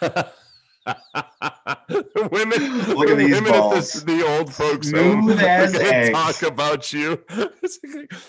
women, 2.30 2.78
Look 2.94 3.10
at 3.10 3.18
these 3.18 3.34
women 3.34 3.54
at 3.54 3.70
this, 3.74 3.92
balls. 3.94 4.04
the 4.04 4.24
old 4.26 4.52
folks 4.54 4.88
Smooth 4.88 5.38
as 5.40 5.74
eggs. 5.74 6.10
talk 6.16 6.42
about 6.50 6.92
you. 6.92 7.24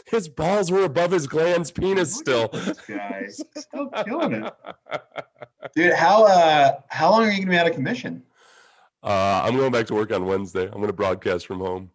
his 0.08 0.28
balls 0.30 0.72
were 0.72 0.84
above 0.84 1.12
his 1.12 1.28
glans 1.28 1.74
penis 1.74 2.16
still. 2.16 2.50
At 2.54 2.78
this 2.88 3.42
still 3.56 3.90
killing 4.06 4.34
it, 4.46 4.54
dude. 5.76 5.94
How 5.94 6.24
uh 6.26 6.72
how 6.90 7.12
long 7.12 7.26
are 7.26 7.32
you 7.32 7.40
gonna 7.40 7.52
be 7.52 7.58
out 7.58 7.68
of 7.68 7.74
commission? 7.74 8.24
Uh, 9.04 9.42
I'm 9.46 9.56
going 9.56 9.72
back 9.72 9.86
to 9.88 9.94
work 9.94 10.12
on 10.12 10.26
Wednesday. 10.26 10.64
I'm 10.66 10.74
going 10.74 10.88
to 10.88 10.94
broadcast 10.94 11.46
from 11.46 11.60
home. 11.60 11.92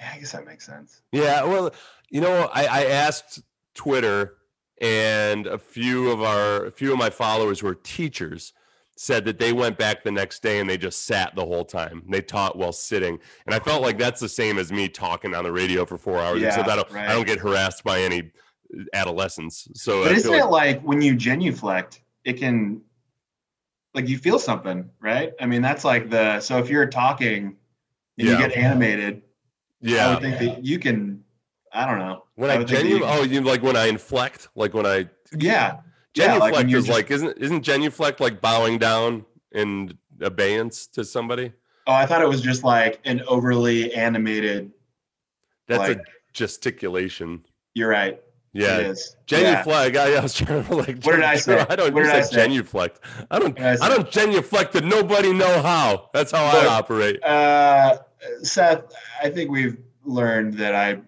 Yeah, 0.00 0.12
I 0.14 0.18
guess 0.18 0.32
that 0.32 0.46
makes 0.46 0.64
sense. 0.66 1.02
Yeah, 1.12 1.44
well, 1.44 1.72
you 2.08 2.20
know, 2.20 2.48
I, 2.52 2.64
I 2.64 2.84
asked 2.86 3.42
Twitter, 3.74 4.38
and 4.80 5.46
a 5.46 5.58
few 5.58 6.10
of 6.10 6.22
our, 6.22 6.64
a 6.66 6.70
few 6.70 6.92
of 6.92 6.98
my 6.98 7.10
followers 7.10 7.60
who 7.60 7.66
are 7.66 7.74
teachers 7.74 8.54
said 8.96 9.24
that 9.26 9.38
they 9.38 9.52
went 9.52 9.78
back 9.78 10.02
the 10.02 10.10
next 10.10 10.42
day 10.42 10.58
and 10.58 10.68
they 10.68 10.76
just 10.76 11.04
sat 11.04 11.34
the 11.34 11.44
whole 11.44 11.64
time. 11.64 12.02
They 12.10 12.20
taught 12.22 12.56
while 12.56 12.72
sitting, 12.72 13.18
and 13.46 13.54
I 13.54 13.58
felt 13.58 13.82
like 13.82 13.98
that's 13.98 14.20
the 14.20 14.28
same 14.28 14.58
as 14.58 14.72
me 14.72 14.88
talking 14.88 15.34
on 15.34 15.44
the 15.44 15.52
radio 15.52 15.84
for 15.84 15.98
four 15.98 16.18
hours. 16.18 16.40
Yeah, 16.40 16.48
except 16.48 16.68
I 16.68 16.76
don't, 16.76 16.90
right. 16.90 17.08
I 17.08 17.12
don't 17.12 17.26
get 17.26 17.38
harassed 17.38 17.84
by 17.84 18.00
any 18.00 18.30
adolescents. 18.94 19.68
So 19.74 20.02
But 20.04 20.12
I 20.12 20.14
isn't 20.16 20.30
feel 20.32 20.48
it 20.48 20.50
like, 20.50 20.76
like 20.76 20.82
when 20.82 21.02
you 21.02 21.14
genuflect, 21.14 22.02
it 22.24 22.34
can 22.34 22.80
like 23.94 24.08
you 24.08 24.16
feel 24.18 24.38
something, 24.38 24.88
right? 25.00 25.32
I 25.40 25.46
mean, 25.46 25.62
that's 25.62 25.84
like 25.84 26.08
the 26.08 26.40
so 26.40 26.58
if 26.58 26.70
you're 26.70 26.86
talking 26.86 27.56
and 28.18 28.28
Yeah. 28.28 28.32
you 28.32 28.38
get 28.38 28.56
animated, 28.56 29.22
I 29.82 29.88
Yeah. 29.88 30.10
would 30.14 30.22
think 30.22 30.38
that 30.38 30.64
you 30.64 30.78
can. 30.78 31.24
I 31.72 31.86
don't 31.86 31.98
know. 31.98 32.24
When 32.34 32.50
I, 32.50 32.58
would 32.58 32.68
think 32.68 32.84
you 32.84 32.98
genu 32.98 33.04
oh, 33.04 33.22
you 33.22 33.40
like 33.42 33.62
when 33.62 33.76
I 33.76 33.86
inflect, 33.86 34.48
like 34.54 34.74
when 34.74 34.86
I 34.86 35.08
Yeah. 35.38 35.78
Yeah, 36.14 36.26
genuflect 36.26 36.54
like 36.56 36.66
is 36.66 36.72
just- 36.72 36.88
like 36.88 37.10
isn't 37.10 37.38
isn't 37.38 37.62
genuflect 37.62 38.20
like 38.20 38.40
bowing 38.40 38.78
down 38.78 39.24
in 39.52 39.96
abeyance 40.20 40.86
to 40.88 41.04
somebody? 41.04 41.52
Oh, 41.86 41.92
I 41.92 42.06
thought 42.06 42.22
it 42.22 42.28
was 42.28 42.40
just 42.42 42.64
like 42.64 43.00
an 43.04 43.22
overly 43.26 43.92
animated. 43.94 44.70
That's 45.68 45.88
like, 45.88 45.98
a 45.98 46.02
gesticulation. 46.32 47.44
you're 47.74 47.88
right. 47.88 48.20
It 48.52 48.62
Yeah. 48.62 48.78
is. 48.78 49.16
Yeah. 49.28 49.38
Genuflect. 49.38 49.96
I, 49.96 50.16
I 50.16 50.20
was 50.20 50.34
trying 50.34 50.64
to 50.64 50.74
like. 50.74 51.04
What 51.04 51.14
did 51.14 51.22
I 51.22 51.36
say? 51.36 51.64
I 51.70 51.76
don't. 51.76 51.94
What 51.94 52.00
you 52.00 52.06
did 52.06 52.16
I 52.16 52.20
say? 52.22 52.34
genuflect. 52.48 52.98
I 53.30 53.38
don't. 53.38 53.58
I 53.60 53.76
I, 53.80 53.88
don't 53.88 54.10
genuflect 54.10 54.72
that 54.72 54.84
nobody 54.84 55.32
know 55.32 55.62
how. 55.62 56.10
That's 56.12 56.32
how 56.32 56.44
Look, 56.52 56.64
I 56.64 56.66
operate. 56.66 57.22
Uh, 57.22 57.98
Seth, 58.42 58.92
I 59.22 59.30
think 59.30 59.50
we've 59.50 59.78
learned 60.04 60.54
that 60.54 60.74
I 60.74 61.00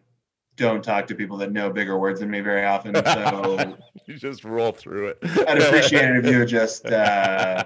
don't 0.56 0.82
talk 0.82 1.06
to 1.08 1.14
people 1.14 1.36
that 1.38 1.52
know 1.52 1.70
bigger 1.70 1.98
words 1.98 2.20
than 2.20 2.30
me 2.30 2.40
very 2.40 2.64
often. 2.64 2.94
So 2.94 3.76
you 4.06 4.16
just 4.16 4.44
roll 4.44 4.72
through 4.72 5.08
it. 5.08 5.18
I'd 5.48 5.60
appreciate 5.60 6.04
it 6.04 6.24
if 6.24 6.30
you 6.30 6.38
would 6.40 6.48
just 6.48 6.86
uh, 6.86 7.64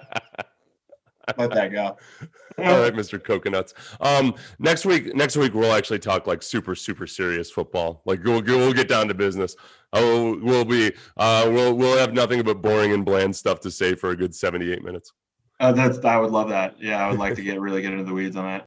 let 1.37 1.51
that 1.51 1.73
go. 1.73 1.97
All 2.59 2.81
right, 2.81 2.95
Mr. 2.95 3.23
Coconuts. 3.23 3.75
Um, 4.01 4.35
next 4.59 4.87
week, 4.87 5.15
next 5.15 5.37
week 5.37 5.53
we'll 5.53 5.75
actually 5.75 5.99
talk 5.99 6.27
like 6.27 6.43
super, 6.43 6.75
super 6.75 7.07
serious 7.07 7.51
football. 7.51 8.03
Like 8.07 8.25
we'll 8.25 8.43
we'll 8.43 8.73
get 8.73 8.89
down 8.89 9.09
to 9.09 9.15
business. 9.15 9.57
Oh, 9.93 10.39
we'll 10.43 10.65
be 10.65 10.93
uh, 11.19 11.49
we'll 11.53 11.75
we'll 11.75 11.99
have 11.99 12.15
nothing 12.15 12.43
but 12.43 12.63
boring 12.63 12.93
and 12.93 13.05
bland 13.05 13.37
stuff 13.37 13.61
to 13.61 13.71
say 13.71 13.95
for 13.95 14.11
a 14.11 14.17
good 14.17 14.35
seventy-eight 14.35 14.83
minutes. 14.83 15.13
Uh, 15.61 15.73
that's 15.73 15.99
I 15.99 16.17
would 16.17 16.31
love 16.31 16.49
that. 16.49 16.81
Yeah, 16.81 17.05
I 17.05 17.11
would 17.11 17.19
like 17.19 17.35
to 17.35 17.43
get 17.43 17.61
really 17.61 17.83
get 17.83 17.93
into 17.93 18.05
the 18.05 18.15
weeds 18.15 18.37
on 18.37 18.45
that. 18.45 18.67